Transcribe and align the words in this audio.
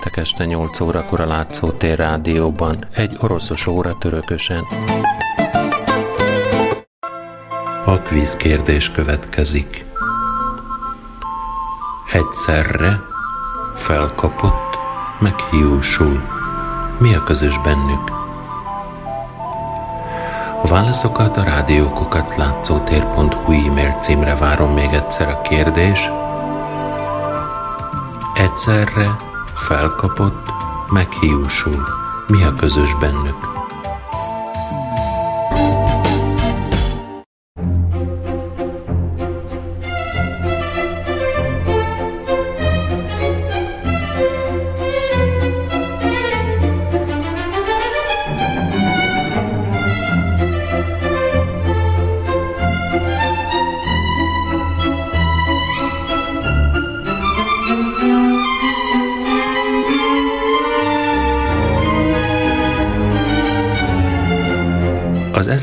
Péntek 0.00 0.18
este 0.22 0.44
8 0.44 0.80
órakor 0.80 1.20
a 1.20 1.26
Látszótér 1.26 1.98
rádióban, 1.98 2.76
egy 2.94 3.16
oroszos 3.20 3.66
óra 3.66 3.98
törökösen. 3.98 4.64
A 7.84 7.98
kvíz 7.98 8.36
kérdés 8.36 8.90
következik. 8.90 9.84
Egyszerre 12.12 13.00
felkapott, 13.74 14.78
meghiúsul. 15.18 16.22
Mi 16.98 17.14
a 17.14 17.24
közös 17.24 17.58
bennük? 17.58 18.10
A 20.62 20.66
válaszokat 20.68 21.36
a 21.36 21.42
rádiókokat 21.42 22.36
látszótér.hu 22.36 23.52
e-mail 23.52 23.96
címre 24.00 24.34
várom 24.34 24.72
még 24.72 24.92
egyszer 24.92 25.28
a 25.28 25.40
kérdés. 25.40 26.10
Egyszerre 28.34 29.28
felkapott, 29.60 30.52
meghiúsul. 30.90 31.86
Mi 32.26 32.44
a 32.44 32.54
közös 32.54 32.94
bennük? 32.94 33.49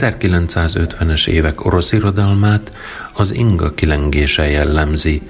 1950-es 0.09 1.27
évek 1.27 1.65
orosz 1.65 1.91
irodalmát 1.91 2.71
az 3.13 3.33
inga 3.33 3.71
kilengése 3.71 4.49
jellemzi, 4.49 5.21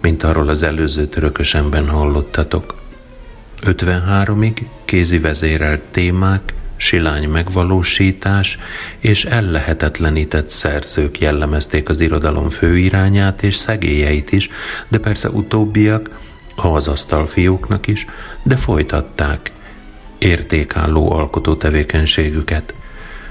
mint 0.00 0.22
arról 0.22 0.48
az 0.48 0.62
előző 0.62 1.06
törökösenben 1.06 1.88
hallottatok. 1.88 2.74
53-ig 3.62 4.62
kézi 4.84 5.18
vezérelt 5.18 5.82
témák, 5.82 6.54
silány 6.76 7.28
megvalósítás 7.28 8.58
és 8.98 9.24
ellehetetlenített 9.24 10.50
szerzők 10.50 11.18
jellemezték 11.18 11.88
az 11.88 12.00
irodalom 12.00 12.48
főirányát 12.48 13.42
és 13.42 13.56
szegélyeit 13.56 14.32
is, 14.32 14.50
de 14.88 14.98
persze 14.98 15.28
utóbbiak, 15.28 16.10
ha 16.54 16.74
az 16.74 16.88
asztalfióknak 16.88 17.86
is, 17.86 18.06
de 18.42 18.56
folytatták 18.56 19.50
értékálló 20.18 21.12
alkotó 21.12 21.54
tevékenységüket– 21.54 22.74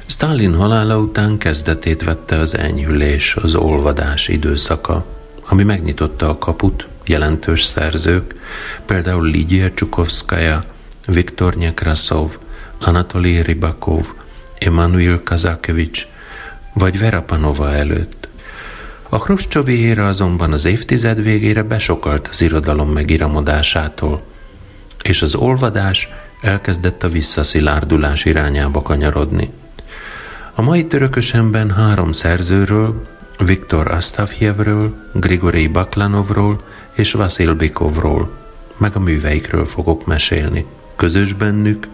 Stalin 0.08 0.56
halála 0.56 0.98
után 0.98 1.38
kezdetét 1.38 2.04
vette 2.04 2.40
az 2.40 2.58
enyhülés, 2.58 3.36
az 3.36 3.56
olvadás 3.56 4.28
időszaka, 4.28 5.06
ami 5.46 5.64
megnyitotta 5.64 6.30
a 6.30 6.38
kaput 6.38 6.88
jelentős 7.06 7.64
szerzők, 7.64 8.36
például 8.86 9.28
Lidia 9.28 9.72
Csukovszkaja, 9.74 10.66
Viktor 11.06 11.56
Nyekraszov, 11.56 12.38
Anatoly 12.80 13.42
Ribakov, 13.42 14.06
Emanuel 14.58 15.22
Kazakevics 15.24 16.08
vagy 16.74 17.00
Vera 17.00 17.22
Panova 17.22 17.74
előtt. 17.74 18.28
A 19.10 19.24
Hruscsovi 19.24 19.80
éra 19.80 20.08
azonban 20.08 20.54
az 20.54 20.66
évtized 20.66 21.24
végére 21.24 21.64
besokalt 21.64 22.28
az 22.28 22.42
irodalom 22.42 22.90
megiramodásától, 22.92 24.24
és 25.02 25.22
az 25.22 25.36
olvadás 25.36 26.10
elkezdett 26.42 27.04
a 27.04 27.08
visszaszilárdulás 27.08 28.26
irányába 28.26 28.82
kanyarodni. 28.82 29.52
A 30.58 30.62
mai 30.62 30.86
törökösemben 30.88 31.72
három 31.72 32.12
szerzőről, 32.12 33.06
Viktor 33.38 33.92
Astafjevről, 33.92 34.94
Grigori 35.14 35.68
Baklanovról 35.68 36.62
és 36.94 37.12
Vasil 37.12 37.56
Bikovról, 37.56 38.30
meg 38.78 38.96
a 38.96 39.00
műveikről 39.00 39.66
fogok 39.66 40.06
mesélni. 40.06 40.66
Közös 40.96 41.34
bennük, 41.34 41.88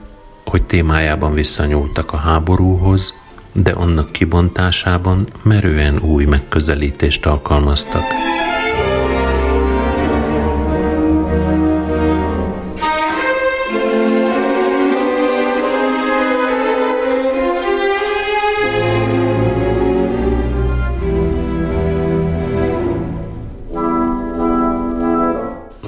hogy 0.45 0.63
témájában 0.63 1.33
visszanyúltak 1.33 2.13
a 2.13 2.17
háborúhoz, 2.17 3.13
de 3.51 3.71
annak 3.71 4.11
kibontásában 4.11 5.27
merően 5.41 5.99
új 5.99 6.25
megközelítést 6.25 7.25
alkalmaztak. 7.25 8.03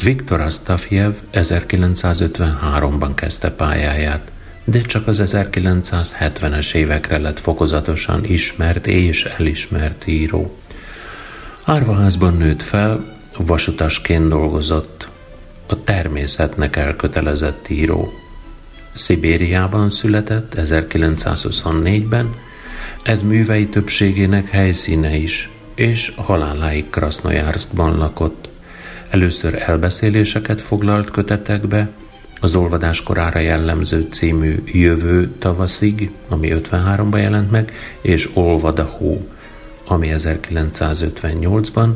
Viktor 0.04 0.42
Astafjev 0.42 1.14
1953-ban 1.34 3.12
kezdte 3.16 3.52
pályáját, 3.52 4.32
de 4.64 4.82
csak 4.82 5.08
az 5.08 5.22
1970-es 5.26 6.74
évekre 6.74 7.18
lett 7.18 7.40
fokozatosan 7.40 8.26
ismert 8.26 8.88
és 8.88 9.24
elismert 9.24 10.08
író. 10.08 10.58
Árvaházban 11.64 12.38
nőtt 12.38 12.64
fel, 12.64 13.18
vasutasként 13.38 14.28
dolgozott, 14.28 15.08
a 15.68 15.84
természetnek 15.84 16.76
elkötelezett 16.76 17.70
író. 17.70 18.14
Szibériában 18.94 19.90
született 19.90 20.54
1924-ben, 20.58 22.36
ez 23.04 23.22
művei 23.22 23.68
többségének 23.68 24.50
helyszíne 24.50 25.16
is, 25.16 25.50
és 25.76 26.14
haláláig 26.16 26.90
Krasznojárszkban 26.90 27.98
lakott. 27.98 28.52
Először 29.14 29.62
elbeszéléseket 29.62 30.62
foglalt 30.62 31.12
kötetekbe, 31.12 31.90
az 32.40 32.56
olvadás 32.56 33.04
korára 33.04 33.40
jellemző 33.40 34.08
című 34.12 34.64
Jövő 34.66 35.32
tavaszig, 35.40 36.12
ami 36.28 36.50
53-ban 36.54 37.22
jelent 37.22 37.52
meg, 37.52 37.74
és 38.02 38.30
Olvad 38.34 38.80
a 38.80 38.84
hó, 38.84 39.30
ami 39.86 40.14
1958-ban. 40.18 41.90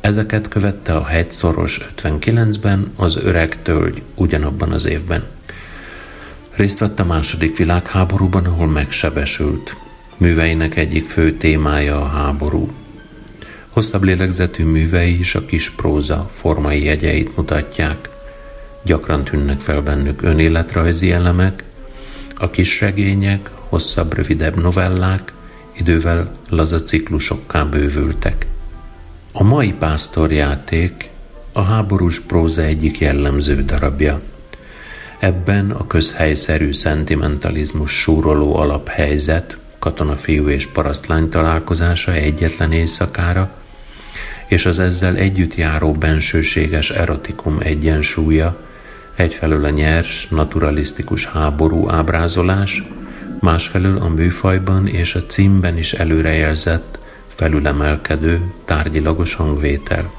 Ezeket 0.00 0.48
követte 0.48 0.96
a 0.96 1.04
Hegyszoros 1.04 1.88
59-ben, 2.02 2.92
az 2.96 3.16
Öreg 3.16 3.62
Tölgy 3.62 4.02
ugyanabban 4.14 4.72
az 4.72 4.86
évben. 4.86 5.24
Részt 6.56 6.78
vett 6.78 7.00
a 7.00 7.04
második 7.04 7.56
világháborúban, 7.56 8.44
ahol 8.44 8.66
megsebesült. 8.66 9.76
Műveinek 10.16 10.76
egyik 10.76 11.04
fő 11.04 11.36
témája 11.36 12.00
a 12.00 12.06
háború. 12.06 12.81
Hosszabb 13.72 14.02
lélegzetű 14.02 14.64
művei 14.64 15.18
is 15.18 15.34
a 15.34 15.44
kis 15.44 15.70
próza 15.70 16.28
formai 16.32 16.84
jegyeit 16.84 17.36
mutatják. 17.36 18.08
Gyakran 18.82 19.24
tűnnek 19.24 19.60
fel 19.60 19.80
bennük 19.80 20.22
önéletrajzi 20.22 21.12
elemek, 21.12 21.64
a 22.36 22.50
kis 22.50 22.80
regények, 22.80 23.50
hosszabb, 23.68 24.14
rövidebb 24.14 24.60
novellák, 24.60 25.32
idővel 25.72 26.36
laza 26.48 26.82
ciklusokká 26.82 27.64
bővültek. 27.64 28.46
A 29.32 29.42
mai 29.42 29.72
pásztorjáték 29.72 31.08
a 31.52 31.62
háborús 31.62 32.20
próza 32.20 32.62
egyik 32.62 32.98
jellemző 32.98 33.64
darabja. 33.64 34.20
Ebben 35.18 35.70
a 35.70 35.86
közhelyszerű 35.86 36.72
szentimentalizmus 36.72 38.00
súroló 38.00 38.56
alaphelyzet, 38.56 39.56
katonafiú 39.78 40.48
és 40.48 40.66
parasztlány 40.66 41.28
találkozása 41.28 42.12
egyetlen 42.12 42.72
éjszakára, 42.72 43.50
és 44.52 44.66
az 44.66 44.78
ezzel 44.78 45.16
együtt 45.16 45.54
járó 45.54 45.92
bensőséges 45.92 46.90
erotikum 46.90 47.58
egyensúlya, 47.60 48.56
egyfelől 49.16 49.64
a 49.64 49.70
nyers, 49.70 50.28
naturalisztikus 50.28 51.26
háború 51.26 51.90
ábrázolás, 51.90 52.82
másfelől 53.40 53.98
a 53.98 54.08
műfajban 54.08 54.86
és 54.86 55.14
a 55.14 55.26
címben 55.26 55.78
is 55.78 55.92
előrejelzett, 55.92 56.98
felülemelkedő, 57.28 58.40
tárgyilagos 58.64 59.34
hangvétel. 59.34 60.12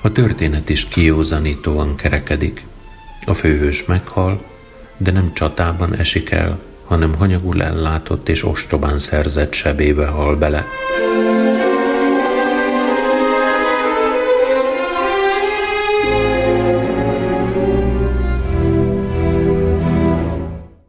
A 0.00 0.12
történet 0.12 0.68
is 0.68 0.88
kiózanítóan 0.88 1.96
kerekedik. 1.96 2.64
A 3.24 3.34
főhős 3.34 3.84
meghal, 3.84 4.44
de 4.96 5.10
nem 5.10 5.32
csatában 5.34 5.94
esik 5.94 6.30
el, 6.30 6.58
hanem 6.84 7.14
hanyagul 7.14 7.62
ellátott 7.62 8.28
és 8.28 8.44
ostobán 8.44 8.98
szerzett 8.98 9.52
sebébe 9.52 10.06
hal 10.06 10.36
bele. 10.36 10.66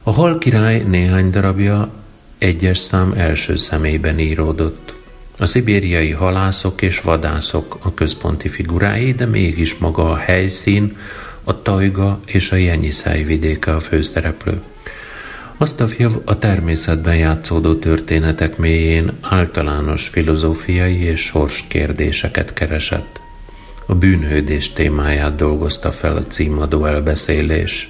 A 0.06 0.12
hal 0.12 0.38
király 0.38 0.80
néhány 0.80 1.30
darabja 1.30 1.92
egyes 2.38 2.78
szám 2.78 3.14
első 3.18 3.56
személyben 3.56 4.20
íródott. 4.20 4.94
A 5.38 5.46
szibériai 5.46 6.12
halászok 6.12 6.82
és 6.82 7.02
vadászok 7.02 7.78
a 7.82 7.94
központi 7.94 8.48
figurái, 8.48 9.14
de 9.14 9.26
mégis 9.26 9.78
maga 9.78 10.12
a 10.12 10.16
helyszín, 10.16 10.98
a 11.44 11.62
Tajga 11.62 12.20
és 12.26 12.52
a 12.52 12.56
Jenyiszáj 12.56 13.24
vidéke 13.24 13.76
a 13.76 13.80
főszereplő. 13.80 14.62
Asztafjev 15.58 16.12
a 16.26 16.40
természetben 16.40 17.16
játszódó 17.16 17.76
történetek 17.76 18.58
mélyén 18.58 19.12
általános 19.22 20.08
filozófiai 20.08 21.02
és 21.02 21.22
sors 21.22 21.64
kérdéseket 21.68 22.54
keresett. 22.54 23.20
A 23.86 23.96
bűnhődés 23.96 24.74
témáját 24.74 25.36
dolgozta 25.36 25.92
fel 25.92 26.16
a 26.16 26.24
címadó 26.28 26.86
elbeszélés. 26.86 27.90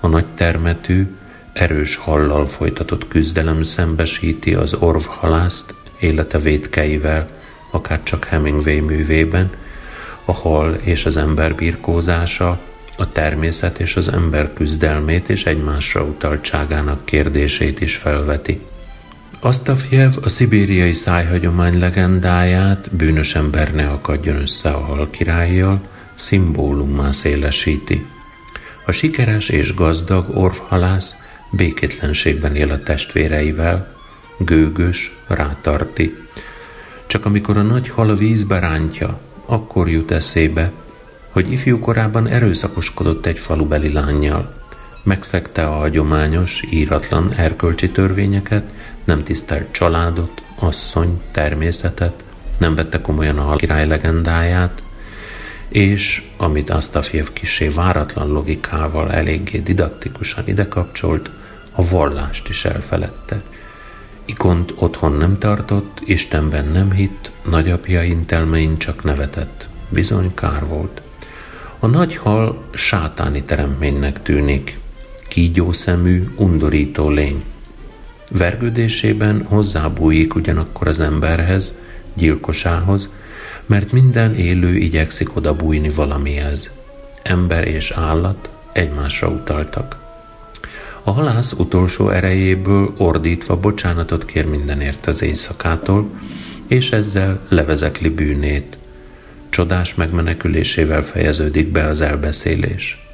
A 0.00 0.06
nagy 0.06 0.26
termetű, 0.34 1.06
erős 1.52 1.96
hallal 1.96 2.46
folytatott 2.46 3.08
küzdelem 3.08 3.62
szembesíti 3.62 4.54
az 4.54 4.74
orvhalászt 4.74 5.74
élete 6.00 6.38
védkeivel, 6.38 7.28
akár 7.70 8.02
csak 8.02 8.24
Hemingway 8.24 8.84
művében, 8.84 9.50
a 10.24 10.32
hal 10.32 10.74
és 10.74 11.06
az 11.06 11.16
ember 11.16 11.54
birkózása, 11.54 12.58
a 12.96 13.12
természet 13.12 13.78
és 13.78 13.96
az 13.96 14.12
ember 14.12 14.52
küzdelmét 14.52 15.28
és 15.28 15.46
egymásra 15.46 16.04
utaltságának 16.04 17.04
kérdését 17.04 17.80
is 17.80 17.96
felveti. 17.96 18.60
Asztafjev 19.40 20.12
a 20.22 20.28
szibériai 20.28 20.92
szájhagyomány 20.92 21.78
legendáját 21.78 22.88
bűnös 22.96 23.34
ember 23.34 23.74
ne 23.74 23.88
akadjon 23.88 24.36
össze 24.36 24.70
a 24.70 24.78
hal 24.78 25.10
királlyal, 25.10 25.80
szimbólummá 26.14 27.10
szélesíti. 27.10 28.06
A 28.86 28.92
sikeres 28.92 29.48
és 29.48 29.74
gazdag 29.74 30.36
orvhalász 30.36 31.14
békétlenségben 31.50 32.56
él 32.56 32.70
a 32.70 32.82
testvéreivel, 32.82 33.94
gőgös, 34.36 35.16
rátarti. 35.26 36.16
Csak 37.06 37.24
amikor 37.24 37.56
a 37.56 37.62
nagy 37.62 37.88
hal 37.88 38.08
a 38.10 38.16
vízbe 38.16 38.58
rántja, 38.58 39.20
akkor 39.46 39.88
jut 39.88 40.10
eszébe, 40.10 40.72
hogy 41.30 41.52
ifjú 41.52 41.78
korában 41.78 42.26
erőszakoskodott 42.26 43.26
egy 43.26 43.38
falubeli 43.38 43.92
lányjal. 43.92 44.54
Megszegte 45.02 45.66
a 45.66 45.74
hagyományos, 45.74 46.62
íratlan 46.70 47.32
erkölcsi 47.32 47.90
törvényeket, 47.90 48.70
nem 49.04 49.22
tisztelt 49.22 49.72
családot, 49.72 50.42
asszony, 50.54 51.20
természetet, 51.32 52.24
nem 52.58 52.74
vette 52.74 53.00
komolyan 53.00 53.38
a 53.38 53.56
király 53.56 53.86
legendáját, 53.86 54.82
és, 55.68 56.22
amit 56.36 56.70
Astafjev 56.70 57.26
kisé 57.32 57.68
váratlan 57.68 58.28
logikával 58.28 59.12
eléggé 59.12 59.58
didaktikusan 59.58 60.44
ide 60.46 60.68
kapcsolt, 60.68 61.30
a 61.78 61.88
vallást 61.90 62.48
is 62.48 62.64
elfeledte. 62.64 63.42
Ikont 64.24 64.72
otthon 64.76 65.12
nem 65.12 65.38
tartott, 65.38 66.00
Istenben 66.04 66.68
nem 66.68 66.92
hitt, 66.92 67.30
nagyapja 67.44 68.02
intelmein 68.02 68.78
csak 68.78 69.04
nevetett. 69.04 69.68
Bizony 69.88 70.34
kár 70.34 70.66
volt. 70.66 71.00
A 71.78 71.86
nagy 71.86 72.16
hal 72.16 72.64
sátáni 72.72 73.42
teremtménynek 73.42 74.22
tűnik, 74.22 74.78
kígyószemű, 75.28 76.28
undorító 76.36 77.08
lény. 77.08 77.44
Vergődésében 78.30 79.44
hozzábújik 79.48 80.34
ugyanakkor 80.34 80.88
az 80.88 81.00
emberhez, 81.00 81.78
gyilkosához, 82.14 83.08
mert 83.66 83.92
minden 83.92 84.34
élő 84.34 84.76
igyekszik 84.76 85.36
oda 85.36 85.54
bújni 85.54 85.90
valamihez. 85.90 86.70
Ember 87.22 87.68
és 87.68 87.90
állat 87.90 88.48
egymásra 88.72 89.28
utaltak. 89.28 90.07
A 91.02 91.10
halász 91.10 91.52
utolsó 91.52 92.08
erejéből 92.08 92.94
ordítva 92.96 93.56
bocsánatot 93.56 94.24
kér 94.24 94.46
mindenért 94.46 95.06
az 95.06 95.22
éjszakától, 95.22 96.10
és 96.66 96.90
ezzel 96.90 97.40
levezekli 97.48 98.08
bűnét. 98.08 98.78
Csodás 99.48 99.94
megmenekülésével 99.94 101.02
fejeződik 101.02 101.68
be 101.68 101.84
az 101.84 102.00
elbeszélés. 102.00 103.06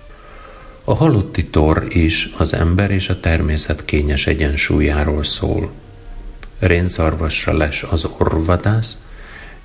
A 0.84 0.94
halotti 0.94 1.44
tor 1.46 1.86
is 1.88 2.30
az 2.36 2.54
ember 2.54 2.90
és 2.90 3.08
a 3.08 3.20
természet 3.20 3.84
kényes 3.84 4.26
egyensúlyáról 4.26 5.22
szól. 5.22 5.70
Rénszarvasra 6.58 7.56
les 7.56 7.82
az 7.82 8.08
orvadász, 8.18 9.02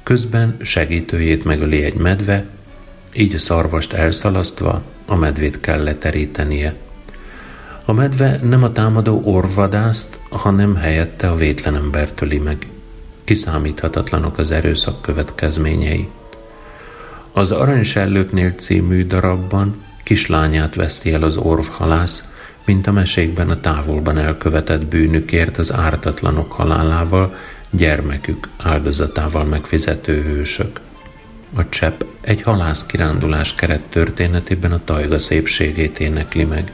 közben 0.03 0.57
segítőjét 0.61 1.43
megöli 1.43 1.83
egy 1.83 1.93
medve, 1.93 2.45
így 3.13 3.33
a 3.33 3.39
szarvast 3.39 3.93
elszalasztva 3.93 4.81
a 5.05 5.15
medvét 5.15 5.59
kell 5.59 5.83
leterítenie. 5.83 6.75
A 7.85 7.93
medve 7.93 8.39
nem 8.43 8.63
a 8.63 8.71
támadó 8.71 9.21
orvadászt, 9.23 10.19
hanem 10.29 10.75
helyette 10.75 11.29
a 11.29 11.35
vétlen 11.35 11.75
ember 11.75 12.11
töli 12.11 12.37
meg. 12.37 12.67
Kiszámíthatatlanok 13.23 14.37
az 14.37 14.51
erőszak 14.51 15.01
következményei. 15.01 16.07
Az 17.31 17.51
Aranysellőknél 17.51 18.51
című 18.51 19.05
darabban 19.05 19.83
kislányát 20.03 20.75
veszti 20.75 21.13
el 21.13 21.23
az 21.23 21.37
orvhalász, 21.37 22.23
mint 22.65 22.87
a 22.87 22.91
mesékben 22.91 23.49
a 23.49 23.59
távolban 23.59 24.17
elkövetett 24.17 24.85
bűnükért 24.85 25.57
az 25.57 25.73
ártatlanok 25.73 26.51
halálával, 26.51 27.35
gyermekük 27.69 28.47
áldozatával 28.57 29.43
megfizető 29.43 30.21
hősök. 30.21 30.79
A 31.55 31.69
csepp 31.69 32.01
egy 32.21 32.41
halász 32.41 32.85
kirándulás 32.85 33.55
keret 33.55 33.83
történetében 33.89 34.71
a 34.71 34.81
tajga 34.85 35.19
szépségét 35.19 35.99
énekli 35.99 36.43
meg. 36.43 36.71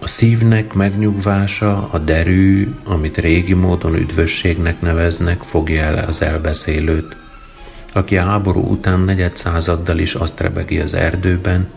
A 0.00 0.08
szívnek 0.08 0.72
megnyugvása, 0.72 1.88
a 1.90 1.98
derű, 1.98 2.74
amit 2.84 3.18
régi 3.18 3.54
módon 3.54 3.94
üdvösségnek 3.94 4.80
neveznek, 4.80 5.42
fogja 5.42 5.82
el 5.82 6.04
az 6.04 6.22
elbeszélőt. 6.22 7.16
Aki 7.92 8.16
a 8.16 8.22
háború 8.22 8.60
után 8.60 9.00
negyed 9.00 9.36
századdal 9.36 9.98
is 9.98 10.14
azt 10.14 10.40
rebegi 10.40 10.78
az 10.78 10.94
erdőben, 10.94 11.68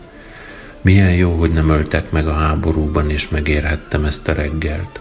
milyen 0.80 1.14
jó, 1.14 1.32
hogy 1.38 1.52
nem 1.52 1.68
öltek 1.68 2.10
meg 2.10 2.28
a 2.28 2.32
háborúban, 2.32 3.10
és 3.10 3.28
megérhettem 3.28 4.04
ezt 4.04 4.28
a 4.28 4.32
reggelt. 4.32 5.00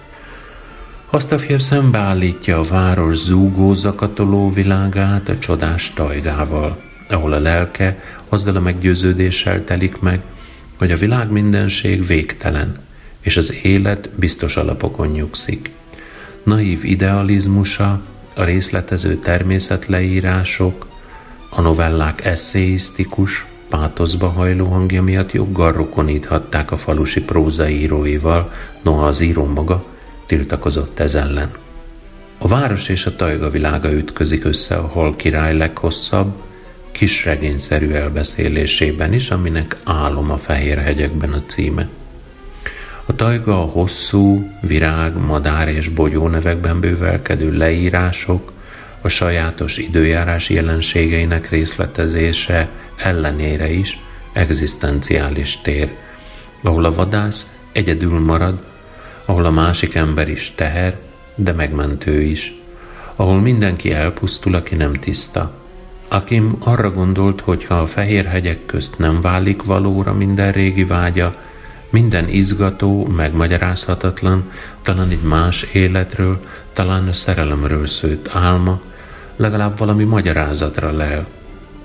Azt 1.09 1.31
a 1.31 1.37
fiam 1.37 1.59
szembeállítja 1.59 2.59
a 2.59 2.63
város 2.63 3.17
zúgó 3.17 3.73
zakatoló 3.73 4.49
világát 4.49 5.29
a 5.29 5.39
csodás 5.39 5.93
tajgával, 5.93 6.81
ahol 7.09 7.33
a 7.33 7.39
lelke 7.39 8.03
azzal 8.29 8.55
a 8.55 8.59
meggyőződéssel 8.59 9.63
telik 9.63 9.99
meg, 9.99 10.21
hogy 10.77 10.91
a 10.91 10.97
világ 10.97 11.31
mindenség 11.31 12.05
végtelen, 12.05 12.87
és 13.21 13.37
az 13.37 13.53
élet 13.63 14.09
biztos 14.15 14.55
alapokon 14.55 15.07
nyugszik. 15.07 15.69
Naív 16.43 16.83
idealizmusa, 16.83 18.01
a 18.33 18.43
részletező 18.43 19.15
természetleírások, 19.15 20.87
a 21.49 21.61
novellák 21.61 22.25
eszéisztikus, 22.25 23.45
pátoszba 23.69 24.27
hajló 24.27 24.65
hangja 24.65 25.03
miatt 25.03 25.31
joggal 25.31 25.71
rokoníthatták 25.71 26.71
a 26.71 26.77
falusi 26.77 27.21
prózaíróival, 27.21 28.53
noha 28.81 29.07
az 29.07 29.19
író 29.19 29.45
maga 29.45 29.85
tiltakozott 30.25 30.99
ez 30.99 31.15
ellen. 31.15 31.51
A 32.37 32.47
város 32.47 32.89
és 32.89 33.05
a 33.05 33.15
tajga 33.15 33.49
világa 33.49 33.91
ütközik 33.93 34.45
össze 34.45 34.75
a 34.75 34.87
hal 34.87 35.15
király 35.15 35.57
leghosszabb, 35.57 36.33
kisregényszerű 36.91 37.91
elbeszélésében 37.91 39.13
is, 39.13 39.31
aminek 39.31 39.75
Álom 39.83 40.31
a 40.31 40.37
fehér 40.37 40.77
hegyekben 40.77 41.33
a 41.33 41.41
címe. 41.45 41.89
A 43.09 43.15
tajga 43.15 43.61
a 43.61 43.65
hosszú, 43.65 44.51
virág, 44.61 45.17
madár 45.17 45.67
és 45.67 45.87
bogyó 45.87 46.27
nevekben 46.27 46.79
bővelkedő 46.79 47.57
leírások, 47.57 48.51
a 49.01 49.07
sajátos 49.07 49.77
időjárás 49.77 50.49
jelenségeinek 50.49 51.49
részletezése 51.49 52.67
ellenére 52.95 53.71
is 53.71 53.99
egzisztenciális 54.33 55.61
tér, 55.61 55.91
ahol 56.61 56.85
a 56.85 56.93
vadász 56.93 57.57
egyedül 57.71 58.19
marad, 58.19 58.63
ahol 59.25 59.45
a 59.45 59.51
másik 59.51 59.95
ember 59.95 60.29
is 60.29 60.51
teher, 60.55 60.97
de 61.35 61.53
megmentő 61.53 62.21
is, 62.21 62.53
ahol 63.15 63.39
mindenki 63.39 63.91
elpusztul, 63.91 64.55
aki 64.55 64.75
nem 64.75 64.93
tiszta. 64.93 65.53
Akim 66.07 66.55
arra 66.59 66.91
gondolt, 66.91 67.41
hogy 67.41 67.65
ha 67.65 67.81
a 67.81 67.85
fehér 67.85 68.25
hegyek 68.25 68.65
közt 68.65 68.97
nem 68.97 69.21
válik 69.21 69.63
valóra 69.63 70.13
minden 70.13 70.51
régi 70.51 70.83
vágya, 70.83 71.35
minden 71.89 72.27
izgató, 72.27 73.05
megmagyarázhatatlan, 73.05 74.51
talán 74.81 75.09
egy 75.09 75.21
más 75.21 75.63
életről, 75.63 76.45
talán 76.73 77.07
a 77.07 77.13
szerelemről 77.13 77.87
szőtt 77.87 78.29
álma, 78.33 78.81
legalább 79.35 79.77
valami 79.77 80.03
magyarázatra 80.03 80.91
lel. 80.91 81.27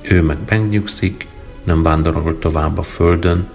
Ő 0.00 0.22
meg 0.22 0.36
megnyugszik, 0.48 1.26
nem 1.64 1.82
vándorol 1.82 2.38
tovább 2.38 2.78
a 2.78 2.82
földön, 2.82 3.46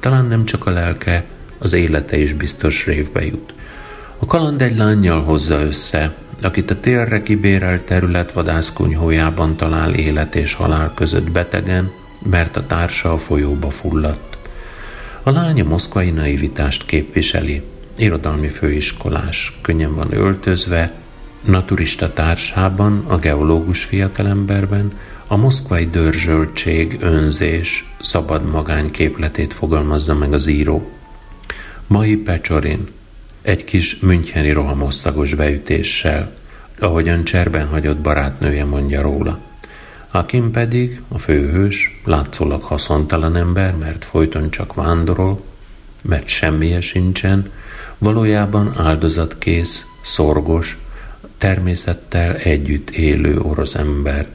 talán 0.00 0.26
nem 0.26 0.44
csak 0.44 0.66
a 0.66 0.70
lelke, 0.70 1.24
az 1.58 1.72
élete 1.72 2.16
is 2.16 2.32
biztos 2.32 2.86
révbe 2.86 3.24
jut. 3.24 3.54
A 4.18 4.26
kaland 4.26 4.62
egy 4.62 4.76
lányjal 4.76 5.22
hozza 5.22 5.60
össze, 5.60 6.14
akit 6.42 6.70
a 6.70 6.80
térre 6.80 7.22
kibérelt 7.22 7.84
terület 7.84 8.32
vadászkunyhójában 8.32 9.56
talál 9.56 9.94
élet 9.94 10.34
és 10.34 10.54
halál 10.54 10.92
között 10.94 11.30
betegen, 11.30 11.90
mert 12.30 12.56
a 12.56 12.66
társa 12.66 13.12
a 13.12 13.18
folyóba 13.18 13.70
fulladt. 13.70 14.33
A 15.26 15.30
lánya 15.30 15.64
moszkvai 15.64 16.10
naivitást 16.10 16.86
képviseli, 16.86 17.62
irodalmi 17.96 18.48
főiskolás, 18.48 19.58
könnyen 19.60 19.94
van 19.94 20.12
öltözve, 20.12 20.92
Naturista 21.44 22.12
társában, 22.12 23.04
a 23.06 23.16
geológus 23.16 23.84
fiatalemberben. 23.84 24.92
A 25.26 25.36
moszkvai 25.36 25.86
dörzsöltség, 25.86 26.96
önzés, 27.00 27.84
szabad 28.00 28.50
magány 28.50 28.90
képletét 28.90 29.54
fogalmazza 29.54 30.14
meg 30.14 30.32
az 30.32 30.46
író. 30.46 30.90
Mai 31.86 32.16
Pecsorin, 32.16 32.88
egy 33.42 33.64
kis 33.64 33.98
müncheni 33.98 34.50
rohamosztagos 34.50 35.34
beütéssel, 35.34 36.32
ahogyan 36.78 37.24
cserben 37.24 37.66
hagyott 37.66 37.98
barátnője 37.98 38.64
mondja 38.64 39.02
róla. 39.02 39.38
Akin 40.14 40.50
pedig, 40.50 41.02
a 41.08 41.18
főhős, 41.18 42.00
látszólag 42.04 42.62
haszontalan 42.62 43.36
ember, 43.36 43.76
mert 43.76 44.04
folyton 44.04 44.50
csak 44.50 44.74
vándorol, 44.74 45.42
mert 46.02 46.28
semmije 46.28 46.80
sincsen, 46.80 47.50
valójában 47.98 48.74
áldozatkész, 48.76 49.86
szorgos, 50.02 50.78
természettel 51.38 52.34
együtt 52.34 52.90
élő 52.90 53.40
orosz 53.40 53.74
ember. 53.74 54.28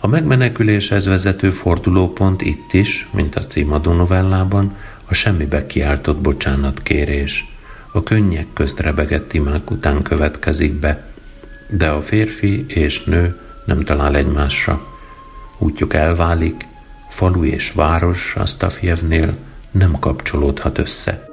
A 0.00 0.06
megmeneküléshez 0.06 1.06
vezető 1.06 1.50
fordulópont 1.50 2.42
itt 2.42 2.72
is, 2.72 3.08
mint 3.12 3.36
a 3.36 3.46
címadó 3.46 3.92
novellában, 3.92 4.76
a 5.04 5.14
semmibe 5.14 5.66
kiáltott 5.66 6.18
bocsánatkérés. 6.18 7.46
A 7.92 8.02
könnyek 8.02 8.46
közt 8.52 8.80
rebegett 8.80 9.32
imák 9.32 9.70
után 9.70 10.02
következik 10.02 10.72
be, 10.72 11.06
de 11.68 11.88
a 11.88 12.02
férfi 12.02 12.64
és 12.68 13.04
nő 13.04 13.40
nem 13.64 13.84
talál 13.84 14.16
egymásra. 14.16 14.90
Útjuk 15.62 15.94
elválik, 15.94 16.66
falu 17.08 17.44
és 17.44 17.72
város 17.72 18.34
Astafjevnél 18.36 19.36
nem 19.70 19.98
kapcsolódhat 19.98 20.78
össze. 20.78 21.28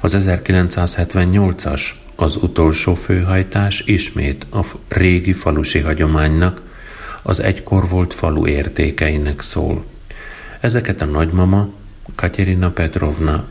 Az 0.00 0.16
1978-as, 0.18 1.82
az 2.16 2.36
utolsó 2.36 2.94
főhajtás 2.94 3.82
ismét 3.86 4.46
a 4.50 4.64
régi 4.88 5.32
falusi 5.32 5.78
hagyománynak, 5.78 6.62
az 7.22 7.40
egykor 7.40 7.88
volt 7.88 8.14
falu 8.14 8.46
értékeinek 8.46 9.40
szól. 9.40 9.84
Ezeket 10.60 11.02
a 11.02 11.04
nagymama, 11.04 11.68
Katerina 12.14 12.70
Petrovna 12.70 13.44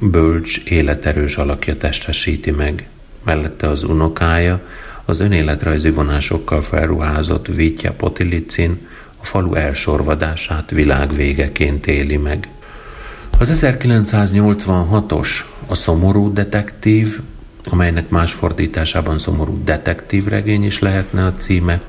bölcs, 0.00 0.56
életerős 0.64 1.36
alakja 1.36 1.76
testesíti 1.76 2.50
meg. 2.50 2.88
Mellette 3.24 3.68
az 3.68 3.82
unokája, 3.82 4.60
az 5.04 5.20
önéletrajzi 5.20 5.90
vonásokkal 5.90 6.60
felruházott 6.60 7.46
Vitya 7.46 7.92
Potilicin 7.92 8.86
a 9.20 9.24
falu 9.24 9.54
elsorvadását 9.54 10.70
világvégeként 10.70 11.86
éli 11.86 12.16
meg. 12.16 12.48
Az 13.38 13.60
1986-os 13.64 15.28
a 15.66 15.74
szomorú 15.74 16.32
detektív, 16.32 17.20
amelynek 17.64 18.08
más 18.08 18.32
fordításában 18.32 19.18
szomorú 19.18 19.64
detektív 19.64 20.24
regény 20.24 20.64
is 20.64 20.78
lehetne 20.78 21.24
a 21.24 21.34
címe, 21.36 21.80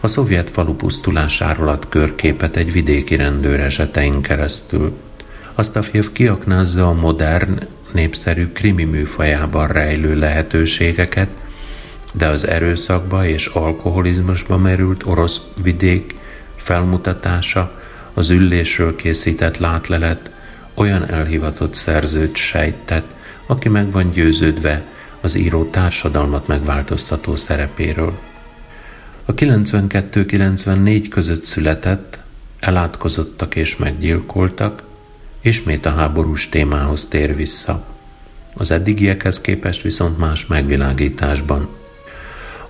a 0.00 0.06
szovjet 0.06 0.50
falu 0.50 0.74
pusztulásáról 0.74 1.68
ad 1.68 1.88
körképet 1.88 2.56
egy 2.56 2.72
vidéki 2.72 3.16
rendőr 3.16 3.60
esetein 3.60 4.20
keresztül. 4.20 4.96
Astafjev 5.54 6.04
kiaknázza 6.12 6.88
a 6.88 6.92
modern, 6.92 7.66
népszerű 7.92 8.46
krimi 8.52 8.84
műfajában 8.84 9.68
rejlő 9.68 10.18
lehetőségeket, 10.18 11.28
de 12.12 12.26
az 12.26 12.46
erőszakba 12.46 13.26
és 13.26 13.46
alkoholizmusba 13.46 14.56
merült 14.56 15.06
orosz 15.06 15.40
vidék 15.62 16.14
felmutatása, 16.56 17.80
az 18.14 18.30
üllésről 18.30 18.96
készített 18.96 19.56
látlelet, 19.56 20.30
olyan 20.74 21.10
elhivatott 21.10 21.74
szerzőt 21.74 22.36
sejtett, 22.36 23.14
aki 23.46 23.68
meg 23.68 23.90
van 23.90 24.10
győződve 24.10 24.82
az 25.20 25.34
író 25.34 25.64
társadalmat 25.64 26.46
megváltoztató 26.46 27.36
szerepéről. 27.36 28.18
A 29.24 29.34
92-94 29.34 31.06
között 31.10 31.44
született, 31.44 32.18
elátkozottak 32.60 33.56
és 33.56 33.76
meggyilkoltak, 33.76 34.82
ismét 35.42 35.86
a 35.86 35.90
háborús 35.90 36.48
témához 36.48 37.04
tér 37.04 37.36
vissza. 37.36 37.84
Az 38.54 38.70
eddigiekhez 38.70 39.40
képest 39.40 39.82
viszont 39.82 40.18
más 40.18 40.46
megvilágításban. 40.46 41.68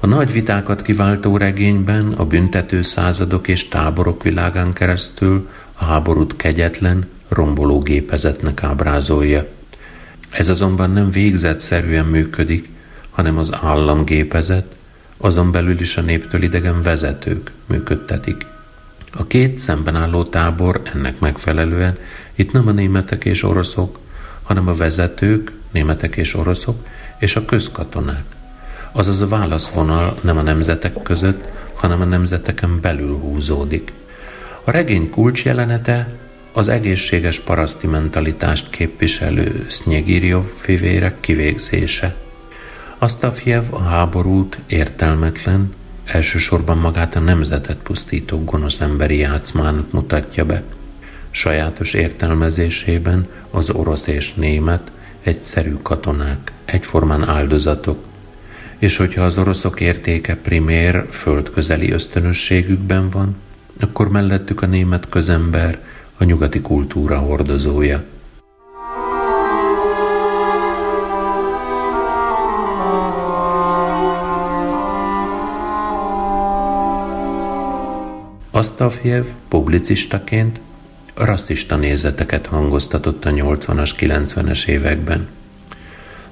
A 0.00 0.06
nagy 0.06 0.32
vitákat 0.32 0.82
kiváltó 0.82 1.36
regényben 1.36 2.12
a 2.12 2.24
büntető 2.24 2.82
századok 2.82 3.48
és 3.48 3.68
táborok 3.68 4.22
világán 4.22 4.72
keresztül 4.72 5.48
a 5.72 5.84
háborút 5.84 6.36
kegyetlen, 6.36 7.08
romboló 7.28 7.80
gépezetnek 7.80 8.62
ábrázolja. 8.62 9.48
Ez 10.30 10.48
azonban 10.48 10.90
nem 10.90 11.10
végzetszerűen 11.10 12.06
működik, 12.06 12.68
hanem 13.10 13.38
az 13.38 13.54
államgépezet, 13.62 14.74
azon 15.16 15.50
belül 15.50 15.80
is 15.80 15.96
a 15.96 16.00
néptől 16.00 16.42
idegen 16.42 16.82
vezetők 16.82 17.50
működtetik. 17.66 18.46
A 19.14 19.26
két 19.26 19.58
szemben 19.58 19.96
álló 19.96 20.24
tábor 20.24 20.80
ennek 20.94 21.18
megfelelően 21.18 21.98
itt 22.34 22.52
nem 22.52 22.66
a 22.66 22.72
németek 22.72 23.24
és 23.24 23.42
oroszok, 23.42 23.98
hanem 24.42 24.68
a 24.68 24.74
vezetők, 24.74 25.52
németek 25.70 26.16
és 26.16 26.34
oroszok, 26.34 26.86
és 27.18 27.36
a 27.36 27.44
közkatonák. 27.44 28.24
Azaz 28.92 29.20
a 29.20 29.26
válaszvonal 29.26 30.18
nem 30.20 30.38
a 30.38 30.42
nemzetek 30.42 31.02
között, 31.02 31.44
hanem 31.74 32.00
a 32.00 32.04
nemzeteken 32.04 32.80
belül 32.80 33.16
húzódik. 33.16 33.92
A 34.64 34.70
regény 34.70 35.10
kulcsjelenete 35.10 36.08
az 36.52 36.68
egészséges 36.68 37.40
paraszti 37.40 37.86
mentalitást 37.86 38.70
képviselő 38.70 39.66
Sznyegirjov 39.68 40.44
fivérek 40.44 41.20
kivégzése. 41.20 42.14
Asztafjev 42.98 43.64
a 43.70 43.82
háborút 43.82 44.58
értelmetlen, 44.66 45.74
elsősorban 46.04 46.78
magát 46.78 47.16
a 47.16 47.20
nemzetet 47.20 47.76
pusztító 47.76 48.44
gonosz 48.44 48.80
emberi 48.80 49.16
játszmának 49.16 49.92
mutatja 49.92 50.44
be. 50.44 50.62
Sajátos 51.34 51.94
értelmezésében 51.94 53.28
az 53.50 53.70
orosz 53.70 54.06
és 54.06 54.34
német 54.34 54.90
egyszerű 55.22 55.74
katonák, 55.82 56.52
egyformán 56.64 57.28
áldozatok, 57.28 58.04
és 58.78 58.96
hogyha 58.96 59.24
az 59.24 59.38
oroszok 59.38 59.80
értéke 59.80 60.36
primér 60.36 61.06
földközeli 61.10 61.90
ösztönösségükben 61.90 63.10
van, 63.10 63.36
akkor 63.80 64.10
mellettük 64.10 64.62
a 64.62 64.66
német 64.66 65.08
közember, 65.08 65.78
a 66.16 66.24
nyugati 66.24 66.60
kultúra 66.60 67.18
hordozója. 67.18 68.04
Asztafjev 78.50 79.26
publicistaként 79.48 80.60
rasszista 81.14 81.76
nézeteket 81.76 82.47
hangoztatott 82.47 83.25
a 83.25 83.31
80-as, 83.31 83.90
90-es 83.99 84.66
években. 84.66 85.28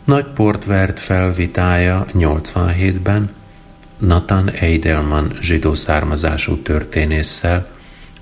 Nagy 0.04 0.26
port 0.34 0.64
vert 0.64 1.00
fel 1.00 1.32
vitája 1.32 2.06
87-ben 2.12 3.30
Nathan 3.98 4.50
Eidelman 4.50 5.38
zsidó 5.40 5.74
származású 5.74 6.56
történésszel, 6.56 7.68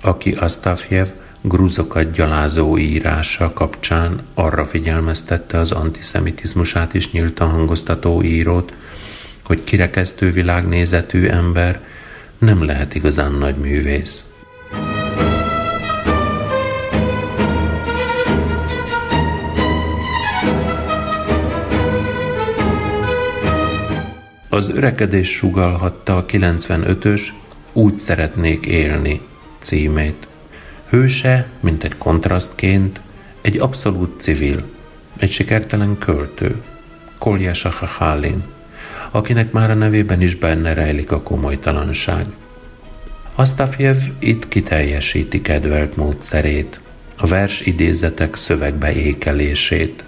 aki 0.01 0.31
Asztafjev 0.31 1.07
grúzokat 1.41 2.11
gyalázó 2.11 2.77
írása 2.77 3.53
kapcsán 3.53 4.21
arra 4.33 4.65
figyelmeztette 4.65 5.59
az 5.59 5.71
antiszemitizmusát 5.71 6.93
is 6.93 7.11
nyíltan 7.11 7.49
hangoztató 7.49 8.23
írót, 8.23 8.73
hogy 9.43 9.63
kirekesztő 9.63 10.31
világnézetű 10.31 11.27
ember 11.27 11.81
nem 12.37 12.63
lehet 12.63 12.95
igazán 12.95 13.31
nagy 13.31 13.55
művész. 13.55 14.28
Az 24.51 24.69
örekedés 24.69 25.29
sugalhatta 25.29 26.17
a 26.17 26.25
95-ös 26.25 27.21
Úgy 27.73 27.99
szeretnék 27.99 28.65
élni 28.65 29.21
címét. 29.59 30.27
Hőse, 30.89 31.47
mint 31.59 31.83
egy 31.83 31.97
kontrasztként, 31.97 33.01
egy 33.41 33.57
abszolút 33.57 34.21
civil, 34.21 34.63
egy 35.17 35.31
sikertelen 35.31 35.97
költő, 35.97 36.61
Kolja 37.17 37.53
Sahahalin, 37.53 38.43
akinek 39.11 39.51
már 39.51 39.69
a 39.71 39.73
nevében 39.73 40.21
is 40.21 40.35
benne 40.35 40.73
rejlik 40.73 41.11
a 41.11 41.21
komolytalanság. 41.21 42.25
Astafjev 43.35 43.97
itt 44.19 44.47
kiteljesíti 44.47 45.41
kedvelt 45.41 45.95
módszerét, 45.95 46.79
a 47.15 47.27
vers 47.27 47.61
idézetek 47.61 48.35
szövegbe 48.35 48.93
ékelését. 48.93 50.03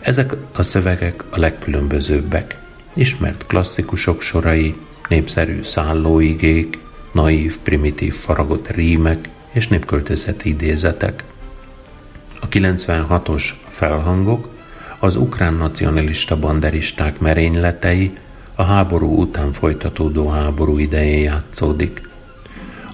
Ezek 0.00 0.32
a 0.52 0.62
szövegek 0.62 1.22
a 1.30 1.38
legkülönbözőbbek. 1.38 2.64
Ismert 2.96 3.46
klasszikusok 3.46 4.20
sorai, 4.20 4.74
népszerű 5.08 5.62
szállóigék, 5.62 6.78
naív, 7.12 7.58
primitív 7.58 8.14
faragott 8.14 8.70
rímek, 8.70 9.28
és 9.52 9.68
népköltészeti 9.68 10.48
idézetek. 10.48 11.24
A 12.40 12.48
96-os 12.48 13.44
felhangok 13.68 14.48
az 15.00 15.16
ukrán 15.16 15.54
nacionalista 15.54 16.38
banderisták 16.38 17.18
merényletei 17.18 18.16
a 18.54 18.62
háború 18.62 19.20
után 19.20 19.52
folytatódó 19.52 20.28
háború 20.28 20.78
idején 20.78 21.22
játszódik. 21.22 22.08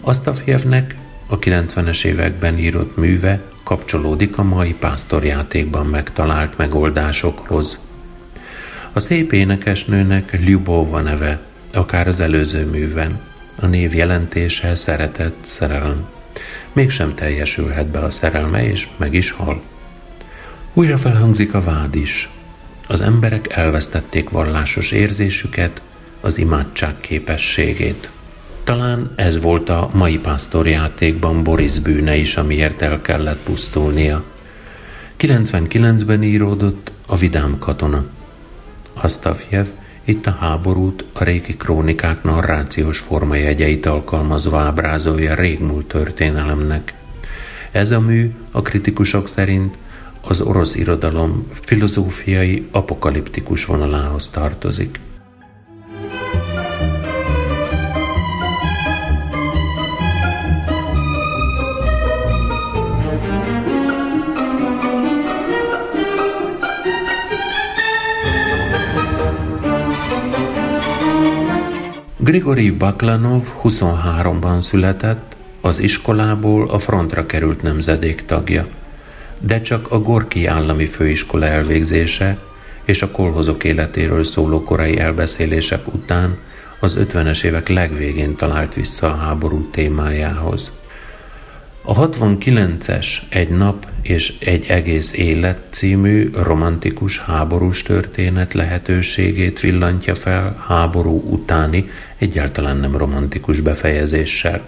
Asztafjevnek 0.01 0.97
a 1.27 1.39
90-es 1.39 2.05
években 2.05 2.59
írott 2.59 2.97
műve 2.97 3.41
kapcsolódik 3.63 4.39
a 4.39 4.43
mai 4.43 4.75
pásztorjátékban 4.75 5.87
megtalált 5.87 6.57
megoldásokhoz. 6.57 7.79
A 8.95 9.01
szép 9.01 9.33
énekesnőnek 9.33 10.39
Lyubova 10.45 11.01
neve, 11.01 11.41
akár 11.73 12.09
az 12.09 12.21
előző 12.21 12.67
műven. 12.67 13.21
A 13.61 13.67
név 13.67 13.95
jelentése 13.95 14.75
szeretett 14.75 15.37
szerelem. 15.41 16.07
Mégsem 16.73 17.15
teljesülhet 17.15 17.87
be 17.87 17.99
a 17.99 18.11
szerelme, 18.11 18.65
és 18.65 18.89
meg 18.97 19.15
is 19.15 19.31
hal. 19.31 19.63
Újra 20.73 20.97
felhangzik 20.97 21.55
a 21.55 21.61
vád 21.61 21.95
is. 21.95 22.29
Az 22.87 23.01
emberek 23.01 23.53
elvesztették 23.53 24.31
vallásos 24.31 24.91
érzésüket, 24.91 25.81
az 26.21 26.39
imádság 26.39 26.95
képességét. 27.01 28.11
Talán 28.65 29.13
ez 29.17 29.41
volt 29.41 29.69
a 29.69 29.91
mai 29.93 30.19
pásztorjátékban 30.19 31.43
Boris 31.43 31.79
bűne 31.79 32.17
is, 32.17 32.37
amiért 32.37 32.83
el 32.83 33.01
kellett 33.03 33.43
pusztulnia. 33.43 34.25
99-ben 35.19 36.23
íródott 36.23 36.91
a 37.07 37.17
Vidám 37.17 37.59
katona. 37.59 38.05
Asztafjev 38.95 39.67
itt 40.05 40.27
a 40.27 40.31
háborút 40.31 41.05
a 41.13 41.25
régi 41.25 41.57
krónikák 41.57 42.23
narrációs 42.23 42.99
formajegyeit 42.99 43.87
alkalmazva 43.87 44.59
ábrázolja 44.59 45.35
régmúlt 45.35 45.87
történelemnek. 45.87 46.95
Ez 47.71 47.91
a 47.91 48.01
mű 48.01 48.35
a 48.51 48.63
kritikusok 48.63 49.29
szerint 49.29 49.77
az 50.21 50.41
orosz 50.41 50.75
irodalom 50.75 51.47
filozófiai 51.53 52.69
apokaliptikus 52.71 53.65
vonalához 53.65 54.29
tartozik. 54.29 55.01
Grigori 72.25 72.71
Baklanov 72.71 73.43
23-ban 73.63 74.61
született, 74.61 75.37
az 75.61 75.79
iskolából 75.79 76.69
a 76.69 76.79
frontra 76.79 77.27
került 77.27 77.63
nemzedék 77.63 78.25
tagja, 78.27 78.67
de 79.39 79.61
csak 79.61 79.91
a 79.91 80.01
Gorki 80.01 80.47
állami 80.47 80.87
főiskola 80.87 81.47
elvégzése 81.47 82.39
és 82.85 83.03
a 83.03 83.11
kolhozok 83.11 83.65
életéről 83.65 84.25
szóló 84.25 84.63
korai 84.63 84.99
elbeszélések 84.99 85.95
után 85.95 86.39
az 86.81 86.97
50-es 87.01 87.45
évek 87.45 87.69
legvégén 87.69 88.37
talált 88.37 88.75
vissza 88.75 89.07
a 89.07 89.17
háború 89.17 89.71
témájához. 89.71 90.73
A 91.85 92.09
69-es 92.09 93.07
Egy 93.29 93.49
nap 93.49 93.87
és 94.03 94.35
egy 94.39 94.67
egész 94.67 95.13
élet 95.13 95.59
című 95.71 96.31
romantikus 96.35 97.19
háborús 97.19 97.83
történet 97.83 98.55
lehetőségét 98.55 99.61
villantja 99.61 100.15
fel 100.15 100.65
háború 100.67 101.23
utáni, 101.31 101.91
egyáltalán 102.19 102.77
nem 102.77 102.97
romantikus 102.97 103.61
befejezéssel. 103.61 104.61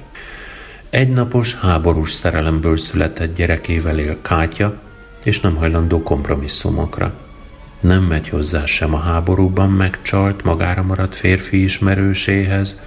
Egynapos 0.90 1.54
háborús 1.54 2.12
szerelemből 2.12 2.76
született 2.76 3.36
gyerekével 3.36 3.98
él 3.98 4.16
Kátya, 4.22 4.80
és 5.22 5.40
nem 5.40 5.56
hajlandó 5.56 6.02
kompromisszumokra. 6.02 7.14
Nem 7.80 8.02
megy 8.02 8.28
hozzá 8.28 8.66
sem 8.66 8.94
a 8.94 8.98
háborúban 8.98 9.70
megcsalt, 9.70 10.44
magára 10.44 10.82
maradt 10.82 11.16
férfi 11.16 11.62
ismerőséhez, 11.62 12.78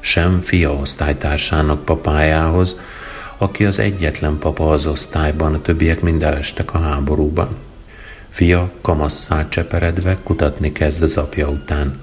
sem 0.00 0.40
fia 0.40 0.72
osztálytársának 0.72 1.84
papájához, 1.84 2.80
aki 3.42 3.64
az 3.64 3.78
egyetlen 3.78 4.38
papa 4.38 4.72
az 4.72 4.86
osztályban, 4.86 5.54
a 5.54 5.62
többiek 5.62 6.00
mind 6.00 6.22
elestek 6.22 6.74
a 6.74 6.78
háborúban. 6.78 7.56
Fia 8.28 8.72
kamasszál 8.80 9.48
cseperedve 9.48 10.16
kutatni 10.22 10.72
kezd 10.72 11.02
az 11.02 11.16
apja 11.16 11.48
után, 11.48 12.00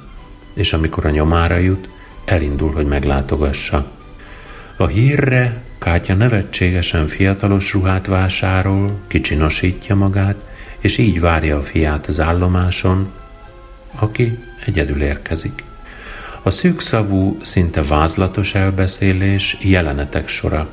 és 0.53 0.73
amikor 0.73 1.05
a 1.05 1.09
nyomára 1.09 1.57
jut, 1.57 1.87
elindul, 2.25 2.71
hogy 2.71 2.85
meglátogassa. 2.85 3.91
A 4.77 4.87
hírre 4.87 5.61
Kátya 5.77 6.13
nevetségesen 6.13 7.07
fiatalos 7.07 7.73
ruhát 7.73 8.07
vásárol, 8.07 8.99
kicsinosítja 9.07 9.95
magát, 9.95 10.35
és 10.79 10.97
így 10.97 11.19
várja 11.19 11.57
a 11.57 11.61
fiát 11.61 12.07
az 12.07 12.19
állomáson, 12.19 13.11
aki 13.95 14.37
egyedül 14.65 15.01
érkezik. 15.01 15.63
A 16.41 16.49
szűkszavú, 16.49 17.37
szinte 17.41 17.83
vázlatos 17.83 18.55
elbeszélés 18.55 19.57
jelenetek 19.61 20.27
sora, 20.27 20.67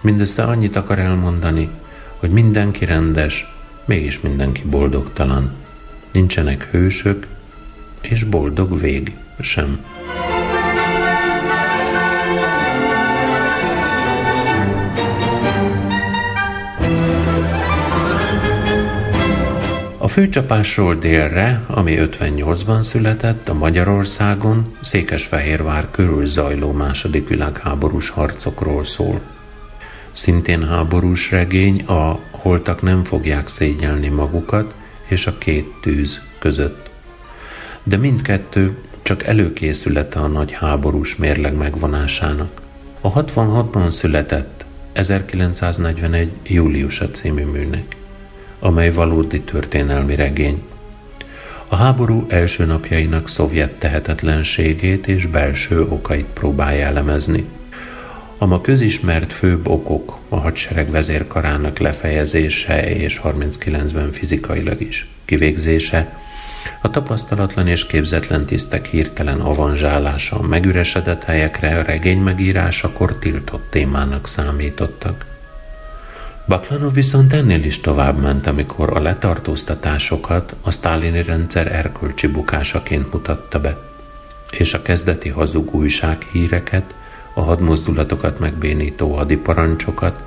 Mindössze 0.00 0.42
annyit 0.42 0.76
akar 0.76 0.98
elmondani, 0.98 1.68
hogy 2.16 2.30
mindenki 2.30 2.84
rendes, 2.84 3.54
mégis 3.84 4.20
mindenki 4.20 4.62
boldogtalan. 4.62 5.50
Nincsenek 6.12 6.68
hősök, 6.70 7.26
és 8.00 8.24
boldog 8.24 8.80
vég 8.80 9.16
sem. 9.40 9.84
A 19.98 20.08
főcsapásról 20.08 20.94
délre, 20.94 21.64
ami 21.66 21.96
58-ban 21.98 22.82
született, 22.82 23.48
a 23.48 23.54
Magyarországon 23.54 24.76
Székesfehérvár 24.80 25.86
körül 25.90 26.26
zajló 26.26 26.72
második 26.72 27.28
világháborús 27.28 28.08
harcokról 28.08 28.84
szól. 28.84 29.20
Szintén 30.12 30.68
háborús 30.68 31.30
regény 31.30 31.82
a 31.82 32.18
holtak 32.30 32.82
nem 32.82 33.04
fogják 33.04 33.48
szégyelni 33.48 34.08
magukat 34.08 34.74
és 35.08 35.26
a 35.26 35.38
két 35.38 35.74
tűz 35.80 36.20
között. 36.38 36.90
De 37.82 37.96
mindkettő 37.96 38.76
csak 39.02 39.22
előkészülete 39.22 40.20
a 40.20 40.26
nagy 40.26 40.52
háborús 40.52 41.16
mérleg 41.16 41.54
megvonásának. 41.54 42.60
A 43.00 43.12
66-ban 43.12 43.90
született 43.90 44.64
1941. 44.92 46.30
júliusa 46.42 47.10
című 47.10 47.44
műnek, 47.44 47.96
amely 48.58 48.90
valódi 48.90 49.40
történelmi 49.40 50.14
regény. 50.14 50.62
A 51.68 51.76
háború 51.76 52.24
első 52.28 52.64
napjainak 52.64 53.28
szovjet 53.28 53.72
tehetetlenségét 53.72 55.06
és 55.06 55.26
belső 55.26 55.82
okait 55.82 56.26
próbálja 56.26 56.86
elemezni– 56.86 57.44
a 58.42 58.46
ma 58.46 58.60
közismert 58.60 59.32
főbb 59.32 59.68
okok 59.68 60.18
a 60.28 60.36
hadsereg 60.36 60.90
vezérkarának 60.90 61.78
lefejezése 61.78 62.90
és 62.90 63.20
39-ben 63.24 64.10
fizikailag 64.12 64.80
is 64.80 65.06
kivégzése, 65.24 66.18
a 66.82 66.90
tapasztalatlan 66.90 67.66
és 67.66 67.86
képzetlen 67.86 68.46
tisztek 68.46 68.86
hirtelen 68.86 69.40
avanzsálása 69.40 70.38
a 70.38 70.42
megüresedett 70.42 71.24
helyekre 71.24 71.78
a 71.78 71.82
regény 71.82 72.18
megírásakor 72.18 73.16
tiltott 73.16 73.70
témának 73.70 74.26
számítottak. 74.26 75.26
Baklanov 76.46 76.94
viszont 76.94 77.32
ennél 77.32 77.64
is 77.64 77.80
tovább 77.80 78.20
ment, 78.20 78.46
amikor 78.46 78.96
a 78.96 79.00
letartóztatásokat 79.00 80.54
a 80.62 80.70
sztálini 80.70 81.22
rendszer 81.22 81.72
erkölcsi 81.72 82.26
bukásaként 82.26 83.12
mutatta 83.12 83.60
be, 83.60 83.78
és 84.50 84.74
a 84.74 84.82
kezdeti 84.82 85.28
hazug 85.28 85.74
újsághíreket 85.74 86.94
a 87.34 87.40
hadmozdulatokat 87.40 88.38
megbénító 88.38 89.14
hadiparancsokat 89.14 90.22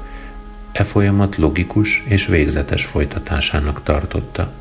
e 0.71 0.83
folyamat 0.83 1.35
logikus 1.35 2.03
és 2.05 2.25
végzetes 2.25 2.85
folytatásának 2.85 3.83
tartotta. 3.83 4.51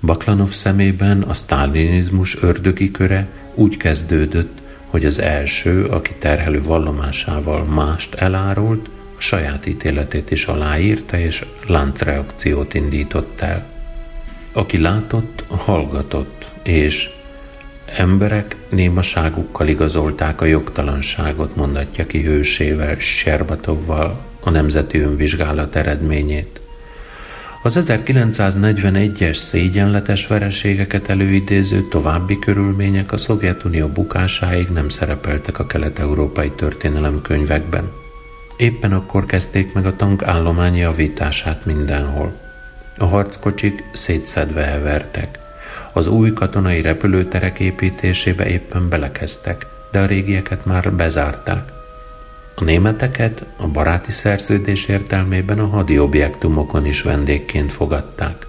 Baklanov 0.00 0.50
szemében 0.50 1.22
a 1.22 1.34
sztálinizmus 1.34 2.42
ördögi 2.42 2.90
köre 2.90 3.28
úgy 3.54 3.76
kezdődött, 3.76 4.58
hogy 4.86 5.04
az 5.04 5.18
első, 5.20 5.84
aki 5.84 6.14
terhelő 6.18 6.62
vallomásával 6.62 7.64
mást 7.64 8.14
elárult, 8.14 8.88
a 9.16 9.20
saját 9.20 9.66
ítéletét 9.66 10.30
is 10.30 10.44
aláírta 10.46 11.18
és 11.18 11.44
láncreakciót 11.66 12.74
indított 12.74 13.40
el. 13.40 13.66
Aki 14.52 14.80
látott, 14.80 15.44
hallgatott, 15.48 16.50
és 16.62 17.10
Emberek 17.84 18.56
némaságukkal 18.68 19.68
igazolták 19.68 20.40
a 20.40 20.44
jogtalanságot, 20.44 21.56
mondatja 21.56 22.06
ki 22.06 22.22
hősével, 22.22 22.98
Serbatovval 22.98 24.20
a 24.40 24.50
Nemzeti 24.50 24.98
Önvizsgálat 24.98 25.76
eredményét. 25.76 26.60
Az 27.62 27.84
1941-es 27.86 29.34
szégyenletes 29.34 30.26
vereségeket 30.26 31.08
előidéző 31.08 31.88
további 31.88 32.38
körülmények 32.38 33.12
a 33.12 33.16
Szovjetunió 33.16 33.88
bukásáig 33.88 34.68
nem 34.68 34.88
szerepeltek 34.88 35.58
a 35.58 35.66
kelet-európai 35.66 36.50
történelemkönyvekben. 36.50 37.90
Éppen 38.56 38.92
akkor 38.92 39.26
kezdték 39.26 39.72
meg 39.72 39.86
a 39.86 39.96
tank 39.96 40.24
javítását 40.74 41.64
mindenhol. 41.64 42.32
A 42.98 43.04
harckocsik 43.04 43.84
szétszedve 43.92 44.62
hevertek. 44.62 45.43
Az 45.96 46.06
új 46.06 46.32
katonai 46.32 46.80
repülőterek 46.80 47.60
építésébe 47.60 48.46
éppen 48.46 48.88
belekezdtek, 48.88 49.66
de 49.90 50.00
a 50.00 50.06
régieket 50.06 50.64
már 50.64 50.92
bezárták. 50.92 51.72
A 52.54 52.64
németeket 52.64 53.44
a 53.56 53.66
baráti 53.66 54.10
szerződés 54.10 54.86
értelmében 54.86 55.58
a 55.58 55.66
hadi 55.66 55.98
objektumokon 55.98 56.86
is 56.86 57.02
vendégként 57.02 57.72
fogadták. 57.72 58.46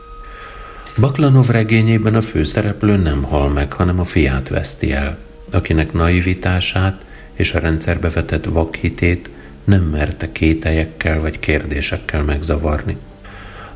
Baklanov 0.99 1.49
regényében 1.49 2.15
a 2.15 2.21
főszereplő 2.21 2.97
nem 2.97 3.23
hal 3.23 3.49
meg, 3.49 3.73
hanem 3.73 3.99
a 3.99 4.03
fiát 4.03 4.49
veszti 4.49 4.93
el, 4.93 5.17
akinek 5.51 5.93
naivitását 5.93 7.05
és 7.33 7.53
a 7.53 7.59
rendszerbe 7.59 8.09
vetett 8.09 8.45
vakhitét 8.45 9.29
nem 9.63 9.83
merte 9.83 10.31
kételyekkel 10.31 11.19
vagy 11.19 11.39
kérdésekkel 11.39 12.23
megzavarni. 12.23 12.97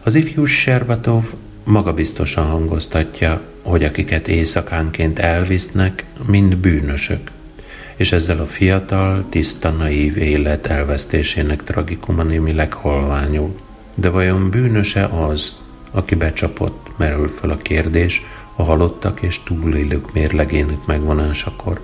Az 0.03 0.15
ifjú 0.15 0.45
Serbatov 0.45 1.23
magabiztosan 1.63 2.45
hangoztatja, 2.45 3.41
hogy 3.69 3.84
akiket 3.84 4.27
éjszakánként 4.27 5.19
elvisznek, 5.19 6.03
mind 6.25 6.55
bűnösök, 6.58 7.32
és 7.95 8.12
ezzel 8.12 8.39
a 8.39 8.45
fiatal, 8.45 9.25
tiszta, 9.29 9.69
naív 9.69 10.17
élet 10.17 10.67
elvesztésének 10.67 11.63
tragikuma 11.63 12.23
némileg 12.23 12.73
halványul. 12.73 13.60
De 13.95 14.10
vajon 14.10 14.49
bűnöse 14.49 15.05
az, 15.05 15.58
aki 15.91 16.15
becsapott, 16.15 16.88
merül 16.97 17.27
fel 17.27 17.49
a 17.49 17.58
kérdés 17.58 18.21
a 18.55 18.63
halottak 18.63 19.21
és 19.21 19.43
túlélők 19.43 20.13
mérlegének 20.13 20.86
megvonásakor. 20.86 21.79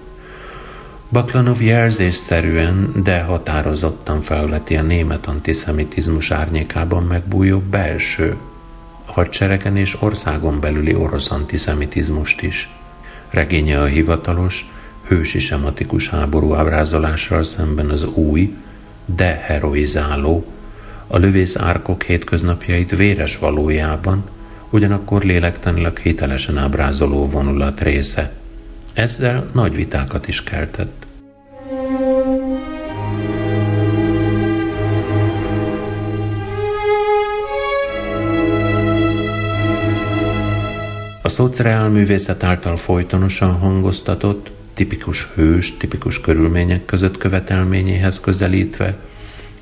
Baklanov 1.09 1.61
jelzésszerűen, 1.61 2.91
de 3.03 3.21
határozottan 3.21 4.21
felveti 4.21 4.75
a 4.75 4.81
német 4.81 5.25
antiszemitizmus 5.25 6.31
árnyékában 6.31 7.03
megbújó 7.03 7.59
belső, 7.59 8.37
hadseregen 9.05 9.77
és 9.77 10.01
országon 10.01 10.59
belüli 10.59 10.93
orosz 10.95 11.31
antiszemitizmust 11.31 12.41
is. 12.41 12.69
Regénye 13.29 13.81
a 13.81 13.85
hivatalos, 13.85 14.69
hősi 15.07 15.39
sematikus 15.39 16.09
háború 16.09 16.53
ábrázolással 16.53 17.43
szemben 17.43 17.89
az 17.89 18.03
új, 18.03 18.55
de 19.05 19.41
heroizáló, 19.43 20.45
a 21.07 21.17
lövész 21.17 21.55
árkok 21.55 22.03
hétköznapjait 22.03 22.95
véres 22.95 23.37
valójában, 23.37 24.23
ugyanakkor 24.69 25.23
lélektanilag 25.23 25.97
hitelesen 25.97 26.57
ábrázoló 26.57 27.29
vonulat 27.29 27.81
része. 27.81 28.31
Ezzel 28.93 29.49
nagy 29.51 29.75
vitákat 29.75 30.27
is 30.27 30.43
keltett. 30.43 31.04
A 41.25 41.29
szociál 41.29 41.89
művészet 41.89 42.43
által 42.43 42.77
folytonosan 42.77 43.51
hangoztatott, 43.51 44.51
tipikus 44.73 45.27
hős, 45.35 45.77
tipikus 45.77 46.21
körülmények 46.21 46.85
között 46.85 47.17
követelményéhez 47.17 48.19
közelítve, 48.19 48.97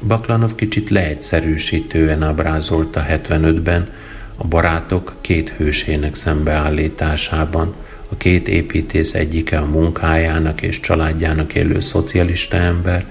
Baklanov 0.08 0.56
kicsit 0.56 0.89
leegyszerűsítően 0.89 2.23
ábrázolta 2.23 3.06
75-ben 3.10 3.89
a 4.38 4.47
barátok 4.47 5.13
két 5.21 5.49
hősének 5.49 6.15
szembeállításában, 6.15 7.76
a 8.10 8.17
két 8.17 8.47
építész 8.47 9.13
egyike 9.13 9.58
a 9.58 9.65
munkájának 9.65 10.62
és 10.62 10.80
családjának 10.80 11.54
élő 11.56 11.80
szocialista 11.80 12.58
ember, 12.58 13.06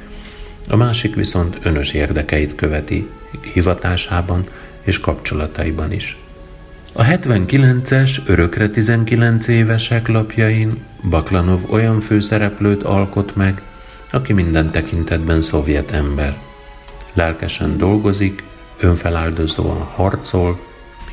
a 0.68 0.76
másik 0.76 1.14
viszont 1.14 1.58
önös 1.62 1.92
érdekeit 1.92 2.54
követi 2.54 3.08
hivatásában 3.52 4.46
és 4.82 5.00
kapcsolataiban 5.00 5.92
is. 5.92 6.21
A 6.94 7.02
79-es, 7.04 8.18
örökre 8.26 8.68
19 8.70 9.48
évesek 9.48 10.08
lapjain 10.08 10.84
Baklanov 11.10 11.70
olyan 11.70 12.00
főszereplőt 12.00 12.82
alkot 12.82 13.36
meg, 13.36 13.62
aki 14.10 14.32
minden 14.32 14.70
tekintetben 14.70 15.40
szovjet 15.40 15.90
ember. 15.90 16.36
Lelkesen 17.12 17.76
dolgozik, 17.76 18.42
önfeláldozóan 18.78 19.80
harcol, 19.80 20.58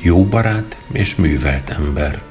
jó 0.00 0.24
barát 0.24 0.76
és 0.92 1.14
művelt 1.14 1.70
ember. 1.70 2.22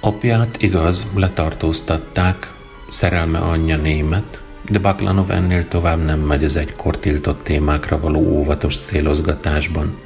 Apját 0.00 0.62
igaz, 0.62 1.06
letartóztatták, 1.14 2.50
szerelme 2.90 3.38
anyja 3.38 3.76
német, 3.76 4.40
de 4.70 4.78
Baklanov 4.78 5.30
ennél 5.30 5.68
tovább 5.68 6.04
nem 6.04 6.20
megy 6.20 6.44
az 6.44 6.56
egykor 6.56 6.98
tiltott 6.98 7.44
témákra 7.44 8.00
való 8.00 8.20
óvatos 8.20 8.76
célozgatásban. 8.76 9.96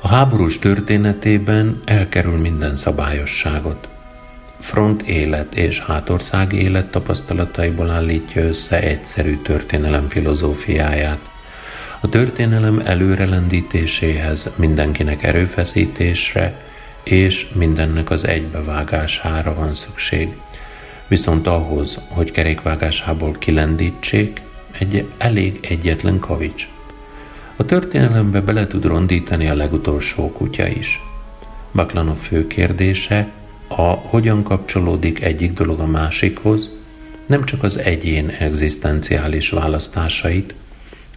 A 0.00 0.08
háborús 0.08 0.58
történetében 0.58 1.82
elkerül 1.84 2.36
minden 2.36 2.76
szabályosságot. 2.76 3.88
Front 4.58 5.02
élet 5.02 5.54
és 5.54 5.80
hátország 5.80 6.52
élet 6.52 6.90
tapasztalataiból 6.90 7.90
állítja 7.90 8.42
össze 8.42 8.80
egyszerű 8.80 9.36
történelem 9.36 10.08
filozófiáját. 10.08 11.18
A 12.00 12.08
történelem 12.08 12.82
előrelendítéséhez 12.84 14.50
mindenkinek 14.54 15.22
erőfeszítésre 15.22 16.60
és 17.02 17.46
mindennek 17.52 18.10
az 18.10 18.26
egybevágására 18.26 19.54
van 19.54 19.74
szükség. 19.74 20.28
Viszont 21.08 21.46
ahhoz, 21.46 21.98
hogy 22.08 22.30
kerékvágásából 22.30 23.32
kilendítsék, 23.38 24.40
egy 24.78 25.08
elég 25.18 25.58
egyetlen 25.62 26.18
kavics– 26.18 26.68
a 27.60 27.64
történelembe 27.64 28.40
bele 28.40 28.66
tud 28.66 28.84
rondítani 28.84 29.48
a 29.48 29.54
legutolsó 29.54 30.32
kutya 30.32 30.66
is. 30.66 31.00
Baklanov 31.72 32.16
fő 32.16 32.46
kérdése 32.46 33.28
a 33.68 33.82
hogyan 33.82 34.42
kapcsolódik 34.42 35.22
egyik 35.22 35.52
dolog 35.52 35.80
a 35.80 35.86
másikhoz, 35.86 36.70
nem 37.26 37.44
csak 37.44 37.62
az 37.62 37.78
egyén 37.78 38.28
egzisztenciális 38.28 39.50
választásait, 39.50 40.54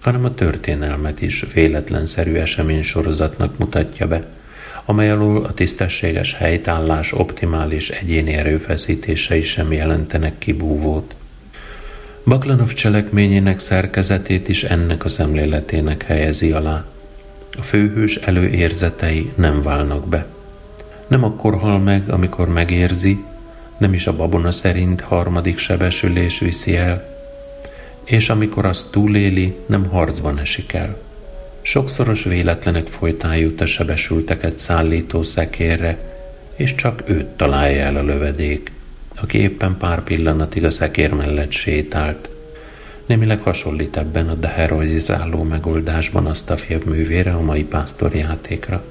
hanem 0.01 0.25
a 0.25 0.33
történelmet 0.33 1.21
is 1.21 1.45
véletlenszerű 1.53 2.33
eseménysorozatnak 2.33 3.57
mutatja 3.57 4.07
be, 4.07 4.27
amely 4.85 5.11
alól 5.11 5.43
a 5.43 5.53
tisztességes 5.53 6.33
helytállás 6.33 7.13
optimális 7.13 7.89
egyéni 7.89 8.33
erőfeszítései 8.33 9.43
sem 9.43 9.71
jelentenek 9.71 10.37
kibúvót. 10.37 11.15
Baklanov 12.23 12.73
cselekményének 12.73 13.59
szerkezetét 13.59 14.47
is 14.47 14.63
ennek 14.63 15.05
a 15.05 15.09
szemléletének 15.09 16.03
helyezi 16.03 16.51
alá. 16.51 16.85
A 17.57 17.61
főhős 17.61 18.15
előérzetei 18.15 19.31
nem 19.35 19.61
válnak 19.61 20.07
be. 20.07 20.25
Nem 21.07 21.23
akkor 21.23 21.57
hal 21.57 21.79
meg, 21.79 22.09
amikor 22.09 22.49
megérzi, 22.49 23.23
nem 23.77 23.93
is 23.93 24.07
a 24.07 24.15
babona 24.15 24.51
szerint 24.51 25.01
harmadik 25.01 25.57
sebesülés 25.57 26.39
viszi 26.39 26.75
el, 26.75 27.09
és 28.03 28.29
amikor 28.29 28.65
azt 28.65 28.91
túléli, 28.91 29.55
nem 29.65 29.85
harcban 29.85 30.39
esik 30.39 30.73
el. 30.73 30.97
Sokszoros 31.61 32.23
véletlenek 32.23 32.87
folytán 32.87 33.37
jut 33.37 33.61
a 33.61 33.65
sebesülteket 33.65 34.57
szállító 34.57 35.23
szekérre, 35.23 35.97
és 36.55 36.75
csak 36.75 37.03
őt 37.05 37.25
találja 37.25 37.81
el 37.81 37.95
a 37.95 38.03
lövedék 38.03 38.71
aki 39.21 39.37
éppen 39.37 39.77
pár 39.77 40.03
pillanatig 40.03 40.63
a 40.63 40.69
szekér 40.69 41.13
mellett 41.13 41.51
sétált. 41.51 42.29
Némileg 43.05 43.39
hasonlít 43.39 43.97
ebben 43.97 44.29
a 44.29 44.33
deheroizáló 44.33 45.43
megoldásban 45.43 46.25
azt 46.25 46.49
a 46.49 46.55
művére 46.85 47.31
a 47.31 47.41
mai 47.41 47.63
pásztorjátékra. 47.63 48.83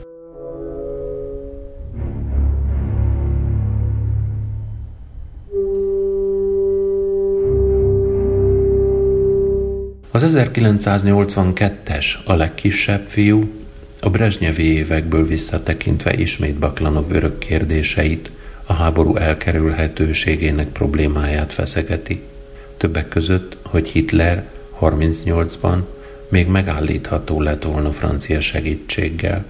Az 10.11 10.33
1982-es, 10.37 12.07
a 12.25 12.35
legkisebb 12.35 13.07
fiú, 13.07 13.41
a 14.01 14.11
Brezsnyevi 14.11 14.63
évekből 14.63 15.27
visszatekintve 15.27 16.15
ismét 16.15 16.55
Baklanov 16.55 17.13
örök 17.13 17.39
kérdéseit, 17.39 18.31
háború 18.81 19.17
elkerülhetőségének 19.17 20.69
problémáját 20.69 21.53
feszegeti. 21.53 22.23
Többek 22.77 23.09
között, 23.09 23.57
hogy 23.63 23.89
Hitler 23.89 24.49
38-ban 24.81 25.79
még 26.29 26.47
megállítható 26.47 27.41
lett 27.41 27.65
volna 27.65 27.91
francia 27.91 28.41
segítséggel. 28.41 29.45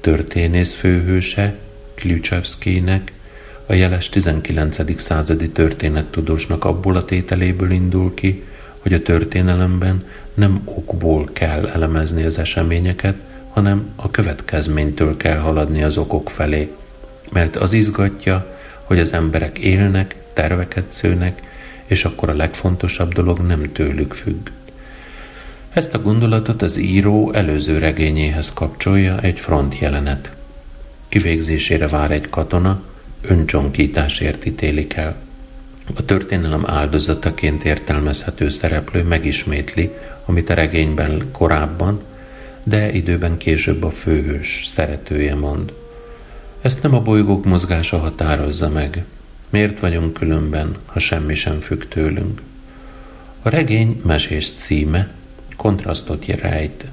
Történész 0.00 0.74
főhőse 0.74 1.54
Klyuchevskynek 1.94 3.12
a 3.66 3.72
jeles 3.72 4.08
19. 4.08 5.00
századi 5.00 5.48
történettudósnak 5.48 6.64
abból 6.64 6.96
a 6.96 7.04
tételéből 7.04 7.70
indul 7.70 8.14
ki, 8.14 8.44
hogy 8.78 8.92
a 8.92 9.02
történelemben 9.02 10.04
nem 10.34 10.62
okból 10.64 11.28
kell 11.32 11.66
elemezni 11.66 12.24
az 12.24 12.38
eseményeket, 12.38 13.14
hanem 13.48 13.88
a 13.96 14.10
következménytől 14.10 15.16
kell 15.16 15.38
haladni 15.38 15.82
az 15.82 15.96
okok 15.96 16.30
felé 16.30 16.70
mert 17.30 17.56
az 17.56 17.72
izgatja, 17.72 18.56
hogy 18.84 18.98
az 18.98 19.12
emberek 19.12 19.58
élnek, 19.58 20.14
terveket 20.32 20.84
szőnek, 20.88 21.42
és 21.86 22.04
akkor 22.04 22.28
a 22.28 22.34
legfontosabb 22.34 23.14
dolog 23.14 23.38
nem 23.38 23.72
tőlük 23.72 24.14
függ. 24.14 24.48
Ezt 25.72 25.94
a 25.94 26.02
gondolatot 26.02 26.62
az 26.62 26.76
író 26.76 27.32
előző 27.32 27.78
regényéhez 27.78 28.52
kapcsolja 28.52 29.20
egy 29.20 29.40
front 29.40 29.78
jelenet. 29.78 30.30
Kivégzésére 31.08 31.88
vár 31.88 32.10
egy 32.10 32.30
katona, 32.30 32.82
öncsonkításért 33.20 34.46
ítélik 34.46 34.94
el. 34.94 35.16
A 35.94 36.04
történelem 36.04 36.66
áldozataként 36.66 37.64
értelmezhető 37.64 38.48
szereplő 38.48 39.02
megismétli, 39.02 39.90
amit 40.24 40.50
a 40.50 40.54
regényben 40.54 41.28
korábban, 41.32 42.02
de 42.62 42.92
időben 42.92 43.36
később 43.36 43.82
a 43.82 43.90
főhős 43.90 44.62
szeretője 44.66 45.34
mond. 45.34 45.72
Ezt 46.60 46.82
nem 46.82 46.94
a 46.94 47.00
bolygók 47.00 47.44
mozgása 47.44 47.98
határozza 47.98 48.68
meg. 48.68 49.04
Miért 49.50 49.80
vagyunk 49.80 50.12
különben, 50.12 50.76
ha 50.86 50.98
semmi 50.98 51.34
sem 51.34 51.60
függ 51.60 51.84
tőlünk? 51.88 52.42
A 53.42 53.48
regény 53.48 54.00
mesés 54.04 54.52
címe 54.52 55.10
kontrasztot 55.56 56.26
rejt. 56.26 56.84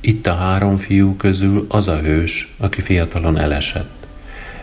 Itt 0.00 0.26
a 0.26 0.34
három 0.34 0.76
fiú 0.76 1.16
közül 1.16 1.66
az 1.68 1.88
a 1.88 1.98
hős, 1.98 2.54
aki 2.56 2.80
fiatalon 2.80 3.38
elesett. 3.38 4.06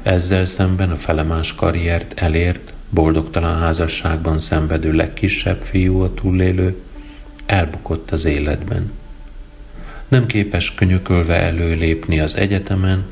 Ezzel 0.02 0.46
szemben 0.46 0.92
a 0.92 0.96
felemás 0.96 1.56
karriert 1.56 2.20
elért, 2.20 2.74
boldogtalan 2.90 3.60
házasságban 3.60 4.40
szenvedő 4.40 4.92
legkisebb 4.92 5.62
fiú 5.62 6.00
a 6.00 6.14
túlélő, 6.14 6.82
elbukott 7.46 8.12
az 8.12 8.26
életben. 8.26 8.92
Nem 10.08 10.26
képes 10.26 10.74
könyökölve 10.74 11.36
előlépni 11.36 12.20
az 12.20 12.38
egyetemen, 12.38 13.06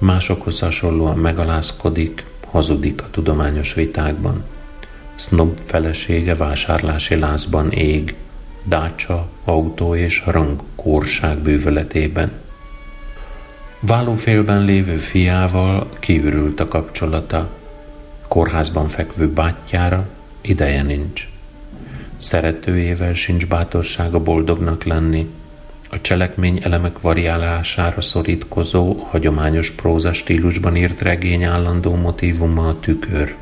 másokhoz 0.00 0.60
hasonlóan 0.60 1.18
megalázkodik, 1.18 2.24
hazudik 2.50 3.02
a 3.02 3.10
tudományos 3.10 3.74
vitákban. 3.74 4.44
Snob 5.14 5.58
felesége 5.64 6.34
vásárlási 6.34 7.14
lázban 7.14 7.70
ég, 7.70 8.14
dácsa, 8.64 9.28
autó 9.44 9.94
és 9.94 10.22
rangkórság 10.26 11.38
bűvöletében. 11.38 12.32
Válófélben 13.80 14.64
lévő 14.64 14.96
fiával 14.96 15.90
kiürült 15.98 16.60
a 16.60 16.68
kapcsolata, 16.68 17.50
kórházban 18.28 18.88
fekvő 18.88 19.28
bátyjára 19.28 20.08
ideje 20.40 20.82
nincs. 20.82 21.28
Szeretőjével 22.18 23.14
sincs 23.14 23.46
bátorsága 23.46 24.22
boldognak 24.22 24.84
lenni, 24.84 25.30
a 25.92 26.00
cselekmény 26.00 26.60
elemek 26.62 27.00
variálására 27.00 28.00
szorítkozó, 28.00 28.92
hagyományos 28.92 29.70
próza 29.70 30.12
stílusban 30.12 30.76
írt 30.76 31.02
regény 31.02 31.44
állandó 31.44 31.94
motívuma 31.94 32.68
a 32.68 32.80
tükör. 32.80 33.34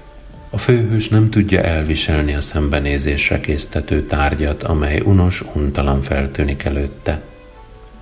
A 0.51 0.59
főhős 0.59 1.09
nem 1.09 1.31
tudja 1.31 1.63
elviselni 1.63 2.35
a 2.35 2.41
szembenézésre 2.41 3.41
késztető 3.41 4.03
tárgyat, 4.03 4.63
amely 4.63 5.01
unos, 5.01 5.45
untalan 5.53 6.03
feltűnik 6.03 6.65
előtte. 6.65 7.23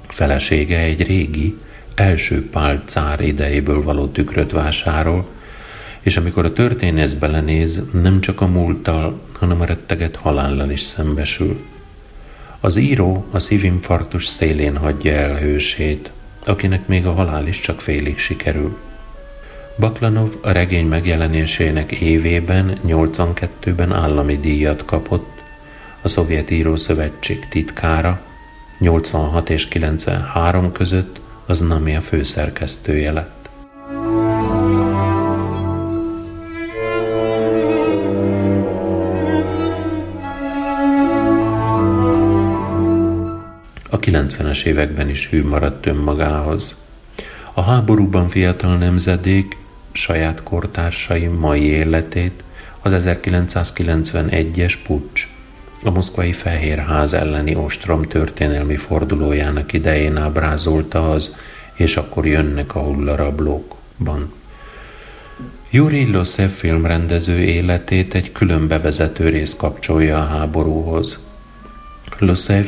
Felesége 0.06 0.78
egy 0.78 1.06
régi, 1.06 1.58
első 1.94 2.50
pál 2.50 2.82
cár 2.84 3.20
idejéből 3.20 3.82
való 3.82 4.06
tükröt 4.06 4.52
vásárol, 4.52 5.26
és 6.00 6.16
amikor 6.16 6.44
a 6.44 6.52
történész 6.52 7.12
belenéz, 7.12 7.82
nem 7.92 8.20
csak 8.20 8.40
a 8.40 8.46
múlttal, 8.46 9.20
hanem 9.32 9.60
a 9.60 9.64
retteget 9.64 10.16
halállal 10.16 10.70
is 10.70 10.80
szembesül. 10.80 11.60
Az 12.60 12.76
író 12.76 13.24
a 13.30 13.38
szívinfarktus 13.38 14.26
szélén 14.26 14.76
hagyja 14.76 15.12
el 15.12 15.34
hősét, 15.34 16.10
akinek 16.44 16.86
még 16.86 17.06
a 17.06 17.12
halál 17.12 17.46
is 17.46 17.60
csak 17.60 17.80
félig 17.80 18.18
sikerül. 18.18 18.76
Baklanov 19.78 20.34
a 20.42 20.50
regény 20.50 20.86
megjelenésének 20.86 21.92
évében, 21.92 22.78
82-ben 22.86 23.92
állami 23.92 24.38
díjat 24.38 24.84
kapott, 24.84 25.42
a 26.02 26.08
Szovjet 26.08 26.50
Írószövetség 26.50 27.48
titkára, 27.48 28.20
86 28.78 29.50
és 29.50 29.68
93 29.68 30.72
között 30.72 31.20
az 31.46 31.60
NAMI 31.60 31.96
a 31.96 32.00
főszerkesztője 32.00 33.12
lett. 33.12 33.35
90-es 44.06 44.64
években 44.64 45.08
is 45.08 45.28
hű 45.28 45.44
maradt 45.44 45.86
önmagához. 45.86 46.74
A 47.52 47.62
háborúban 47.62 48.28
fiatal 48.28 48.76
nemzedék 48.76 49.56
saját 49.92 50.42
kortársai 50.42 51.26
mai 51.26 51.62
életét 51.62 52.42
az 52.82 52.92
1991-es 52.96 54.74
pucs, 54.86 55.28
a 55.82 55.90
moszkvai 55.90 56.32
Fehérház 56.32 57.12
elleni 57.12 57.54
ostrom 57.54 58.02
történelmi 58.02 58.76
fordulójának 58.76 59.72
idején 59.72 60.16
ábrázolta 60.16 61.10
az 61.10 61.36
és 61.74 61.96
akkor 61.96 62.26
jönnek 62.26 62.74
a 62.74 62.80
hullarablókban. 62.80 64.32
Yuri 65.70 66.10
Losev 66.10 66.48
filmrendező 66.48 67.38
életét 67.38 68.14
egy 68.14 68.32
külön 68.32 68.68
bevezető 68.68 69.28
rész 69.28 69.54
kapcsolja 69.58 70.18
a 70.18 70.26
háborúhoz. 70.26 71.18
Losev 72.18 72.66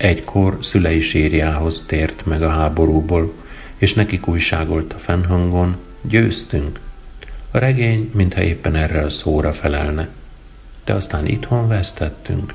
egykor 0.00 0.58
szülei 0.60 1.00
sírjához 1.00 1.84
tért 1.86 2.26
meg 2.26 2.42
a 2.42 2.48
háborúból, 2.48 3.32
és 3.76 3.94
nekik 3.94 4.26
újságolt 4.26 4.92
a 4.92 4.98
fennhangon, 4.98 5.76
győztünk. 6.02 6.80
A 7.50 7.58
regény, 7.58 8.10
mintha 8.14 8.42
éppen 8.42 8.74
erre 8.74 9.04
a 9.04 9.10
szóra 9.10 9.52
felelne. 9.52 10.08
De 10.84 10.92
aztán 10.92 11.26
itthon 11.26 11.68
vesztettünk. 11.68 12.54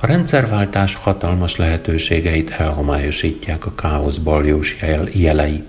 A 0.00 0.06
rendszerváltás 0.06 0.94
hatalmas 0.94 1.56
lehetőségeit 1.56 2.50
elhomályosítják 2.50 3.66
a 3.66 3.74
káosz 3.74 4.16
baljós 4.16 4.76
jelei. 5.12 5.62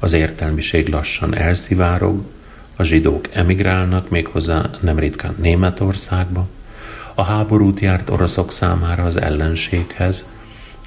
Az 0.00 0.12
értelmiség 0.12 0.88
lassan 0.88 1.34
elszivárog, 1.34 2.22
a 2.76 2.82
zsidók 2.82 3.28
emigrálnak 3.32 4.08
méghozzá 4.08 4.70
nem 4.80 4.98
ritkán 4.98 5.34
Németországba, 5.38 6.48
a 7.18 7.22
háborút 7.22 7.80
járt 7.80 8.10
oroszok 8.10 8.52
számára 8.52 9.04
az 9.04 9.16
ellenséghez, 9.16 10.28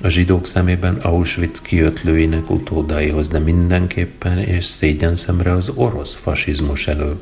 a 0.01 0.07
zsidók 0.07 0.45
szemében 0.47 0.95
Auschwitz 0.95 1.61
kiötlőinek 1.61 2.49
utódaihoz, 2.49 3.29
de 3.29 3.39
mindenképpen 3.39 4.37
és 4.37 4.65
szégyen 4.65 5.15
szemre 5.15 5.51
az 5.51 5.71
orosz 5.75 6.15
fasizmus 6.15 6.87
elől. 6.87 7.21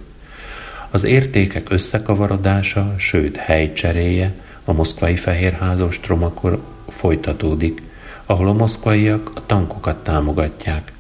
Az 0.90 1.04
értékek 1.04 1.70
összekavarodása, 1.70 2.96
sőt 2.98 3.36
helycseréje 3.36 4.34
a 4.66 4.74
moszkvai 4.74 5.16
fehérházos 5.16 6.00
tromakor 6.00 6.62
folytatódik, 6.88 7.82
ahol 8.26 8.48
a 8.48 8.54
moszkvaiak 8.54 9.32
a 9.34 9.46
tankokat 9.46 10.04
támogatják, 10.04 10.92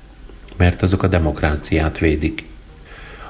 mert 0.58 0.82
azok 0.82 1.04
a 1.04 1.08
demokráciát 1.08 1.98
védik. 1.98 2.46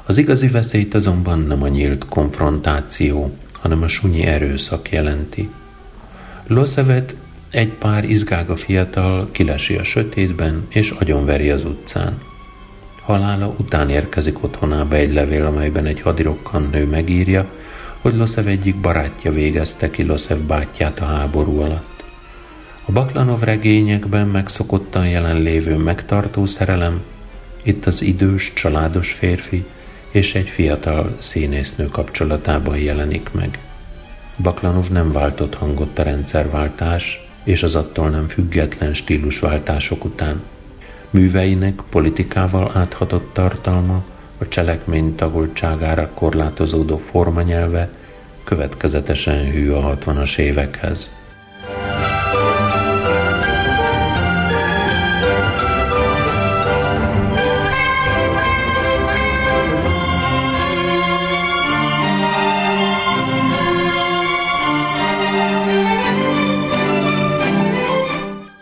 Az 0.05 0.17
igazi 0.17 0.47
veszélyt 0.47 0.93
azonban 0.93 1.39
nem 1.39 1.63
a 1.63 1.67
nyílt 1.67 2.05
konfrontáció, 2.05 3.37
hanem 3.61 3.81
a 3.81 3.87
sunyi 3.87 4.25
erőszak 4.25 4.91
jelenti. 4.91 5.49
Losevet 6.47 7.15
egy 7.49 7.69
pár 7.69 8.03
izgága 8.03 8.55
fiatal 8.55 9.29
kilesi 9.31 9.75
a 9.75 9.83
sötétben, 9.83 10.65
és 10.69 10.89
agyonveri 10.89 11.49
az 11.49 11.65
utcán. 11.65 12.21
Halála 13.03 13.55
után 13.57 13.89
érkezik 13.89 14.43
otthonába 14.43 14.95
egy 14.95 15.13
levél, 15.13 15.45
amelyben 15.45 15.85
egy 15.85 16.01
hadirokkan 16.01 16.69
nő 16.71 16.85
megírja, 16.85 17.45
hogy 18.01 18.15
Loszev 18.15 18.47
egyik 18.47 18.75
barátja 18.75 19.31
végezte 19.31 19.89
ki 19.89 20.03
Loszev 20.03 20.37
bátyját 20.37 20.99
a 20.99 21.05
háború 21.05 21.59
alatt. 21.59 22.03
A 22.85 22.91
Baklanov 22.91 23.41
regényekben 23.41 24.27
megszokottan 24.27 25.07
jelenlévő 25.07 25.75
megtartó 25.75 26.45
szerelem, 26.45 27.01
itt 27.63 27.85
az 27.85 28.01
idős, 28.01 28.53
családos 28.53 29.11
férfi 29.11 29.65
és 30.11 30.35
egy 30.35 30.49
fiatal 30.49 31.15
színésznő 31.17 31.85
kapcsolatában 31.85 32.77
jelenik 32.77 33.29
meg. 33.31 33.59
Baklanov 34.41 34.89
nem 34.89 35.11
váltott 35.11 35.55
hangot 35.55 35.99
a 35.99 36.03
rendszerváltás 36.03 37.27
és 37.43 37.63
az 37.63 37.75
attól 37.75 38.09
nem 38.09 38.27
független 38.27 38.93
stílusváltások 38.93 40.05
után. 40.05 40.41
Műveinek 41.09 41.81
politikával 41.89 42.71
áthatott 42.73 43.33
tartalma, 43.33 44.03
a 44.37 44.47
cselekmény 44.47 45.15
tagoltságára 45.15 46.09
korlátozódó 46.13 46.97
formanyelve 46.97 47.89
következetesen 48.43 49.51
hű 49.51 49.71
a 49.71 49.97
60-as 49.97 50.37
évekhez. 50.37 51.18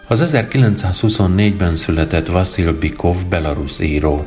Az 0.09 0.33
1924-ben 0.33 1.75
született 1.75 2.27
Vasil 2.27 2.77
Bikov 2.77 3.17
belarusz 3.29 3.79
író, 3.79 4.25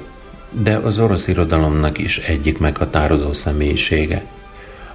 de 0.50 0.76
az 0.76 0.98
orosz 0.98 1.28
irodalomnak 1.28 1.98
is 1.98 2.18
egyik 2.18 2.58
meghatározó 2.58 3.32
személyisége. 3.32 4.24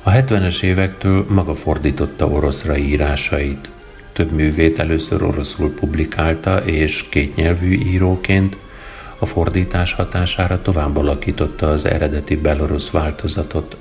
A 0.03 0.09
70-es 0.11 0.61
évektől 0.61 1.25
maga 1.29 1.53
fordította 1.53 2.27
oroszra 2.27 2.77
írásait. 2.77 3.69
több 4.13 4.31
művét 4.31 4.79
először 4.79 5.23
oroszul 5.23 5.73
publikálta, 5.73 6.65
és 6.65 7.05
kétnyelvű 7.09 7.73
íróként 7.73 8.57
a 9.19 9.25
fordítás 9.25 9.93
hatására 9.93 10.61
tovább 10.61 10.97
alakította 10.97 11.69
az 11.69 11.85
eredeti 11.85 12.35
belorusz 12.35 12.89
változatot. 12.89 13.77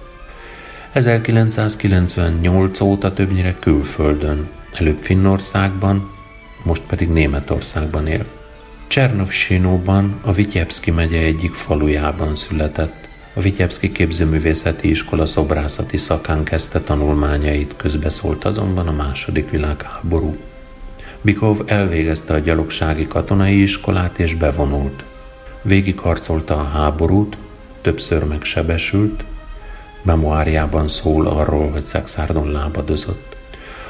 1998 0.92 2.80
óta 2.80 3.12
többnyire 3.12 3.54
külföldön, 3.58 4.48
előbb 4.72 4.98
Finnországban, 5.00 6.13
most 6.64 6.82
pedig 6.86 7.08
Németországban 7.08 8.06
él. 8.06 8.24
Csernovsinóban, 8.86 10.20
a 10.22 10.32
Vityebszki 10.32 10.90
megye 10.90 11.18
egyik 11.18 11.54
falujában 11.54 12.34
született. 12.34 13.08
A 13.34 13.40
Vityebszki 13.40 13.92
képzőművészeti 13.92 14.88
iskola 14.88 15.26
szobrászati 15.26 15.96
szakán 15.96 16.44
kezdte 16.44 16.80
tanulmányait, 16.80 17.74
közbeszólt 17.76 18.44
azonban 18.44 18.88
a 18.88 18.92
második 18.92 19.50
világháború. 19.50 20.36
Bikov 21.20 21.60
elvégezte 21.66 22.34
a 22.34 22.38
gyalogsági 22.38 23.06
katonai 23.06 23.62
iskolát 23.62 24.18
és 24.18 24.34
bevonult. 24.34 25.04
Végigharcolta 25.62 26.54
a 26.56 26.64
háborút, 26.64 27.36
többször 27.80 28.24
megsebesült, 28.24 29.24
memoáriában 30.02 30.88
szól 30.88 31.26
arról, 31.26 31.70
hogy 31.70 31.84
Szexárdon 31.84 32.50
lábadozott. 32.50 33.33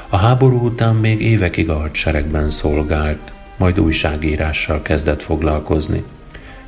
A 0.09 0.17
háború 0.17 0.65
után 0.65 0.95
még 0.95 1.21
évekig 1.21 1.69
a 1.69 1.79
hadseregben 1.79 2.49
szolgált, 2.49 3.33
majd 3.57 3.79
újságírással 3.79 4.81
kezdett 4.81 5.23
foglalkozni. 5.23 6.03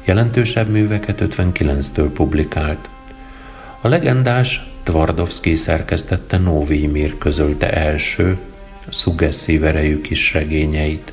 Jelentősebb 0.06 0.69
műveket 0.69 1.21
59-től 1.21 2.10
publikált. 2.13 2.89
A 3.82 3.88
legendás 3.88 4.69
Tvardovszki 4.84 5.56
szerkesztette 5.56 6.38
Novi 6.38 6.88
Mir 6.88 7.17
közölte 7.17 7.71
első, 7.73 8.38
szugesszív 8.89 9.63
erejű 9.63 10.02
kis 10.02 10.34
regényeit, 10.34 11.12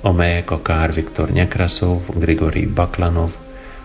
amelyek 0.00 0.50
akár 0.50 0.94
Viktor 0.94 1.30
Nyekraszov, 1.30 2.00
Grigori 2.14 2.66
Baklanov, 2.66 3.30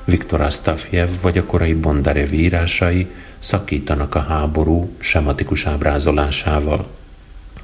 Viktor 0.06 0.42
Astafjev 0.42 1.10
vagy 1.22 1.38
a 1.38 1.46
korai 1.46 1.74
Bondarev 1.74 2.34
írásai 2.34 3.08
szakítanak 3.40 4.16
a 4.16 4.20
háború 4.20 4.90
sematikus 5.00 5.66
ábrázolásával. 5.66 6.86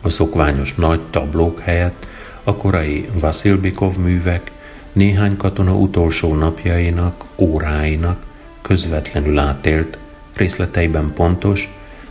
A 0.08 0.10
szokványos 0.10 0.76
nagy 0.76 1.00
tablók 1.10 1.60
helyett 1.60 2.08
a 2.44 2.56
korai 2.56 3.10
Vasilbikov 3.20 3.98
művek 3.98 4.52
néhány 4.92 5.38
katona 5.38 5.76
utolsó 5.76 6.36
napjainak, 6.36 7.24
óráinak 7.36 8.24
közvetlenül 8.62 9.40
átélt, 9.40 9.98
részleteiben 10.34 11.14
pontos, 11.14 11.70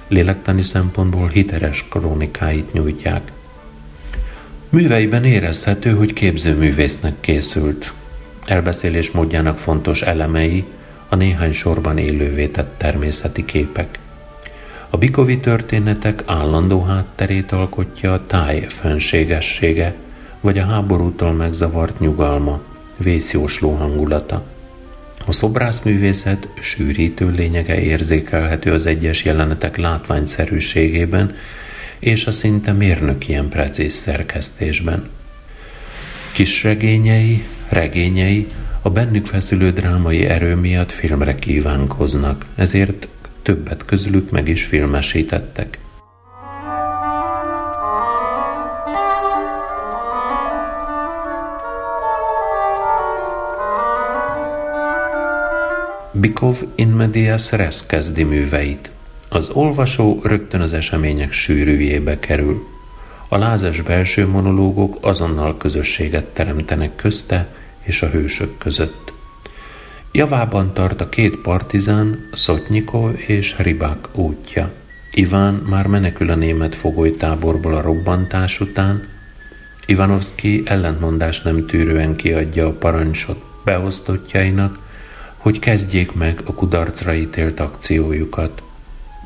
lélektani 0.08 0.62
szempontból 0.62 1.28
hiteles 1.28 1.84
krónikáit 1.90 2.72
nyújtják. 2.72 3.32
Műveiben 4.68 5.24
érezhető, 5.24 5.90
hogy 5.90 6.12
képzőművésznek 6.12 7.14
készült. 7.20 7.92
Elbeszélés 8.46 9.10
módjának 9.10 9.58
fontos 9.58 10.02
elemei 10.02 10.64
a 11.08 11.14
néhány 11.14 11.52
sorban 11.52 11.98
élővé 11.98 12.46
tett 12.46 12.74
természeti 12.78 13.44
képek. 13.44 13.98
A 14.90 14.96
bikovi 14.96 15.38
történetek 15.38 16.22
állandó 16.26 16.82
hátterét 16.82 17.52
alkotja 17.52 18.12
a 18.12 18.26
táj 18.26 18.66
fenségessége, 18.68 19.94
vagy 20.40 20.58
a 20.58 20.64
háborútól 20.64 21.32
megzavart 21.32 22.00
nyugalma, 22.00 22.60
vészjósló 22.98 23.74
hangulata. 23.74 24.44
A 25.26 25.32
szobrászművészet 25.32 26.48
sűrítő 26.60 27.30
lényege 27.30 27.80
érzékelhető 27.80 28.72
az 28.72 28.86
egyes 28.86 29.24
jelenetek 29.24 29.76
látványszerűségében 29.76 31.36
és 31.98 32.26
a 32.26 32.32
szinte 32.32 32.72
mérnökien 32.72 33.48
precíz 33.48 33.94
szerkesztésben. 33.94 35.08
Kis 36.32 36.62
regényei, 36.62 37.44
regényei 37.68 38.46
a 38.82 38.90
bennük 38.90 39.26
feszülő 39.26 39.72
drámai 39.72 40.24
erő 40.24 40.54
miatt 40.54 40.92
filmre 40.92 41.34
kívánkoznak, 41.34 42.44
ezért 42.54 43.06
többet 43.46 43.84
közülük 43.84 44.30
meg 44.30 44.48
is 44.48 44.64
filmesítettek. 44.64 45.78
Bikov 56.12 56.62
in 56.74 56.88
medias 56.88 57.52
res 57.52 57.86
kezdi 57.86 58.22
műveit. 58.22 58.90
Az 59.28 59.48
olvasó 59.48 60.20
rögtön 60.22 60.60
az 60.60 60.72
események 60.72 61.32
sűrűjébe 61.32 62.18
kerül. 62.18 62.66
A 63.28 63.38
lázas 63.38 63.80
belső 63.80 64.26
monológok 64.26 64.98
azonnal 65.00 65.56
közösséget 65.56 66.24
teremtenek 66.24 66.96
közte 66.96 67.54
és 67.82 68.02
a 68.02 68.08
hősök 68.08 68.58
között. 68.58 69.14
Javában 70.16 70.72
tart 70.72 71.00
a 71.00 71.08
két 71.08 71.36
partizán, 71.36 72.28
Szotnyikov 72.32 73.14
és 73.26 73.58
Ribák 73.58 74.08
útja. 74.12 74.72
Iván 75.12 75.54
már 75.54 75.86
menekül 75.86 76.30
a 76.30 76.34
német 76.34 76.74
fogolytáborból 76.74 77.74
a 77.74 77.80
robbantás 77.80 78.60
után, 78.60 79.08
Ivanovszki 79.86 80.62
ellentmondás 80.64 81.42
nem 81.42 81.66
tűrően 81.66 82.16
kiadja 82.16 82.66
a 82.66 82.72
parancsot 82.72 83.44
beosztottjainak, 83.64 84.78
hogy 85.36 85.58
kezdjék 85.58 86.12
meg 86.12 86.40
a 86.44 86.54
kudarcra 86.54 87.14
ítélt 87.14 87.60
akciójukat. 87.60 88.62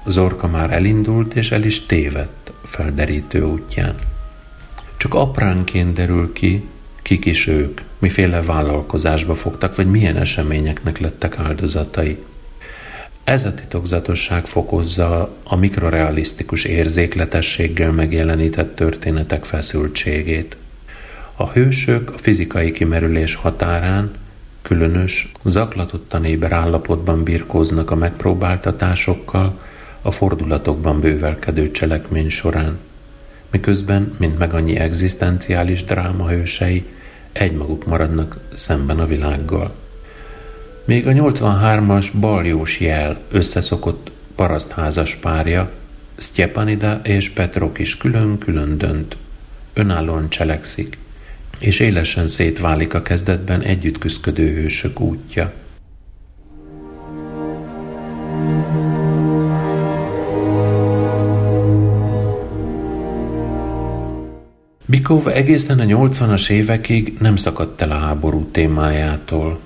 Zorka 0.06 0.46
már 0.46 0.72
elindult 0.72 1.34
és 1.34 1.50
el 1.50 1.62
is 1.62 1.86
tévedt 1.86 2.52
felderítő 2.64 3.42
útján. 3.42 3.94
Csak 4.96 5.14
apránként 5.14 5.94
derül 5.94 6.32
ki, 6.32 6.68
kik 7.10 7.24
is 7.24 7.46
ők, 7.46 7.80
miféle 7.98 8.42
vállalkozásba 8.42 9.34
fogtak, 9.34 9.76
vagy 9.76 9.86
milyen 9.86 10.16
eseményeknek 10.16 10.98
lettek 10.98 11.38
áldozatai. 11.38 12.18
Ez 13.24 13.44
a 13.44 13.54
titokzatosság 13.54 14.46
fokozza 14.46 15.36
a 15.44 15.56
mikrorealisztikus 15.56 16.64
érzékletességgel 16.64 17.92
megjelenített 17.92 18.76
történetek 18.76 19.44
feszültségét. 19.44 20.56
A 21.36 21.50
hősök 21.50 22.10
a 22.14 22.18
fizikai 22.18 22.72
kimerülés 22.72 23.34
határán 23.34 24.10
különös, 24.62 25.32
zaklatottan 25.44 26.24
éber 26.24 26.52
állapotban 26.52 27.22
birkóznak 27.22 27.90
a 27.90 27.96
megpróbáltatásokkal, 27.96 29.60
a 30.02 30.10
fordulatokban 30.10 31.00
bővelkedő 31.00 31.70
cselekmény 31.70 32.28
során, 32.28 32.78
miközben, 33.50 34.14
mint 34.18 34.38
meg 34.38 34.54
annyi 34.54 34.76
egzisztenciális 34.76 35.84
dráma 35.84 36.28
hősei, 36.28 36.84
egymaguk 37.32 37.86
maradnak 37.86 38.38
szemben 38.54 38.98
a 38.98 39.06
világgal. 39.06 39.74
Még 40.84 41.06
a 41.06 41.12
83-as 41.12 42.06
baljós 42.20 42.80
jel 42.80 43.20
összeszokott 43.30 44.10
parasztházas 44.34 45.14
párja, 45.14 45.70
Sztyepanida 46.16 47.00
és 47.02 47.30
Petrok 47.30 47.78
is 47.78 47.96
külön-külön 47.96 48.78
dönt, 48.78 49.16
önállóan 49.72 50.28
cselekszik, 50.28 50.98
és 51.58 51.80
élesen 51.80 52.28
szétválik 52.28 52.94
a 52.94 53.02
kezdetben 53.02 53.60
együtt 53.60 53.98
küzdködő 53.98 54.54
hősök 54.54 55.00
útja. 55.00 55.52
Bikov 64.90 65.28
egészen 65.28 65.80
a 65.80 65.84
80-as 65.84 66.50
évekig 66.50 67.16
nem 67.20 67.36
szakadt 67.36 67.82
el 67.82 67.90
a 67.90 67.98
háború 67.98 68.48
témájától. 68.50 69.58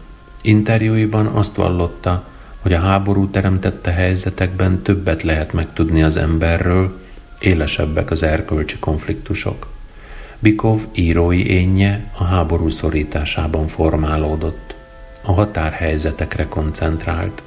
Interjúiban 0.42 1.26
azt 1.26 1.54
vallotta, 1.54 2.28
hogy 2.60 2.72
a 2.72 2.80
háború 2.80 3.28
teremtette 3.28 3.90
helyzetekben 3.90 4.82
többet 4.82 5.22
lehet 5.22 5.52
megtudni 5.52 6.02
az 6.02 6.16
emberről, 6.16 7.00
élesebbek 7.38 8.10
az 8.10 8.22
erkölcsi 8.22 8.78
konfliktusok. 8.78 9.66
Bikov 10.38 10.80
írói 10.92 11.46
énje 11.46 12.10
a 12.18 12.24
háború 12.24 12.68
szorításában 12.68 13.66
formálódott. 13.66 14.74
A 15.22 15.32
határhelyzetekre 15.32 16.48
koncentrált. 16.48 17.42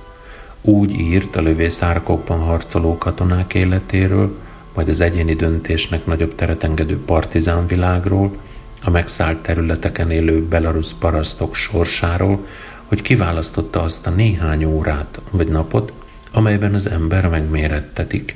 Úgy 0.61 0.91
írt 0.99 1.35
a 1.35 1.41
lövészárkokban 1.41 2.39
harcoló 2.39 2.97
katonák 2.97 3.53
életéről, 3.53 4.37
majd 4.77 4.89
az 4.89 5.01
egyéni 5.01 5.33
döntésnek 5.33 6.05
nagyobb 6.05 6.35
teret 6.35 6.63
engedő 6.63 6.99
partizán 7.05 7.67
világról, 7.67 8.37
a 8.83 8.89
megszállt 8.89 9.37
területeken 9.37 10.11
élő 10.11 10.43
belarusz 10.43 10.95
parasztok 10.99 11.55
sorsáról, 11.55 12.45
hogy 12.85 13.01
kiválasztotta 13.01 13.81
azt 13.81 14.07
a 14.07 14.09
néhány 14.09 14.65
órát 14.65 15.19
vagy 15.31 15.47
napot, 15.47 15.91
amelyben 16.31 16.73
az 16.73 16.89
ember 16.89 17.29
megmérettetik. 17.29 18.35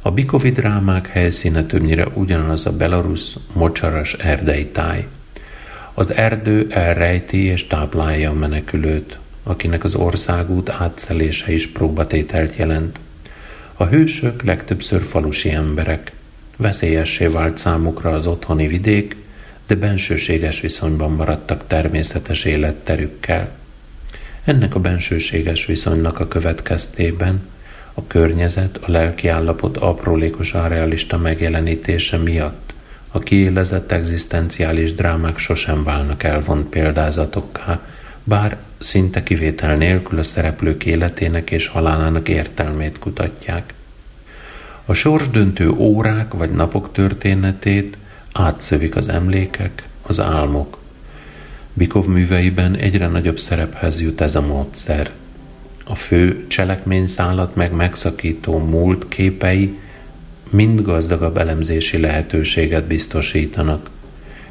A 0.00 0.10
bikovi 0.10 0.50
drámák 0.50 1.06
helyszíne 1.06 1.64
többnyire 1.64 2.06
ugyanaz 2.14 2.66
a 2.66 2.72
belarusz, 2.72 3.36
mocsaras 3.52 4.14
erdei 4.14 4.66
táj. 4.66 5.06
Az 5.94 6.12
erdő 6.12 6.66
elrejti 6.70 7.44
és 7.44 7.66
táplálja 7.66 8.30
a 8.30 8.34
menekülőt, 8.34 9.18
akinek 9.42 9.84
az 9.84 9.94
országút 9.94 10.68
átszelése 10.68 11.52
is 11.52 11.68
próbatételt 11.68 12.56
jelent– 12.56 12.98
a 13.82 13.88
hősök 13.88 14.42
legtöbbször 14.42 15.02
falusi 15.02 15.50
emberek. 15.50 16.12
Veszélyessé 16.56 17.26
vált 17.26 17.58
számukra 17.58 18.10
az 18.10 18.26
otthoni 18.26 18.66
vidék, 18.66 19.16
de 19.66 19.74
bensőséges 19.74 20.60
viszonyban 20.60 21.12
maradtak 21.12 21.66
természetes 21.66 22.44
életterükkel. 22.44 23.48
Ennek 24.44 24.74
a 24.74 24.80
bensőséges 24.80 25.66
viszonynak 25.66 26.20
a 26.20 26.28
következtében 26.28 27.42
a 27.94 28.06
környezet, 28.06 28.76
a 28.76 28.90
lelki 28.90 29.28
állapot 29.28 29.76
aprólékosan 29.76 30.68
realista 30.68 31.18
megjelenítése 31.18 32.16
miatt 32.16 32.74
a 33.10 33.18
kiélezett 33.18 33.92
egzisztenciális 33.92 34.94
drámák 34.94 35.38
sosem 35.38 35.84
válnak 35.84 36.22
elvont 36.22 36.68
példázatokká, 36.68 37.80
bár 38.24 38.56
szinte 38.82 39.22
kivétel 39.22 39.76
nélkül 39.76 40.18
a 40.18 40.22
szereplők 40.22 40.84
életének 40.84 41.50
és 41.50 41.66
halálának 41.66 42.28
értelmét 42.28 42.98
kutatják. 42.98 43.74
A 44.84 44.92
sorsdöntő 44.92 45.70
órák 45.70 46.34
vagy 46.34 46.50
napok 46.50 46.92
történetét 46.92 47.96
átszövik 48.32 48.96
az 48.96 49.08
emlékek, 49.08 49.82
az 50.02 50.20
álmok. 50.20 50.78
Bikov 51.72 52.06
műveiben 52.06 52.76
egyre 52.76 53.08
nagyobb 53.08 53.38
szerephez 53.38 54.00
jut 54.00 54.20
ez 54.20 54.34
a 54.34 54.40
módszer. 54.40 55.10
A 55.84 55.94
fő 55.94 56.46
cselekményszállat 56.46 57.56
meg 57.56 57.72
megszakító 57.72 58.58
múlt 58.58 59.08
képei 59.08 59.78
mind 60.50 60.82
gazdagabb 60.82 61.36
elemzési 61.36 62.00
lehetőséget 62.00 62.84
biztosítanak, 62.84 63.90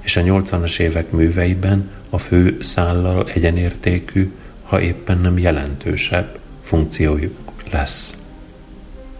és 0.01 0.17
a 0.17 0.21
80-as 0.21 0.79
évek 0.79 1.11
műveiben 1.11 1.89
a 2.09 2.17
fő 2.17 2.57
szállal 2.61 3.29
egyenértékű, 3.29 4.31
ha 4.63 4.81
éppen 4.81 5.17
nem 5.17 5.37
jelentősebb 5.37 6.39
funkciójuk 6.61 7.35
lesz. 7.71 8.17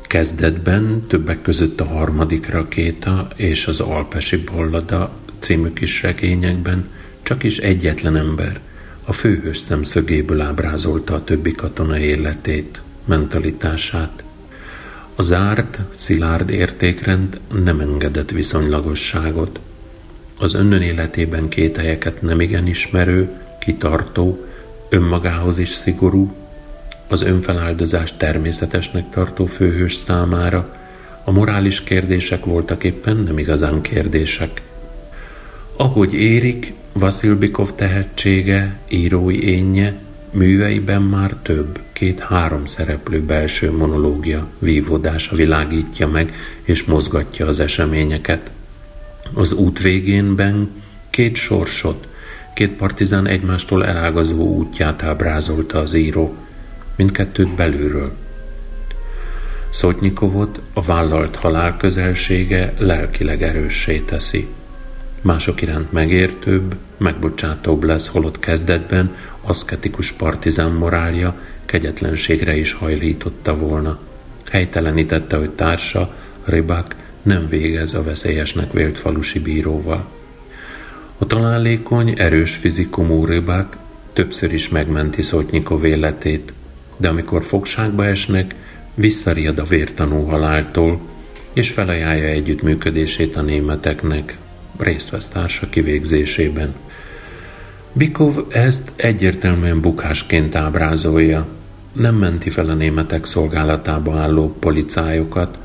Kezdetben 0.02 1.06
többek 1.08 1.42
között 1.42 1.80
a 1.80 1.86
harmadik 1.86 2.50
rakéta 2.50 3.28
és 3.36 3.68
az 3.68 3.80
Alpesi 3.80 4.38
Bollada 4.38 5.12
című 5.40 5.74
kis 5.74 6.02
regényekben 6.02 6.88
csak 7.24 7.44
is 7.44 7.58
egyetlen 7.58 8.16
ember 8.16 8.60
a 9.06 9.12
főhős 9.12 9.58
szemszögéből 9.58 10.42
ábrázolta 10.42 11.14
a 11.14 11.24
többi 11.24 11.52
katona 11.52 11.98
életét, 11.98 12.82
mentalitását. 13.06 14.24
A 15.16 15.22
zárt, 15.22 15.80
szilárd 15.96 16.50
értékrend 16.50 17.40
nem 17.64 17.80
engedett 17.80 18.30
viszonylagosságot. 18.30 19.60
Az 20.42 20.54
önnön 20.54 20.82
életében 20.82 21.50
két 21.50 21.78
helyeket 21.78 22.22
nemigen 22.22 22.68
ismerő, 22.68 23.30
kitartó, 23.60 24.46
önmagához 24.90 25.58
is 25.58 25.70
szigorú, 25.70 26.36
az 27.08 27.22
önfeláldozást 27.22 28.18
természetesnek 28.18 29.10
tartó 29.10 29.46
főhős 29.46 29.94
számára 29.94 30.78
a 31.24 31.32
morális 31.32 31.84
kérdések 31.84 32.46
voltak 32.46 32.84
éppen 32.84 33.18
nem 33.18 33.38
igazán 33.38 33.82
kérdések. 33.82 34.62
Ahogy 35.76 36.14
érik, 36.14 36.74
Vasilbikov 36.94 37.72
tehetsége, 37.76 38.80
írói 38.88 39.44
énje, 39.44 40.00
műveiben 40.32 41.02
már 41.02 41.36
több, 41.42 41.80
két-három 41.94 42.66
szereplő 42.66 43.22
belső 43.22 43.72
monológia, 43.72 44.48
vívódása 44.60 45.36
világítja 45.36 46.08
meg 46.08 46.34
és 46.64 46.84
mozgatja 46.84 47.48
az 47.48 47.60
eseményeket. 47.60 48.52
Az 49.34 49.52
út 49.52 49.82
végénben 49.82 50.70
két 51.10 51.36
sorsot, 51.36 52.08
két 52.54 52.72
partizán 52.72 53.28
egymástól 53.28 53.86
elágazó 53.86 54.56
útját 54.56 55.04
ábrázolta 55.04 55.80
az 55.80 55.94
író, 55.94 56.36
mindkettőt 56.96 57.56
belülről. 57.56 58.12
Szotnyikovot 59.70 60.62
a 60.74 60.82
vállalt 60.82 61.36
halál 61.36 61.78
közelsége 61.78 62.74
lelkileg 62.78 63.44
erőssé 63.44 64.00
teszi. 64.00 64.48
Mások 65.22 65.62
iránt 65.62 65.92
megértőbb, 65.92 66.76
megbocsátóbb 66.98 67.84
lesz, 67.84 68.08
holott 68.08 68.40
kezdetben 68.40 69.16
aszketikus 69.42 70.12
partizán 70.12 70.72
morálja 70.72 71.40
kegyetlenségre 71.66 72.56
is 72.56 72.74
hajlította 72.74 73.56
volna. 73.56 74.00
Helytelenítette, 74.50 75.38
hogy 75.38 75.50
társa, 75.50 76.16
Rybak 76.46 76.96
nem 77.24 77.48
végez 77.48 77.94
a 77.94 78.04
veszélyesnek 78.04 78.72
vélt 78.74 78.98
falusi 78.98 79.40
bíróval. 79.40 80.06
A 81.18 81.28
találékony, 81.28 82.14
erős 82.18 82.56
fizikumú 82.56 83.26
Rybak 83.26 83.78
többször 84.14 84.54
is 84.54 84.70
megmenti 84.70 85.22
Szotnyikov 85.22 85.86
életét, 85.86 86.54
de 86.98 87.08
amikor 87.08 87.44
fogságba 87.44 88.06
esnek, 88.06 88.56
visszariad 88.94 89.60
a 89.60 89.64
vértanú 89.64 90.26
haláltól, 90.26 91.00
és 91.54 91.70
felajánlja 91.70 92.28
együttműködését 92.28 93.36
a 93.36 93.42
németeknek, 93.42 94.38
részt 94.78 95.10
vesz 95.10 95.28
társa 95.28 95.70
kivégzésében. 95.70 96.74
Bikov 97.94 98.38
ezt 98.50 98.92
egyértelműen 98.96 99.82
bukásként 99.82 100.56
ábrázolja. 100.56 101.48
Nem 101.94 102.16
menti 102.16 102.50
fel 102.50 102.70
a 102.70 102.74
németek 102.74 103.26
szolgálatába 103.26 104.18
álló 104.18 104.56
policájokat, 104.60 105.58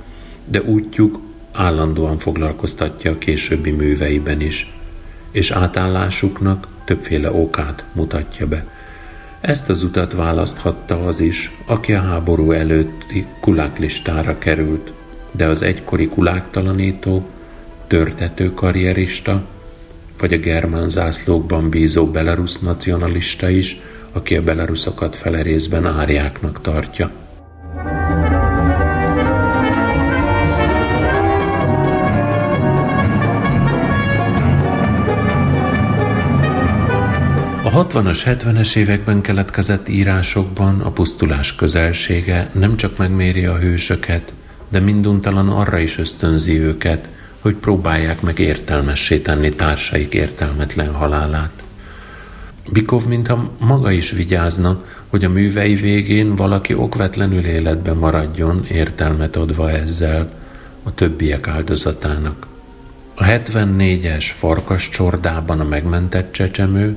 de 0.44 0.62
útjuk 0.62 1.20
állandóan 1.57 2.18
foglalkoztatja 2.18 3.11
a 3.11 3.18
későbbi 3.18 3.70
műveiben 3.70 4.40
is, 4.40 4.72
és 5.30 5.50
átállásuknak 5.50 6.66
többféle 6.84 7.32
okát 7.32 7.84
mutatja 7.92 8.46
be. 8.46 8.64
Ezt 9.40 9.70
az 9.70 9.82
utat 9.82 10.14
választhatta 10.14 11.07
az 11.07 11.20
is, 11.20 11.52
aki 11.66 11.92
a 11.92 12.00
háború 12.00 12.50
előtti 12.52 13.26
kuláklistára 13.40 14.38
került, 14.38 14.92
de 15.30 15.46
az 15.46 15.62
egykori 15.62 16.09
kuláktalanító, 16.09 17.28
törtető 17.86 18.54
karrierista, 18.54 19.42
vagy 20.18 20.32
a 20.32 20.38
germán 20.38 20.88
zászlókban 20.88 21.68
bízó 21.68 22.07
belarusz 22.07 22.59
nacionalista 22.59 23.48
is, 23.48 23.80
aki 24.12 24.36
a 24.36 24.42
belaruszokat 24.42 25.16
fele 25.16 25.42
részben 25.42 25.86
árjáknak 25.86 26.61
tartja. 26.61 27.11
60-as, 37.77 38.20
70-es 38.24 38.77
években 38.77 39.20
keletkezett 39.20 39.89
írásokban 39.89 40.81
a 40.81 40.91
pusztulás 40.91 41.55
közelsége 41.55 42.51
nem 42.53 42.77
csak 42.77 42.97
megméri 42.97 43.45
a 43.45 43.59
hősöket, 43.59 44.33
de 44.68 44.81
minduntalan 44.81 45.49
arra 45.49 45.79
is 45.79 45.99
ösztönzi 45.99 46.59
őket, 46.61 47.09
hogy 47.41 47.55
próbálják 47.55 48.20
meg 48.20 48.39
értelmessé 48.39 49.18
tenni 49.18 49.51
társaik 49.51 50.14
értelmetlen 50.14 50.93
halálát. 50.93 51.62
Bikov 52.72 53.07
mintha 53.07 53.51
maga 53.59 53.91
is 53.91 54.11
vigyázna, 54.11 54.85
hogy 55.09 55.24
a 55.24 55.29
művei 55.29 55.74
végén 55.74 56.35
valaki 56.35 56.74
okvetlenül 56.74 57.45
életben 57.45 57.97
maradjon, 57.97 58.66
értelmet 58.68 59.37
adva 59.37 59.70
ezzel 59.70 60.33
a 60.83 60.95
többiek 60.95 61.49
áldozatának. 61.49 62.47
A 63.14 63.24
74-es 63.24 64.24
farkas 64.37 64.89
csordában 64.89 65.61
a 65.61 65.64
megmentett 65.64 66.33
csecsemő 66.33 66.97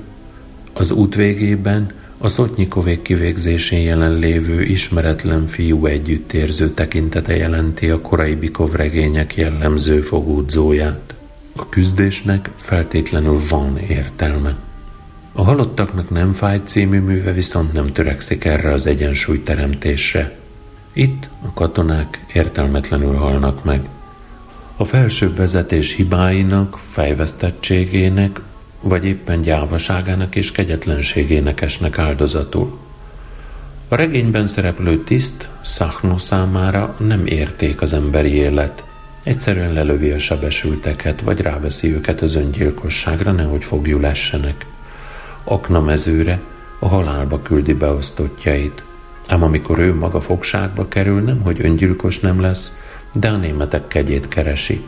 az 0.73 0.91
út 0.91 1.15
végében 1.15 1.91
a 2.17 2.27
Szotnyikovék 2.27 3.01
kivégzésén 3.01 3.81
jelenlévő 3.81 4.61
ismeretlen 4.61 5.47
fiú 5.47 5.85
együttérző 5.85 6.69
tekintete 6.69 7.35
jelenti 7.35 7.89
a 7.89 8.01
korai 8.01 8.35
Bikov 8.35 8.73
regények 8.73 9.35
jellemző 9.35 10.01
fogódzóját. 10.01 11.13
A 11.55 11.69
küzdésnek 11.69 12.49
feltétlenül 12.55 13.37
van 13.49 13.77
értelme. 13.77 14.55
A 15.33 15.43
halottaknak 15.43 16.09
nem 16.09 16.31
fáj 16.31 16.61
című 16.63 16.99
műve 16.99 17.31
viszont 17.31 17.73
nem 17.73 17.91
törekszik 17.91 18.45
erre 18.45 18.73
az 18.73 18.87
egyensúlyteremtésre. 18.87 20.37
Itt 20.93 21.29
a 21.45 21.53
katonák 21.53 22.25
értelmetlenül 22.33 23.13
halnak 23.15 23.63
meg. 23.63 23.81
A 24.77 24.83
felsőbb 24.83 25.35
vezetés 25.35 25.95
hibáinak, 25.95 26.77
fejvesztettségének 26.77 28.41
vagy 28.81 29.05
éppen 29.05 29.41
gyávaságának 29.41 30.35
és 30.35 30.51
kegyetlenségének 30.51 31.61
esnek 31.61 31.97
áldozatul. 31.97 32.77
A 33.87 33.95
regényben 33.95 34.47
szereplő 34.47 35.03
tiszt 35.03 35.49
Szachno 35.61 36.17
számára 36.17 36.95
nem 36.97 37.25
érték 37.25 37.81
az 37.81 37.93
emberi 37.93 38.33
élet. 38.33 38.83
Egyszerűen 39.23 39.73
lelövi 39.73 40.11
a 40.11 40.19
sebesülteket, 40.19 41.21
vagy 41.21 41.41
ráveszi 41.41 41.93
őket 41.93 42.21
az 42.21 42.35
öngyilkosságra, 42.35 43.31
nehogy 43.31 43.63
fogjul 43.63 44.05
essenek. 44.05 44.65
Akna 45.43 45.81
mezőre 45.81 46.39
a 46.79 46.87
halálba 46.87 47.41
küldi 47.41 47.73
beosztottjait. 47.73 48.83
Ám 49.27 49.43
amikor 49.43 49.79
ő 49.79 49.95
maga 49.95 50.19
fogságba 50.19 50.87
kerül, 50.87 51.21
nem 51.21 51.41
hogy 51.41 51.65
öngyilkos 51.65 52.19
nem 52.19 52.41
lesz, 52.41 52.77
de 53.13 53.29
a 53.29 53.37
németek 53.37 53.87
kegyét 53.87 54.27
keresi. 54.27 54.85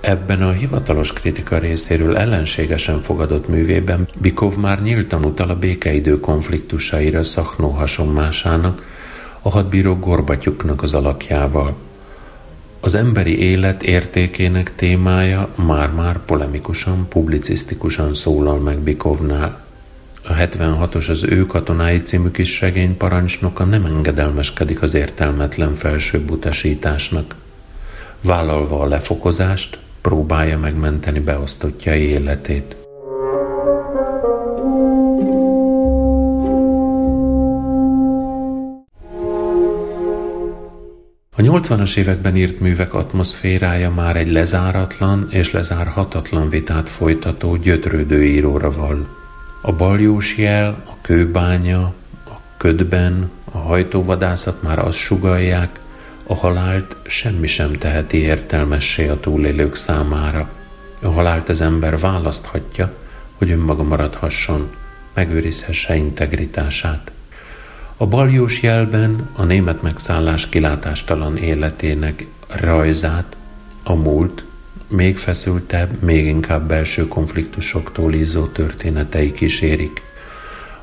Ebben 0.00 0.42
a 0.42 0.52
hivatalos 0.52 1.12
kritika 1.12 1.58
részéről 1.58 2.16
ellenségesen 2.16 3.00
fogadott 3.00 3.48
művében 3.48 4.08
Bikov 4.20 4.56
már 4.56 4.82
nyíltan 4.82 5.24
utal 5.24 5.50
a 5.50 5.58
békeidő 5.58 6.20
konfliktusaira 6.20 7.24
Szaknó 7.24 7.68
hasonmásának, 7.68 8.86
a 9.42 9.50
hadbíró 9.50 9.94
Gorbatyuknak 9.94 10.82
az 10.82 10.94
alakjával. 10.94 11.76
Az 12.80 12.94
emberi 12.94 13.38
élet 13.38 13.82
értékének 13.82 14.74
témája 14.76 15.48
már-már 15.54 16.18
polemikusan, 16.24 17.08
publicisztikusan 17.08 18.14
szólal 18.14 18.58
meg 18.58 18.78
Bikovnál. 18.78 19.64
A 20.22 20.32
76-os 20.32 21.10
az 21.10 21.24
ő 21.24 21.46
katonái 21.46 22.02
című 22.02 22.30
kis 22.30 22.60
regény 22.60 22.96
parancsnoka 22.96 23.64
nem 23.64 23.84
engedelmeskedik 23.84 24.82
az 24.82 24.94
értelmetlen 24.94 25.74
felsőbb 25.74 26.30
utasításnak. 26.30 27.34
Vállalva 28.24 28.80
a 28.80 28.86
lefokozást, 28.86 29.78
próbálja 30.08 30.58
megmenteni 30.58 31.20
beosztottjai 31.20 32.00
életét. 32.00 32.76
A 41.36 41.40
80-as 41.40 41.96
években 41.96 42.36
írt 42.36 42.60
művek 42.60 42.94
atmoszférája 42.94 43.90
már 43.90 44.16
egy 44.16 44.32
lezáratlan 44.32 45.28
és 45.30 45.52
lezárhatatlan 45.52 46.48
vitát 46.48 46.90
folytató 46.90 47.56
gyötrődő 47.56 48.24
íróra 48.24 48.70
val. 48.70 49.06
A 49.62 49.72
baljós 49.72 50.36
jel, 50.36 50.82
a 50.86 50.92
kőbánya, 51.00 51.92
a 52.26 52.36
ködben, 52.56 53.30
a 53.52 53.58
hajtóvadászat 53.58 54.62
már 54.62 54.78
azt 54.78 54.98
sugalják, 54.98 55.80
a 56.30 56.34
halált 56.34 56.96
semmi 57.06 57.46
sem 57.46 57.72
teheti 57.72 58.18
értelmessé 58.18 59.08
a 59.08 59.20
túlélők 59.20 59.74
számára. 59.74 60.50
A 61.02 61.08
halált 61.08 61.48
az 61.48 61.60
ember 61.60 61.98
választhatja, 61.98 62.94
hogy 63.34 63.50
önmaga 63.50 63.82
maradhasson, 63.82 64.70
megőrizhesse 65.14 65.96
integritását. 65.96 67.10
A 67.96 68.06
baljós 68.06 68.62
jelben 68.62 69.28
a 69.32 69.42
német 69.44 69.82
megszállás 69.82 70.48
kilátástalan 70.48 71.36
életének 71.36 72.26
rajzát 72.48 73.36
a 73.82 73.94
múlt, 73.94 74.44
még 74.88 75.16
feszültebb, 75.16 76.02
még 76.02 76.26
inkább 76.26 76.68
belső 76.68 77.08
konfliktusoktól 77.08 78.14
ízó 78.14 78.46
történetei 78.46 79.32
kísérik. 79.32 80.02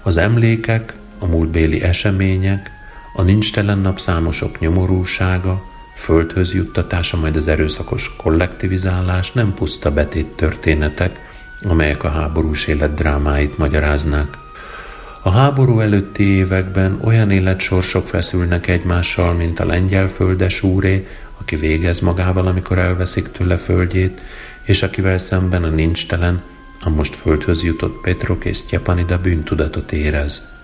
Az 0.01 0.17
emlékek, 0.17 0.93
a 1.19 1.25
múltbéli 1.25 1.81
események, 1.81 2.74
a 3.15 3.21
nincstelen 3.21 3.77
nap 3.77 3.99
számosok 3.99 4.59
nyomorúsága, 4.59 5.63
földhöz 5.95 6.53
juttatása, 6.53 7.17
majd 7.17 7.35
az 7.35 7.47
erőszakos 7.47 8.15
kollektivizálás 8.17 9.31
nem 9.31 9.53
puszta 9.53 9.91
betét 9.91 10.25
történetek, 10.25 11.19
amelyek 11.63 12.03
a 12.03 12.09
háborús 12.09 12.65
élet 12.65 12.93
drámáit 12.93 13.57
magyaráznák. 13.57 14.37
A 15.21 15.29
háború 15.29 15.79
előtti 15.79 16.23
években 16.23 16.99
olyan 17.03 17.31
életsorsok 17.31 18.07
feszülnek 18.07 18.67
egymással, 18.67 19.33
mint 19.33 19.59
a 19.59 19.65
lengyel 19.65 20.07
földes 20.07 20.63
úré, 20.63 21.07
aki 21.41 21.55
végez 21.55 21.99
magával, 21.99 22.47
amikor 22.47 22.77
elveszik 22.77 23.31
tőle 23.31 23.57
földjét, 23.57 24.21
és 24.63 24.83
akivel 24.83 25.17
szemben 25.17 25.63
a 25.63 25.69
nincstelen, 25.69 26.41
a 26.81 26.89
most 26.89 27.15
földhöz 27.15 27.63
jutott 27.63 28.01
Petrok 28.01 28.45
és 28.45 28.57
Sztyepanida 28.57 29.21
bűntudatot 29.21 29.91
érez. 29.91 30.54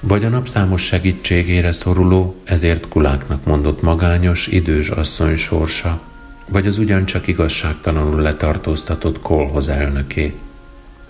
Vagy 0.00 0.24
a 0.24 0.28
napszámos 0.28 0.82
segítségére 0.82 1.72
szoruló, 1.72 2.36
ezért 2.44 2.88
kuláknak 2.88 3.44
mondott 3.44 3.82
magányos, 3.82 4.46
idős 4.46 4.88
asszony 4.88 5.36
sorsa, 5.36 6.00
vagy 6.48 6.66
az 6.66 6.78
ugyancsak 6.78 7.26
igazságtalanul 7.26 8.20
letartóztatott 8.20 9.20
kolhoz 9.20 9.68
elnöké. 9.68 10.34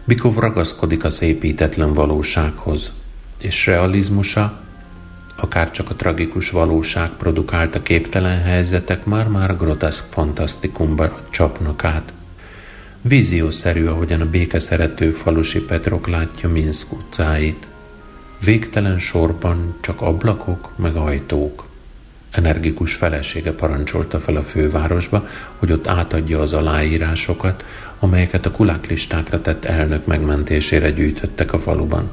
Bikov 0.04 0.36
ragaszkodik 0.36 1.04
a 1.04 1.10
szépítetlen 1.10 1.92
valósághoz, 1.92 2.92
és 3.38 3.66
realizmusa, 3.66 4.60
akár 5.36 5.70
csak 5.70 5.90
a 5.90 5.94
tragikus 5.94 6.50
valóság 6.50 7.10
produkálta 7.10 7.82
képtelen 7.82 8.42
helyzetek 8.42 9.04
már-már 9.04 9.56
groteszk 9.56 10.04
fantasztikumba 10.12 11.20
csapnak 11.30 11.84
át. 11.84 12.12
Víziószerű, 13.00 13.86
ahogyan 13.86 14.20
a 14.20 14.30
békeszerető 14.30 15.10
falusi 15.10 15.60
Petrok 15.60 16.08
látja 16.08 16.48
Minsk 16.48 16.92
utcáit. 16.92 17.66
Végtelen 18.44 18.98
sorban 18.98 19.74
csak 19.80 20.00
ablakok 20.00 20.70
meg 20.76 20.96
ajtók. 20.96 21.64
Energikus 22.30 22.94
felesége 22.94 23.52
parancsolta 23.52 24.18
fel 24.18 24.36
a 24.36 24.42
fővárosba, 24.42 25.28
hogy 25.58 25.72
ott 25.72 25.86
átadja 25.86 26.40
az 26.40 26.52
aláírásokat, 26.52 27.64
amelyeket 27.98 28.46
a 28.46 28.50
kuláklistákra 28.50 29.40
tett 29.40 29.64
elnök 29.64 30.06
megmentésére 30.06 30.90
gyűjtöttek 30.90 31.52
a 31.52 31.58
faluban. 31.58 32.10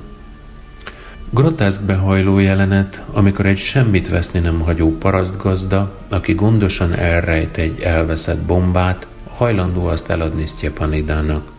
Groteszk 1.30 1.82
behajló 1.82 2.40
jelenet, 2.40 3.04
amikor 3.12 3.46
egy 3.46 3.58
semmit 3.58 4.10
veszni 4.10 4.40
nem 4.40 4.60
hagyó 4.60 4.98
parasztgazda, 4.98 5.98
aki 6.10 6.34
gondosan 6.34 6.94
elrejt 6.94 7.58
egy 7.58 7.82
elveszett 7.82 8.40
bombát, 8.40 9.08
hajlandó 9.30 9.86
azt 9.86 10.10
eladni 10.10 10.48
Sztyepanidának. 10.48 11.52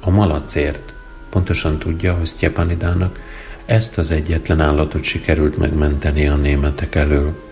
A 0.00 0.10
malacért. 0.10 0.92
Pontosan 1.30 1.78
tudja, 1.78 2.14
hogy 2.14 2.26
Sztyepanidának 2.26 3.18
ezt 3.66 3.98
az 3.98 4.10
egyetlen 4.10 4.60
állatot 4.60 5.02
sikerült 5.02 5.58
megmenteni 5.58 6.28
a 6.28 6.36
németek 6.36 6.94
elől. 6.94 7.44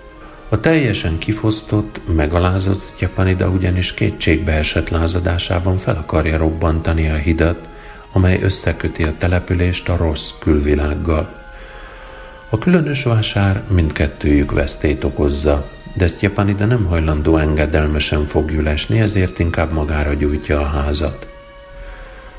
A 0.49 0.61
teljesen 0.61 1.19
kifosztott, 1.19 2.01
megalázott 2.15 2.79
Sztyepanida 2.79 3.49
ugyanis 3.49 3.95
kétségbe 3.95 4.53
esett 4.53 4.89
lázadásában 4.89 5.77
fel 5.77 5.97
akarja 5.97 6.37
robbantani 6.37 7.11
a 7.11 7.15
hidat, 7.15 7.59
amely 8.13 8.41
összeköti 8.43 9.03
a 9.03 9.15
települést 9.19 9.89
a 9.89 9.97
rossz 9.97 10.31
külvilággal. 10.39 11.43
A 12.49 12.59
különös 12.59 13.03
vásár 13.03 13.63
mindkettőjük 13.69 14.53
vesztét 14.53 15.05
okozza, 15.05 15.71
de 15.95 16.07
Sztyepanida 16.07 16.65
nem 16.65 16.85
hajlandó 16.85 17.37
engedelmesen 17.37 18.25
fogjulesni, 18.27 19.01
ezért 19.01 19.39
inkább 19.39 19.73
magára 19.73 20.15
gyújtja 20.15 20.61
a 20.61 20.65
házat. 20.65 21.34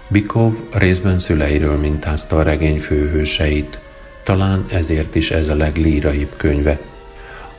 Bikov 0.08 0.54
részben 0.72 1.20
szüleiről 1.20 1.78
mintázta 1.78 2.38
a 2.38 2.44
regény 2.44 2.80
főhőseit, 2.80 3.80
talán 4.24 4.66
ezért 4.72 5.16
is 5.16 5.32
ez 5.32 5.48
a 5.48 5.56
leglíraibb 5.56 6.34
könyve. 6.38 6.80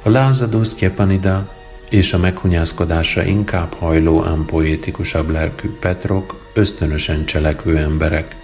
A 0.02 0.10
lázadó 0.10 0.64
Sztyepanida 0.64 1.52
és 1.88 2.12
a 2.12 2.18
meghunyászkodásra 2.18 3.22
inkább 3.22 3.74
hajló, 3.74 4.24
ám 4.24 4.44
poétikusabb 4.44 5.30
lelkű 5.30 5.70
Petrok 5.80 6.50
ösztönösen 6.52 7.24
cselekvő 7.24 7.76
emberek. 7.76 8.36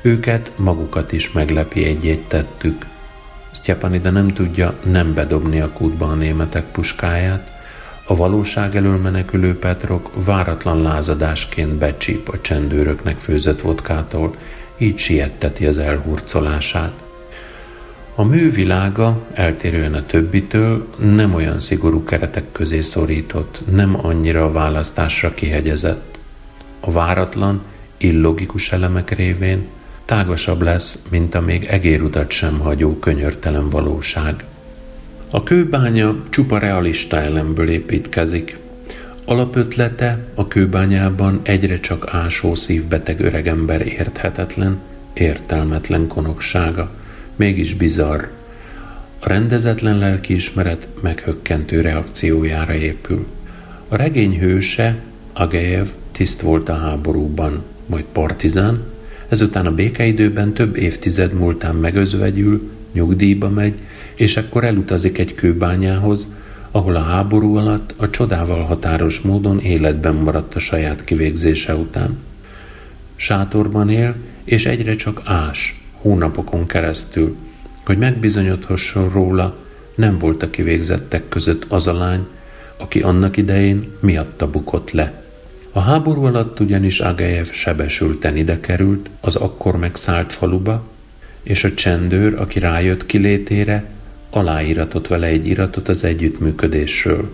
Őket 0.00 0.50
magukat 0.56 1.12
is 1.12 1.32
meglepi 1.32 1.84
egy-egy 1.84 2.22
tettük– 2.22 2.86
Sztyepanida 3.66 4.10
nem 4.10 4.28
tudja 4.28 4.74
nem 4.84 5.14
bedobni 5.14 5.60
a 5.60 5.72
kútba 5.72 6.06
a 6.06 6.14
németek 6.14 6.64
puskáját, 6.64 7.55
a 8.06 8.14
valóság 8.14 8.76
elől 8.76 8.96
menekülő 8.96 9.58
Petrok 9.58 10.10
váratlan 10.24 10.82
lázadásként 10.82 11.72
becsíp 11.72 12.28
a 12.28 12.40
csendőröknek 12.40 13.18
főzött 13.18 13.60
vodkától, 13.60 14.34
így 14.78 14.98
sietteti 14.98 15.66
az 15.66 15.78
elhurcolását. 15.78 16.92
A 18.14 18.24
művilága, 18.24 19.26
eltérően 19.32 19.94
a 19.94 20.06
többitől, 20.06 20.86
nem 20.98 21.34
olyan 21.34 21.60
szigorú 21.60 22.04
keretek 22.04 22.52
közé 22.52 22.80
szorított, 22.80 23.60
nem 23.70 24.06
annyira 24.06 24.44
a 24.44 24.52
választásra 24.52 25.34
kihegyezett. 25.34 26.18
A 26.80 26.90
váratlan, 26.90 27.62
illogikus 27.96 28.72
elemek 28.72 29.10
révén 29.10 29.66
tágasabb 30.04 30.62
lesz, 30.62 31.02
mint 31.10 31.34
a 31.34 31.40
még 31.40 31.64
egérutat 31.64 32.30
sem 32.30 32.58
hagyó 32.58 32.98
könyörtelen 32.98 33.68
valóság. 33.68 34.44
A 35.30 35.42
kőbánya 35.42 36.22
csupa 36.28 36.58
realista 36.58 37.20
elemből 37.20 37.68
építkezik. 37.68 38.56
Alapötlete 39.24 40.18
a 40.34 40.48
kőbányában 40.48 41.40
egyre 41.42 41.80
csak 41.80 42.08
ásó 42.10 42.54
szívbeteg 42.54 43.20
öregember 43.20 43.86
érthetetlen, 43.86 44.78
értelmetlen 45.12 46.06
konoksága, 46.06 46.90
mégis 47.36 47.74
bizarr. 47.74 48.22
A 49.18 49.28
rendezetlen 49.28 49.98
lelkiismeret 49.98 50.86
meghökkentő 51.00 51.80
reakciójára 51.80 52.74
épül. 52.74 53.26
A 53.88 53.96
regény 53.96 54.38
hőse, 54.38 54.98
Agejev, 55.32 55.86
tiszt 56.12 56.40
volt 56.40 56.68
a 56.68 56.74
háborúban, 56.74 57.62
majd 57.86 58.04
partizán, 58.12 58.82
ezután 59.28 59.66
a 59.66 59.74
békeidőben 59.74 60.52
több 60.52 60.76
évtized 60.76 61.32
múltán 61.32 61.74
megözvegyül, 61.74 62.70
nyugdíjba 62.92 63.48
megy, 63.48 63.74
és 64.16 64.36
akkor 64.36 64.64
elutazik 64.64 65.18
egy 65.18 65.34
kőbányához, 65.34 66.26
ahol 66.70 66.96
a 66.96 67.02
háború 67.02 67.56
alatt 67.56 67.94
a 67.96 68.10
csodával 68.10 68.64
határos 68.64 69.20
módon 69.20 69.60
életben 69.60 70.14
maradt 70.14 70.54
a 70.54 70.58
saját 70.58 71.04
kivégzése 71.04 71.74
után. 71.74 72.18
Sátorban 73.16 73.90
él, 73.90 74.14
és 74.44 74.66
egyre 74.66 74.94
csak 74.94 75.20
ás, 75.24 75.80
hónapokon 75.92 76.66
keresztül, 76.66 77.36
hogy 77.84 77.98
megbizonyodhasson 77.98 79.10
róla, 79.10 79.56
nem 79.94 80.18
volt 80.18 80.42
a 80.42 80.50
kivégzettek 80.50 81.28
között 81.28 81.64
az 81.68 81.86
a 81.86 81.92
lány, 81.92 82.26
aki 82.76 83.00
annak 83.00 83.36
idején 83.36 83.88
miatta 84.00 84.50
bukott 84.50 84.90
le. 84.90 85.24
A 85.72 85.80
háború 85.80 86.24
alatt 86.24 86.60
ugyanis 86.60 87.00
Agejev 87.00 87.50
sebesülten 87.50 88.36
ide 88.36 88.60
került, 88.60 89.10
az 89.20 89.36
akkor 89.36 89.76
megszállt 89.76 90.32
faluba, 90.32 90.84
és 91.42 91.64
a 91.64 91.74
csendőr, 91.74 92.34
aki 92.40 92.58
rájött 92.58 93.06
kilétére, 93.06 93.84
aláíratott 94.36 95.06
vele 95.06 95.26
egy 95.26 95.46
iratot 95.46 95.88
az 95.88 96.04
együttműködésről. 96.04 97.30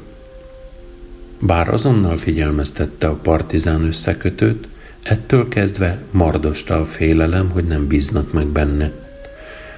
Bár 1.38 1.68
azonnal 1.68 2.16
figyelmeztette 2.16 3.06
a 3.06 3.14
partizán 3.14 3.84
összekötőt, 3.84 4.68
ettől 5.02 5.48
kezdve 5.48 5.98
mardosta 6.10 6.80
a 6.80 6.84
félelem, 6.84 7.50
hogy 7.50 7.64
nem 7.64 7.86
bíznak 7.86 8.32
meg 8.32 8.46
benne. 8.46 8.90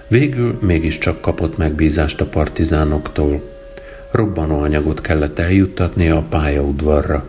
Végül 0.09 0.59
mégiscsak 0.61 1.20
kapott 1.20 1.57
megbízást 1.57 2.20
a 2.20 2.25
partizánoktól. 2.27 3.53
Robbanóanyagot 4.11 5.01
kellett 5.01 5.39
eljuttatni 5.39 6.09
a 6.09 6.25
pályaudvarra. 6.29 7.27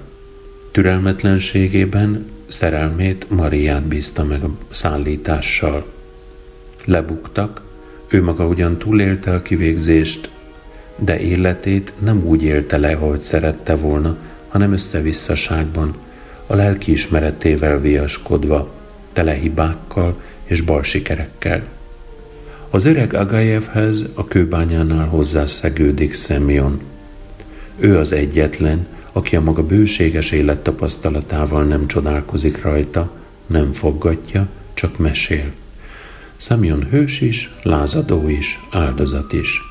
Türelmetlenségében 0.71 2.25
szerelmét 2.47 3.29
Mariát 3.29 3.83
bízta 3.83 4.23
meg 4.23 4.43
a 4.43 4.49
szállítással. 4.69 5.85
Lebuktak, 6.85 7.61
ő 8.07 8.23
maga 8.23 8.47
ugyan 8.47 8.77
túlélte 8.77 9.33
a 9.33 9.41
kivégzést, 9.41 10.29
de 10.95 11.19
életét 11.19 11.93
nem 11.99 12.25
úgy 12.25 12.43
élte 12.43 12.77
le, 12.77 12.91
ahogy 12.91 13.21
szerette 13.21 13.75
volna, 13.75 14.17
hanem 14.47 14.73
összevisszaságban, 14.73 15.95
a 16.47 16.55
lelki 16.55 16.91
ismeretével 16.91 17.79
viaskodva, 17.79 18.71
tele 19.13 19.33
hibákkal 19.33 20.21
és 20.43 20.61
balsikerekkel. 20.61 21.63
Az 22.69 22.85
öreg 22.85 23.13
Agajevhez 23.13 24.05
a 24.13 24.25
kőbányánál 24.25 25.07
hozzászegődik 25.07 26.15
Semyon. 26.15 26.81
Ő 27.77 27.97
az 27.97 28.13
egyetlen, 28.13 28.87
aki 29.11 29.35
a 29.35 29.41
maga 29.41 29.65
bőséges 29.65 30.31
élettapasztalatával 30.31 31.63
nem 31.63 31.87
csodálkozik 31.87 32.61
rajta, 32.61 33.11
nem 33.45 33.73
foggatja, 33.73 34.47
csak 34.73 34.97
mesél. 34.97 35.51
Semyon 36.47 36.87
hős 36.89 37.21
is, 37.21 37.53
lázadó 37.63 38.29
is, 38.29 38.59
áldozat 38.71 39.33
is. 39.33 39.61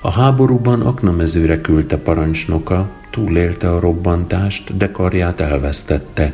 A 0.00 0.10
háborúban 0.10 0.80
aknamezőre 0.80 1.60
küldte 1.60 1.96
parancsnoka, 1.96 2.90
túlélte 3.10 3.70
a 3.70 3.80
robbantást, 3.80 4.76
de 4.76 4.90
karját 4.90 5.40
elvesztette. 5.40 6.32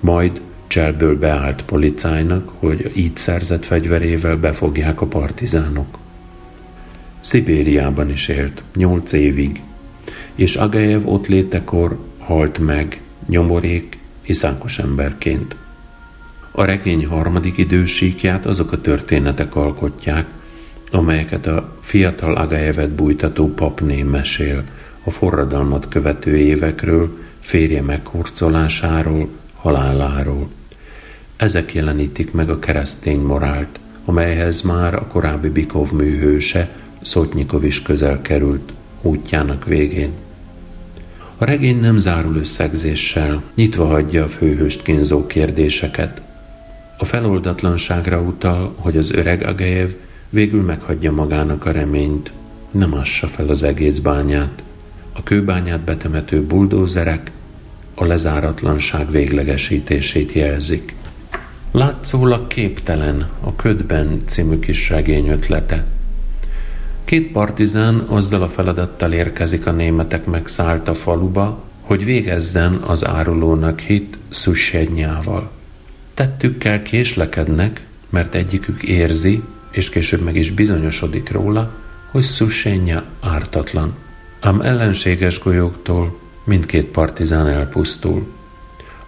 Majd 0.00 0.40
cselből 0.66 1.18
beállt 1.18 1.62
policájnak, 1.64 2.52
hogy 2.58 2.92
így 2.94 3.16
szerzett 3.16 3.64
fegyverével 3.64 4.36
befogják 4.36 5.00
a 5.00 5.06
partizánok. 5.06 5.98
Szibériában 7.20 8.10
is 8.10 8.28
élt, 8.28 8.62
nyolc 8.76 9.12
évig, 9.12 9.62
és 10.34 10.56
Agajev 10.56 11.06
ott 11.06 11.26
létekor 11.26 11.98
halt 12.18 12.58
meg, 12.58 13.00
nyomorék, 13.26 13.98
iszánkos 14.22 14.78
emberként. 14.78 15.56
A 16.50 16.64
regény 16.64 17.06
harmadik 17.06 17.58
idősíkját 17.58 18.46
azok 18.46 18.72
a 18.72 18.80
történetek 18.80 19.56
alkotják, 19.56 20.26
amelyeket 20.90 21.46
a 21.46 21.76
fiatal 21.80 22.34
Agajevet 22.34 22.90
bújtató 22.90 23.54
papné 23.54 24.02
mesél 24.02 24.64
a 25.04 25.10
forradalmat 25.10 25.88
követő 25.88 26.36
évekről, 26.36 27.18
férje 27.40 27.82
meghurcolásáról, 27.82 29.28
haláláról. 29.56 30.48
Ezek 31.36 31.74
jelenítik 31.74 32.32
meg 32.32 32.50
a 32.50 32.58
keresztény 32.58 33.20
morált, 33.20 33.80
amelyhez 34.04 34.62
már 34.62 34.94
a 34.94 35.06
korábbi 35.06 35.48
Bikov 35.48 35.92
műhőse, 35.92 36.70
Szotnyikov 37.00 37.64
is 37.64 37.82
közel 37.82 38.20
került 38.20 38.72
útjának 39.02 39.64
végén. 39.64 40.12
A 41.36 41.44
regény 41.44 41.80
nem 41.80 41.96
zárul 41.96 42.36
összegzéssel, 42.36 43.42
nyitva 43.54 43.86
hagyja 43.86 44.24
a 44.24 44.28
főhőst 44.28 44.82
kínzó 44.82 45.26
kérdéseket. 45.26 46.20
A 47.00 47.04
feloldatlanságra 47.04 48.20
utal, 48.20 48.74
hogy 48.76 48.96
az 48.96 49.12
öreg 49.12 49.42
Agejev 49.46 49.90
végül 50.28 50.62
meghagyja 50.62 51.12
magának 51.12 51.66
a 51.66 51.70
reményt, 51.70 52.30
nem 52.70 52.94
assa 52.94 53.26
fel 53.26 53.48
az 53.48 53.62
egész 53.62 53.98
bányát. 53.98 54.62
A 55.12 55.22
kőbányát 55.22 55.80
betemető 55.80 56.42
buldózerek 56.42 57.30
a 57.94 58.04
lezáratlanság 58.04 59.10
véglegesítését 59.10 60.32
jelzik. 60.32 60.94
Látszólag 61.70 62.46
képtelen 62.46 63.28
a 63.40 63.56
Ködben 63.56 64.22
című 64.26 64.58
kis 64.58 64.88
regény 64.88 65.28
ötlete. 65.28 65.84
Két 67.04 67.32
partizán 67.32 67.98
azzal 67.98 68.42
a 68.42 68.48
feladattal 68.48 69.12
érkezik 69.12 69.66
a 69.66 69.72
németek 69.72 70.26
megszállta 70.26 70.94
faluba, 70.94 71.62
hogy 71.80 72.04
végezzen 72.04 72.74
az 72.74 73.06
árulónak 73.06 73.80
hit 73.80 74.16
szusjednyával. 74.30 75.58
Tettükkel 76.20 76.82
késlekednek, 76.82 77.80
mert 78.08 78.34
egyikük 78.34 78.82
érzi, 78.82 79.42
és 79.70 79.88
később 79.88 80.20
meg 80.20 80.36
is 80.36 80.50
bizonyosodik 80.50 81.30
róla, 81.30 81.74
hogy 82.10 82.22
Szusenya 82.22 83.04
ártatlan. 83.20 83.94
Ám 84.40 84.60
ellenséges 84.60 85.38
golyóktól 85.38 86.18
mindkét 86.44 86.84
partizán 86.84 87.48
elpusztul. 87.48 88.26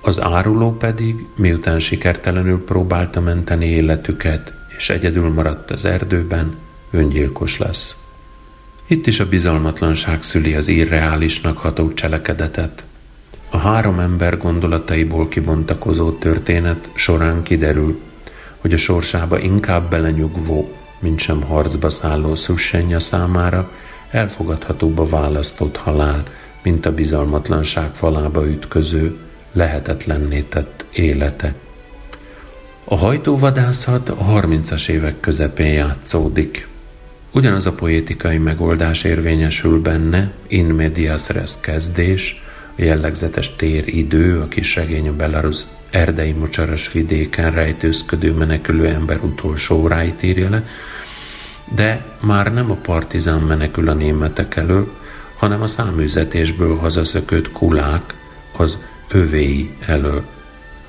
Az 0.00 0.20
áruló 0.20 0.76
pedig, 0.76 1.26
miután 1.36 1.78
sikertelenül 1.78 2.64
próbálta 2.64 3.20
menteni 3.20 3.66
életüket, 3.66 4.52
és 4.78 4.90
egyedül 4.90 5.28
maradt 5.28 5.70
az 5.70 5.84
erdőben, 5.84 6.56
öngyilkos 6.90 7.58
lesz. 7.58 7.96
Itt 8.86 9.06
is 9.06 9.20
a 9.20 9.28
bizalmatlanság 9.28 10.22
szüli 10.22 10.54
az 10.54 10.68
irreálisnak 10.68 11.58
ható 11.58 11.92
cselekedetet. 11.92 12.84
A 13.54 13.58
három 13.58 13.98
ember 13.98 14.38
gondolataiból 14.38 15.28
kibontakozó 15.28 16.12
történet 16.12 16.90
során 16.94 17.42
kiderül, 17.42 18.00
hogy 18.58 18.72
a 18.72 18.76
sorsába 18.76 19.38
inkább 19.38 19.90
belenyugvó, 19.90 20.72
mint 20.98 21.18
sem 21.18 21.42
harcba 21.42 21.90
szálló 21.90 22.34
Szussenya 22.34 23.00
számára 23.00 23.70
elfogadhatóbb 24.10 24.98
a 24.98 25.04
választott 25.04 25.76
halál, 25.76 26.22
mint 26.62 26.86
a 26.86 26.94
bizalmatlanság 26.94 27.94
falába 27.94 28.46
ütköző, 28.46 29.16
lehetetlenné 29.52 30.40
tett 30.40 30.84
élete. 30.92 31.54
A 32.84 32.96
hajtóvadászat 32.96 34.08
a 34.08 34.24
30-as 34.24 34.88
évek 34.88 35.20
közepén 35.20 35.72
játszódik. 35.72 36.68
Ugyanaz 37.32 37.66
a 37.66 37.72
poétikai 37.72 38.38
megoldás 38.38 39.04
érvényesül 39.04 39.80
benne, 39.80 40.32
in 40.46 40.66
medias 40.66 41.28
res 41.28 41.52
kezdés, 41.60 42.42
jellegzetes 42.74 43.56
téridő, 43.56 44.40
a 44.40 44.48
kisregény 44.48 45.08
a 45.08 45.12
Belarus 45.12 45.62
erdei 45.90 46.32
mocsaras 46.32 46.92
vidéken 46.92 47.52
rejtőzködő 47.52 48.32
menekülő 48.32 48.86
ember 48.86 49.18
utolsó 49.22 49.76
óráit 49.76 50.22
írja 50.22 50.48
le, 50.48 50.64
de 51.74 52.04
már 52.20 52.52
nem 52.52 52.70
a 52.70 52.74
partizán 52.74 53.40
menekül 53.40 53.88
a 53.88 53.94
németek 53.94 54.56
elől, 54.56 54.92
hanem 55.36 55.62
a 55.62 55.66
száműzetésből 55.66 56.76
hazaszökött 56.76 57.52
kulák 57.52 58.14
az 58.56 58.78
övéi 59.08 59.76
elől. 59.86 60.24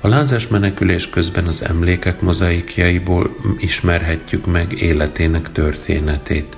A 0.00 0.08
lázás 0.08 0.48
menekülés 0.48 1.10
közben 1.10 1.46
az 1.46 1.64
emlékek 1.64 2.20
mozaikjaiból 2.20 3.36
ismerhetjük 3.58 4.46
meg 4.46 4.72
életének 4.72 5.52
történetét. 5.52 6.56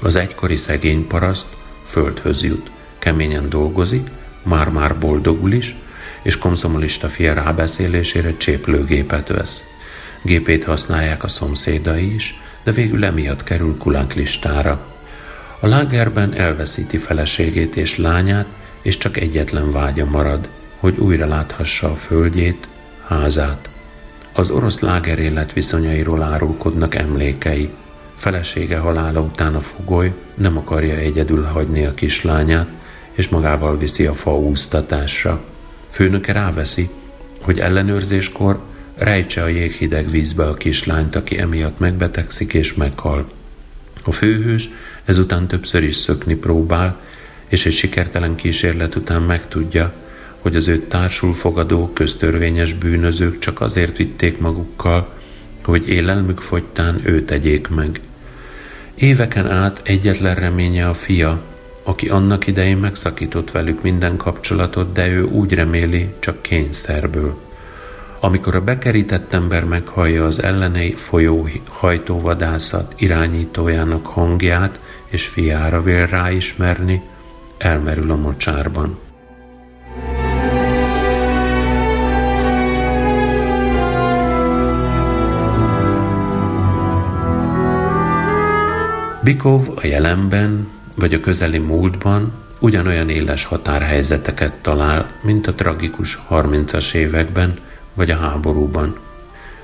Az 0.00 0.16
egykori 0.16 0.56
szegény 0.56 1.06
paraszt 1.06 1.46
földhöz 1.84 2.42
jut, 2.42 2.70
keményen 2.98 3.48
dolgozik, 3.48 4.08
már-már 4.44 4.98
boldogul 4.98 5.52
is, 5.52 5.74
és 6.22 6.38
komszomolista 6.38 7.08
fia 7.08 7.34
rábeszélésére 7.34 8.36
cséplőgépet 8.36 9.28
vesz. 9.28 9.64
Gépét 10.22 10.64
használják 10.64 11.24
a 11.24 11.28
szomszédai 11.28 12.14
is, 12.14 12.40
de 12.62 12.70
végül 12.70 13.04
emiatt 13.04 13.42
kerül 13.42 13.76
kulánk 13.78 14.12
listára. 14.12 14.86
A 15.60 15.66
lágerben 15.66 16.34
elveszíti 16.34 16.98
feleségét 16.98 17.76
és 17.76 17.96
lányát, 17.96 18.46
és 18.82 18.98
csak 18.98 19.16
egyetlen 19.16 19.70
vágya 19.70 20.04
marad, 20.04 20.48
hogy 20.78 20.98
újra 20.98 21.26
láthassa 21.26 21.90
a 21.90 21.94
földjét, 21.94 22.68
házát. 23.06 23.68
Az 24.32 24.50
orosz 24.50 24.80
láger 24.80 25.18
élet 25.18 25.52
viszonyairól 25.52 26.22
árulkodnak 26.22 26.94
emlékei. 26.94 27.70
Felesége 28.14 28.78
halála 28.78 29.20
után 29.20 29.54
a 29.54 29.60
fogoly 29.60 30.12
nem 30.34 30.56
akarja 30.56 30.94
egyedül 30.94 31.42
hagyni 31.42 31.86
a 31.86 31.94
kislányát, 31.94 32.68
és 33.14 33.28
magával 33.28 33.78
viszi 33.78 34.06
a 34.06 34.14
fa 34.14 34.38
úsztatásra. 34.38 35.44
Főnöke 35.88 36.32
ráveszi, 36.32 36.88
hogy 37.40 37.58
ellenőrzéskor 37.58 38.62
rejtse 38.96 39.42
a 39.42 39.48
jéghideg 39.48 40.10
vízbe 40.10 40.44
a 40.44 40.54
kislányt, 40.54 41.16
aki 41.16 41.38
emiatt 41.38 41.78
megbetegszik 41.78 42.54
és 42.54 42.74
meghal. 42.74 43.30
A 44.04 44.12
főhős 44.12 44.68
ezután 45.04 45.46
többször 45.46 45.82
is 45.82 45.96
szökni 45.96 46.34
próbál, 46.34 47.00
és 47.48 47.66
egy 47.66 47.72
sikertelen 47.72 48.34
kísérlet 48.34 48.94
után 48.94 49.22
megtudja, 49.22 49.92
hogy 50.38 50.56
az 50.56 50.68
őt 50.68 50.88
társul 50.88 51.34
fogadó 51.34 51.92
köztörvényes 51.92 52.72
bűnözők 52.72 53.38
csak 53.38 53.60
azért 53.60 53.96
vitték 53.96 54.38
magukkal, 54.38 55.12
hogy 55.64 55.88
élelmük 55.88 56.40
fogytán 56.40 57.00
őt 57.04 57.26
tegyék 57.26 57.68
meg. 57.68 58.00
Éveken 58.94 59.50
át 59.50 59.80
egyetlen 59.84 60.34
reménye 60.34 60.88
a 60.88 60.94
fia, 60.94 61.42
aki 61.84 62.08
annak 62.08 62.46
idején 62.46 62.76
megszakított 62.76 63.50
velük 63.50 63.82
minden 63.82 64.16
kapcsolatot, 64.16 64.92
de 64.92 65.08
ő 65.08 65.22
úgy 65.22 65.54
reméli, 65.54 66.14
csak 66.18 66.42
kényszerből. 66.42 67.36
Amikor 68.20 68.54
a 68.54 68.60
bekerített 68.60 69.32
ember 69.32 69.64
meghallja 69.64 70.24
az 70.24 70.42
ellenei 70.42 70.94
folyó 70.94 71.48
hajtóvadászat 71.68 72.94
irányítójának 72.96 74.06
hangját, 74.06 74.78
és 75.06 75.26
fiára 75.26 75.82
vél 75.82 76.06
ráismerni, 76.06 77.02
elmerül 77.58 78.10
a 78.10 78.16
mocsárban. 78.16 78.98
Bikov 89.22 89.68
a 89.74 89.86
jelenben 89.86 90.68
vagy 90.96 91.14
a 91.14 91.20
közeli 91.20 91.58
múltban 91.58 92.32
ugyanolyan 92.58 93.08
éles 93.08 93.44
határhelyzeteket 93.44 94.52
talál, 94.52 95.06
mint 95.22 95.46
a 95.46 95.54
tragikus 95.54 96.18
30-as 96.30 96.94
években 96.94 97.54
vagy 97.94 98.10
a 98.10 98.16
háborúban. 98.16 98.96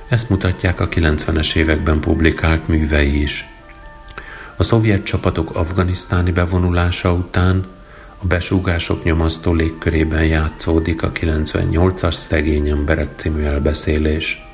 Ezt 0.07 0.29
mutatják 0.29 0.79
a 0.79 0.89
90-es 0.89 1.55
években 1.55 1.99
publikált 1.99 2.67
művei 2.67 3.21
is. 3.21 3.45
A 4.55 4.63
szovjet 4.63 5.03
csapatok 5.03 5.55
afganisztáni 5.55 6.31
bevonulása 6.31 7.13
után 7.13 7.65
a 8.17 8.27
besúgások 8.27 9.03
nyomasztó 9.03 9.53
légkörében 9.53 10.25
játszódik 10.25 11.03
a 11.03 11.11
98-as 11.11 12.11
Szegény 12.11 12.69
emberek 12.69 13.09
című 13.15 13.43
elbeszélés. 13.43 14.45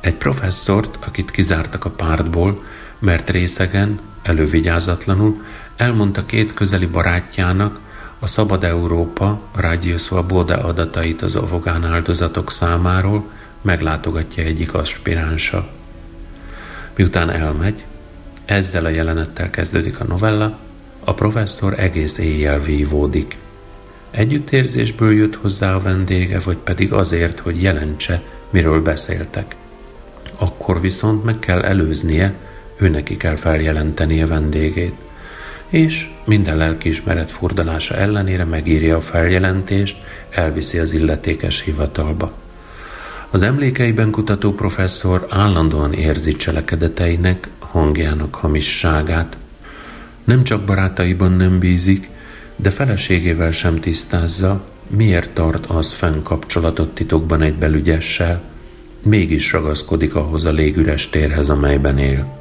Egy 0.00 0.14
professzort, 0.14 0.98
akit 1.06 1.30
kizártak 1.30 1.84
a 1.84 1.90
pártból, 1.90 2.64
mert 2.98 3.30
részegen, 3.30 4.00
elővigyázatlanul 4.22 5.44
elmondta 5.80 6.26
két 6.26 6.54
közeli 6.54 6.86
barátjának 6.86 7.80
a 8.18 8.26
Szabad 8.26 8.64
Európa 8.64 9.40
Radio 9.54 9.96
Svoboda 9.96 10.64
adatait 10.64 11.22
az 11.22 11.36
afgán 11.36 11.84
áldozatok 11.84 12.50
számáról, 12.50 13.30
meglátogatja 13.60 14.44
egyik 14.44 14.74
aspiránsa. 14.74 15.68
Miután 16.96 17.30
elmegy, 17.30 17.84
ezzel 18.44 18.84
a 18.84 18.88
jelenettel 18.88 19.50
kezdődik 19.50 20.00
a 20.00 20.04
novella, 20.04 20.58
a 21.04 21.14
professzor 21.14 21.78
egész 21.78 22.18
éjjel 22.18 22.58
vívódik. 22.58 23.36
Együttérzésből 24.10 25.12
jött 25.12 25.36
hozzá 25.36 25.74
a 25.74 25.80
vendége, 25.80 26.40
vagy 26.44 26.56
pedig 26.56 26.92
azért, 26.92 27.38
hogy 27.38 27.62
jelentse, 27.62 28.22
miről 28.50 28.82
beszéltek. 28.82 29.56
Akkor 30.38 30.80
viszont 30.80 31.24
meg 31.24 31.38
kell 31.38 31.62
előznie, 31.62 32.34
ő 32.76 33.02
kell 33.02 33.36
feljelenteni 33.36 34.22
a 34.22 34.26
vendégét. 34.26 34.94
És 35.70 36.08
minden 36.24 36.56
lelkiismeret 36.56 37.30
furdalása 37.30 37.94
ellenére 37.94 38.44
megírja 38.44 38.96
a 38.96 39.00
feljelentést, 39.00 39.96
elviszi 40.30 40.78
az 40.78 40.92
illetékes 40.92 41.62
hivatalba. 41.62 42.32
Az 43.30 43.42
emlékeiben 43.42 44.10
kutató 44.10 44.52
professzor 44.52 45.26
állandóan 45.28 45.92
érzi 45.92 46.32
cselekedeteinek, 46.32 47.48
hangjának 47.58 48.34
hamisságát. 48.34 49.36
Nem 50.24 50.44
csak 50.44 50.64
barátaiban 50.64 51.32
nem 51.32 51.58
bízik, 51.58 52.08
de 52.56 52.70
feleségével 52.70 53.50
sem 53.50 53.80
tisztázza, 53.80 54.64
miért 54.86 55.30
tart 55.30 55.66
az 55.66 55.92
fenn 55.92 56.22
kapcsolatot 56.22 56.94
titokban 56.94 57.42
egy 57.42 57.54
belügyessel, 57.54 58.42
mégis 59.02 59.52
ragaszkodik 59.52 60.14
ahhoz 60.14 60.44
a 60.44 60.50
légüres 60.50 61.08
térhez, 61.08 61.48
amelyben 61.48 61.98
él. 61.98 62.39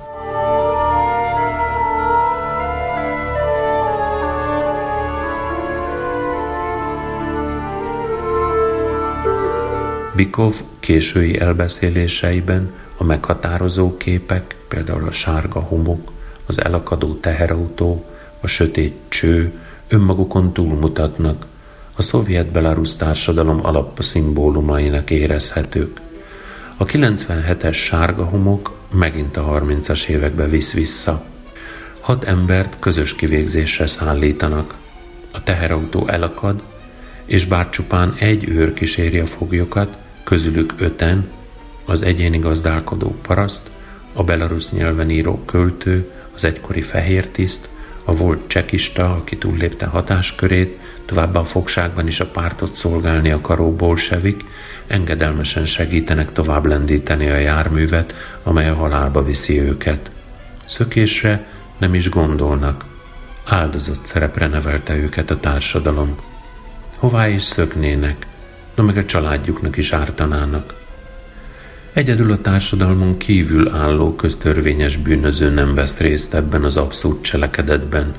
Bikov 10.20 10.56
késői 10.80 11.40
elbeszéléseiben 11.40 12.74
a 12.98 13.04
meghatározó 13.04 13.98
képek, 13.98 14.56
például 14.68 15.08
a 15.08 15.12
sárga 15.12 15.60
homok, 15.60 16.12
az 16.46 16.64
elakadó 16.64 17.14
teherautó, 17.14 18.06
a 18.42 18.48
sötét 18.48 18.96
cső 19.08 19.52
önmagukon 19.88 20.54
túlmutatnak, 20.54 21.46
a 21.96 22.02
szovjet-belarusz 22.02 22.96
társadalom 22.96 23.66
alapszimbólumainak 23.66 25.10
érezhetők. 25.10 26.00
A 26.78 26.86
97-es 26.86 27.74
sárga 27.74 28.24
homok 28.24 28.78
megint 28.92 29.38
a 29.38 29.62
30-as 29.64 30.08
évekbe 30.08 30.48
visz 30.48 30.74
vissza. 30.74 31.24
Hat 32.00 32.24
embert 32.24 32.80
közös 32.80 33.16
kivégzésre 33.16 33.88
szállítanak. 33.88 34.76
A 35.32 35.44
teherautó 35.44 36.08
elakad, 36.08 36.62
és 37.26 37.46
bár 37.46 37.70
csupán 37.70 38.16
egy 38.18 38.50
őr 38.50 38.74
kíséri 38.74 39.20
a 39.20 39.26
foglyokat, 39.26 39.98
közülük 40.24 40.74
öten, 40.78 41.28
az 41.86 42.02
egyéni 42.02 42.40
gazdálkodó 42.40 43.16
paraszt, 43.22 43.70
a 44.14 44.24
belarusz 44.24 44.72
nyelven 44.72 45.10
író 45.10 45.44
költő, 45.46 46.12
az 46.36 46.44
egykori 46.44 46.82
fehér 46.82 47.28
tiszt, 47.28 47.70
a 48.04 48.14
volt 48.16 48.48
csekista, 48.48 49.12
aki 49.12 49.38
túllépte 49.38 49.86
hatáskörét, 49.86 50.80
továbbá 51.06 51.40
a 51.40 51.44
fogságban 51.44 52.08
is 52.08 52.20
a 52.20 52.28
pártot 52.28 52.76
szolgálni 52.76 53.32
akaró 53.32 53.76
bolsevik, 53.76 54.46
engedelmesen 54.88 55.66
segítenek 55.66 56.34
tovább 56.34 56.66
lendíteni 56.66 57.30
a 57.30 57.38
járművet, 57.38 58.16
amely 58.44 58.70
a 58.70 58.76
halálba 58.76 59.24
viszi 59.24 59.62
őket. 59.62 60.12
Szökésre 60.66 61.48
nem 61.78 61.94
is 61.94 62.10
gondolnak. 62.10 62.86
Áldozott 63.46 64.06
szerepre 64.06 64.48
nevelte 64.48 64.96
őket 64.96 65.32
a 65.32 65.40
társadalom. 65.40 66.18
Hová 66.98 67.28
is 67.28 67.44
szöknének? 67.44 68.28
No 68.80 68.86
meg 68.86 68.98
a 68.98 69.06
családjuknak 69.06 69.78
is 69.78 69.92
ártanának. 69.92 70.74
Egyedül 71.94 72.32
a 72.32 72.38
társadalmon 72.38 73.18
kívül 73.18 73.70
álló 73.70 74.16
köztörvényes 74.16 74.98
bűnöző 74.98 75.50
nem 75.50 75.74
vesz 75.74 75.98
részt 75.98 76.34
ebben 76.34 76.64
az 76.64 76.78
abszurd 76.78 77.22
cselekedetben. 77.22 78.14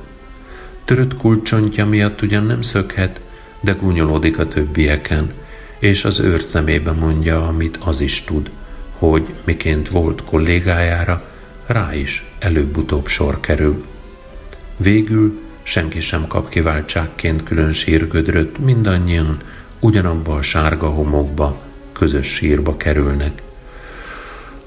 Törött 0.84 1.16
kulcsontja 1.16 1.86
miatt 1.86 2.22
ugyan 2.22 2.44
nem 2.44 2.62
szökhet, 2.62 3.20
de 3.60 3.72
gúnyolódik 3.72 4.38
a 4.38 4.48
többieken, 4.48 5.32
és 5.78 6.04
az 6.04 6.20
őr 6.20 6.40
szemébe 6.40 6.92
mondja, 6.92 7.46
amit 7.48 7.78
az 7.84 8.00
is 8.00 8.24
tud, 8.24 8.50
hogy 8.98 9.34
miként 9.44 9.88
volt 9.88 10.22
kollégájára, 10.24 11.24
rá 11.66 11.94
is 11.94 12.24
előbb-utóbb 12.38 13.06
sor 13.06 13.40
kerül. 13.40 13.84
Végül 14.76 15.40
senki 15.62 16.00
sem 16.00 16.26
kap 16.26 16.48
kiváltságként 16.48 17.42
külön 17.42 17.72
sírgödröt, 17.72 18.58
mindannyian 18.58 19.38
ugyanabba 19.80 20.34
a 20.36 20.42
sárga 20.42 20.88
homokba, 20.88 21.60
közös 21.92 22.26
sírba 22.26 22.76
kerülnek. 22.76 23.42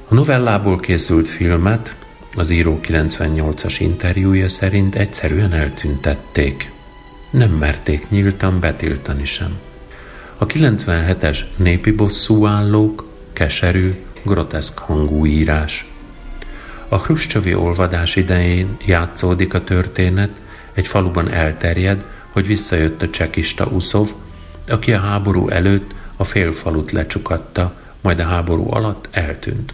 A 0.07 0.13
novellából 0.13 0.79
készült 0.79 1.29
filmet 1.29 1.95
az 2.35 2.49
író 2.49 2.79
98-as 2.83 3.75
interjúja 3.79 4.49
szerint 4.49 4.95
egyszerűen 4.95 5.53
eltüntették. 5.53 6.71
Nem 7.29 7.51
merték 7.51 8.09
nyíltan 8.09 8.59
betiltani 8.59 9.25
sem. 9.25 9.59
A 10.37 10.45
97-es 10.45 11.39
népi 11.55 11.91
bosszúállók 11.91 13.05
keserű, 13.33 13.93
groteszk 14.23 14.77
hangú 14.77 15.25
írás. 15.25 15.87
A 16.87 16.97
Hruscsovi 16.97 17.53
olvadás 17.53 18.15
idején 18.15 18.77
játszódik 18.85 19.53
a 19.53 19.63
történet, 19.63 20.29
egy 20.73 20.87
faluban 20.87 21.31
elterjed, 21.31 22.05
hogy 22.31 22.47
visszajött 22.47 23.01
a 23.01 23.09
csekista 23.09 23.65
Uszov, 23.65 24.09
aki 24.69 24.93
a 24.93 24.99
háború 24.99 25.49
előtt 25.49 25.91
a 26.15 26.23
félfalut 26.23 26.91
lecsukatta, 26.91 27.73
majd 28.01 28.19
a 28.19 28.23
háború 28.23 28.71
alatt 28.71 29.07
eltűnt. 29.11 29.73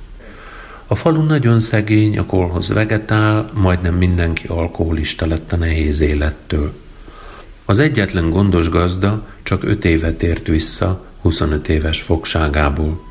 A 0.87 0.95
falu 0.95 1.23
nagyon 1.23 1.59
szegény, 1.59 2.17
a 2.17 2.25
kolhoz 2.25 2.69
vegetál, 2.69 3.49
majdnem 3.53 3.93
mindenki 3.93 4.47
alkoholista 4.47 5.25
lett 5.27 5.51
a 5.51 5.55
nehéz 5.55 5.99
élettől. 5.99 6.73
Az 7.65 7.79
egyetlen 7.79 8.29
gondos 8.29 8.69
gazda 8.69 9.27
csak 9.43 9.63
öt 9.63 9.85
évet 9.85 10.23
ért 10.23 10.47
vissza, 10.47 11.05
25 11.21 11.67
éves 11.67 12.01
fogságából. 12.01 13.03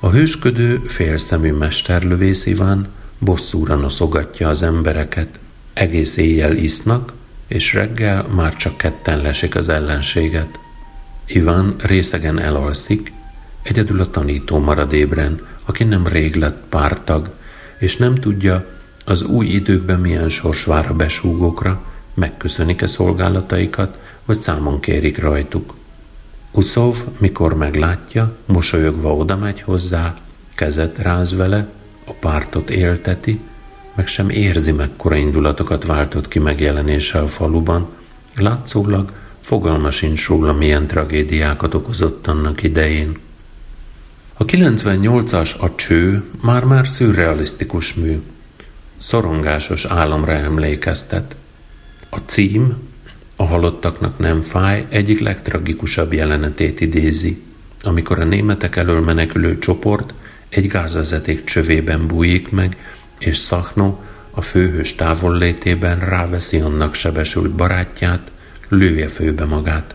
A 0.00 0.10
hősködő, 0.10 0.82
félszemű 0.86 1.52
mesterlövész 1.52 2.46
Iván 2.46 2.88
bosszúra 3.18 3.74
noszogatja 3.74 4.48
az 4.48 4.62
embereket. 4.62 5.38
Egész 5.72 6.16
éjjel 6.16 6.56
isznak, 6.56 7.12
és 7.46 7.74
reggel 7.74 8.22
már 8.22 8.54
csak 8.56 8.76
ketten 8.76 9.18
lesik 9.18 9.56
az 9.56 9.68
ellenséget. 9.68 10.58
Iván 11.26 11.74
részegen 11.78 12.38
elalszik, 12.38 13.12
egyedül 13.62 14.00
a 14.00 14.10
tanító 14.10 14.58
marad 14.58 14.92
ébren, 14.92 15.46
aki 15.64 15.84
nem 15.84 16.06
rég 16.06 16.34
lett 16.34 16.62
pártag, 16.68 17.30
és 17.78 17.96
nem 17.96 18.14
tudja, 18.14 18.66
az 19.04 19.22
új 19.22 19.46
időkben 19.46 20.00
milyen 20.00 20.28
sors 20.28 20.64
vár 20.64 20.90
a 20.90 20.94
besúgókra, 20.94 21.82
megköszönik-e 22.14 22.86
szolgálataikat, 22.86 23.98
vagy 24.24 24.40
számon 24.40 24.80
kérik 24.80 25.18
rajtuk. 25.18 25.74
Uszov, 26.50 26.96
mikor 27.18 27.54
meglátja, 27.54 28.36
mosolyogva 28.46 29.16
oda 29.16 29.36
megy 29.36 29.60
hozzá, 29.60 30.14
kezet 30.54 30.98
ráz 30.98 31.36
vele, 31.36 31.68
a 32.06 32.12
pártot 32.12 32.70
élteti, 32.70 33.40
meg 33.94 34.06
sem 34.06 34.30
érzi, 34.30 34.72
mekkora 34.72 35.16
indulatokat 35.16 35.84
váltott 35.84 36.28
ki 36.28 36.38
megjelenése 36.38 37.18
a 37.18 37.28
faluban, 37.28 37.88
látszólag 38.36 39.12
Fogalma 39.44 39.90
sincs 39.90 40.26
róla, 40.26 40.52
milyen 40.52 40.86
tragédiákat 40.86 41.74
okozott 41.74 42.26
annak 42.26 42.62
idején. 42.62 43.18
A 44.34 44.44
98-as 44.44 45.56
A 45.58 45.74
cső 45.74 46.24
már-már 46.42 46.86
szürrealisztikus 46.86 47.94
mű. 47.94 48.20
Szorongásos 48.98 49.84
álomra 49.84 50.32
emlékeztet. 50.32 51.36
A 52.10 52.16
cím, 52.16 52.76
a 53.36 53.44
halottaknak 53.44 54.18
nem 54.18 54.40
fáj, 54.40 54.86
egyik 54.88 55.20
legtragikusabb 55.20 56.12
jelenetét 56.12 56.80
idézi, 56.80 57.42
amikor 57.82 58.18
a 58.18 58.24
németek 58.24 58.76
elől 58.76 59.00
menekülő 59.00 59.58
csoport 59.58 60.14
egy 60.48 60.66
gázvezeték 60.66 61.44
csövében 61.44 62.06
bújik 62.06 62.50
meg, 62.50 62.76
és 63.18 63.36
Szachno, 63.36 63.98
a 64.30 64.40
főhős 64.40 64.94
távollétében 64.94 65.98
ráveszi 65.98 66.60
annak 66.60 66.94
sebesült 66.94 67.50
barátját, 67.50 68.32
lője 68.68 69.08
főbe 69.08 69.44
magát. 69.44 69.94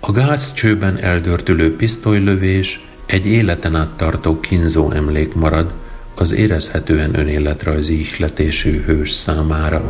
A 0.00 0.12
gázcsőben 0.12 0.98
eldörtülő 0.98 1.76
pisztolylövés 1.76 2.86
egy 3.06 3.26
életen 3.26 3.76
át 3.76 3.96
tartó 3.96 4.40
kínzó 4.40 4.90
emlék 4.90 5.34
marad 5.34 5.72
az 6.14 6.32
érezhetően 6.32 7.18
önéletrajzi 7.18 7.98
ihletésű 7.98 8.82
hős 8.84 9.10
számára. 9.10 9.82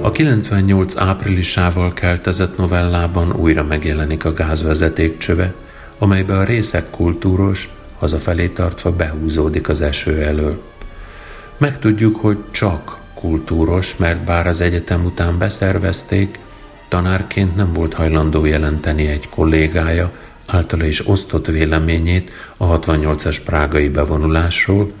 A 0.00 0.10
98 0.10 0.96
áprilisával 0.96 1.92
keltezett 1.92 2.56
novellában 2.56 3.32
újra 3.32 3.64
megjelenik 3.64 4.24
a 4.24 4.32
gázvezeték 4.32 5.18
csöve, 5.18 5.54
amelybe 5.98 6.38
a 6.38 6.44
részek 6.44 6.90
kultúros, 6.90 7.68
hazafelé 7.98 8.48
tartva 8.48 8.92
behúzódik 8.92 9.68
az 9.68 9.80
eső 9.80 10.22
elől. 10.22 10.62
Megtudjuk, 11.56 12.16
hogy 12.16 12.38
csak 12.50 13.00
kultúros, 13.22 13.96
mert 13.96 14.24
bár 14.24 14.46
az 14.46 14.60
egyetem 14.60 15.04
után 15.04 15.38
beszervezték, 15.38 16.38
tanárként 16.88 17.56
nem 17.56 17.72
volt 17.72 17.94
hajlandó 17.94 18.44
jelenteni 18.44 19.06
egy 19.06 19.28
kollégája 19.28 20.12
általa 20.46 20.84
is 20.84 21.08
osztott 21.08 21.46
véleményét 21.46 22.30
a 22.56 22.78
68-as 22.78 23.38
prágai 23.44 23.88
bevonulásról, 23.88 24.92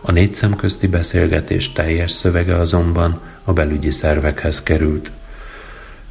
a 0.00 0.12
négy 0.12 0.34
szemközti 0.34 0.86
beszélgetés 0.86 1.72
teljes 1.72 2.10
szövege 2.10 2.56
azonban 2.56 3.20
a 3.44 3.52
belügyi 3.52 3.90
szervekhez 3.90 4.62
került. 4.62 5.10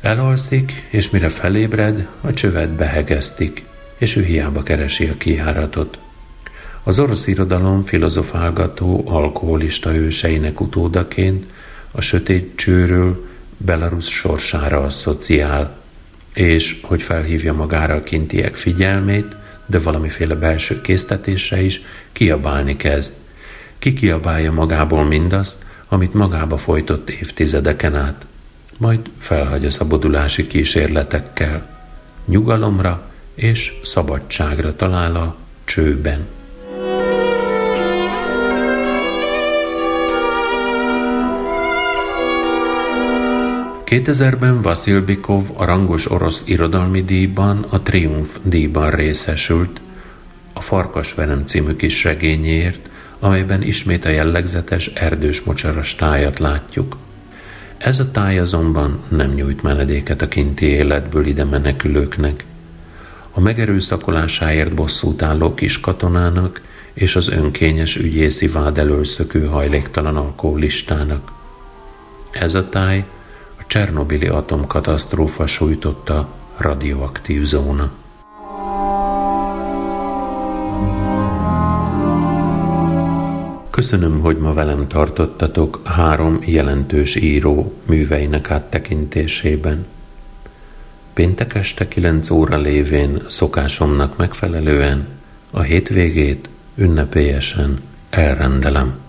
Elalszik, 0.02 0.88
és 0.90 1.10
mire 1.10 1.30
felébred, 1.30 2.08
a 2.22 2.34
csövet 2.34 2.70
behegeztik, 2.70 3.64
és 3.98 4.16
ő 4.16 4.24
hiába 4.24 4.64
keresi 4.64 5.08
a 5.08 5.18
kiáratot. 5.18 5.98
Az 6.84 7.00
orosz 7.00 7.28
irodalom 7.28 7.82
filozofálgató, 7.82 9.04
alkoholista 9.06 9.96
őseinek 9.96 10.62
utódaként 10.62 11.46
a 11.92 12.02
sötét 12.02 12.56
csőről 12.56 13.28
Belarus 13.58 14.08
sorsára 14.08 14.84
asszociál, 14.84 15.78
és 16.34 16.80
hogy 16.82 17.02
felhívja 17.02 17.54
magára 17.54 17.94
a 17.94 18.04
kintiek 18.04 18.56
figyelmét, 18.56 19.36
de 19.66 19.80
valamiféle 19.80 20.36
belső 20.36 20.82
késztetése 20.82 21.62
is, 21.62 21.82
kiabálni 22.12 22.76
kezd. 22.76 23.14
Ki 23.80 23.94
kiabálja 23.94 24.52
magából 24.52 25.06
mindazt, 25.06 25.66
amit 25.88 26.14
magába 26.14 26.58
folytott 26.58 27.10
évtizedeken 27.10 27.96
át, 27.96 28.26
majd 28.78 29.00
felhagy 29.18 29.66
a 29.66 29.70
szabadulási 29.70 30.48
kísérletekkel. 30.48 31.70
Nyugalomra 32.26 33.12
és 33.36 33.74
szabadságra 33.84 34.76
talál 34.76 35.16
a 35.16 35.36
csőben. 35.64 36.28
2000-ben 43.90 44.62
Vasil 44.62 45.02
Bikov 45.02 45.44
a 45.54 45.66
rangos 45.66 46.12
orosz 46.12 46.42
irodalmi 46.46 47.04
díjban, 47.04 47.66
a 47.70 47.82
Triumf 47.82 48.38
díjban 48.44 48.90
részesült, 48.90 49.82
a 50.54 50.62
Farkas 50.62 51.14
Verem 51.14 51.46
című 51.46 51.76
kis 51.76 52.04
regényéért, 52.04 52.90
amelyben 53.20 53.62
ismét 53.62 54.06
a 54.06 54.10
jellegzetes 54.10 54.88
erdős 54.88 55.42
mocsaras 55.42 55.96
tájat 55.96 56.40
látjuk. 56.40 56.98
Ez 57.78 58.00
a 58.00 58.12
táj 58.12 58.40
azonban 58.40 59.00
nem 59.08 59.34
nyújt 59.34 59.64
menedéket 59.64 60.22
a 60.22 60.28
kinti 60.28 60.66
életből 60.66 61.26
ide 61.26 61.44
menekülőknek. 61.44 62.44
A 63.32 63.40
megerőszakolásáért 63.40 64.74
bosszút 64.74 65.22
álló 65.22 65.54
kis 65.54 65.80
katonának 65.80 66.62
és 66.94 67.16
az 67.16 67.30
önkényes 67.30 67.96
ügyészi 67.96 68.48
vád 68.48 68.78
elől 68.78 69.06
hajléktalan 69.50 70.16
alkoholistának. 70.16 71.32
Ez 72.32 72.54
a 72.54 72.70
táj 72.70 73.06
Csernobili 73.70 74.28
atomkatasztrófa 74.28 75.48
sújtotta 75.48 76.28
radioaktív 76.58 77.44
zóna. 77.44 77.92
Köszönöm, 83.70 84.20
hogy 84.20 84.38
ma 84.38 84.54
velem 84.54 84.88
tartottatok 84.88 85.82
három 85.84 86.40
jelentős 86.46 87.16
író 87.16 87.74
műveinek 87.86 88.52
áttekintésében. 88.52 89.86
Péntek 91.14 91.56
este 91.56 91.88
9 91.88 92.30
óra 92.30 92.58
lévén 92.58 93.24
szokásomnak 93.28 94.18
megfelelően 94.18 95.08
a 95.52 95.62
hétvégét 95.62 96.50
ünnepélyesen 96.76 97.82
elrendelem. 98.10 99.09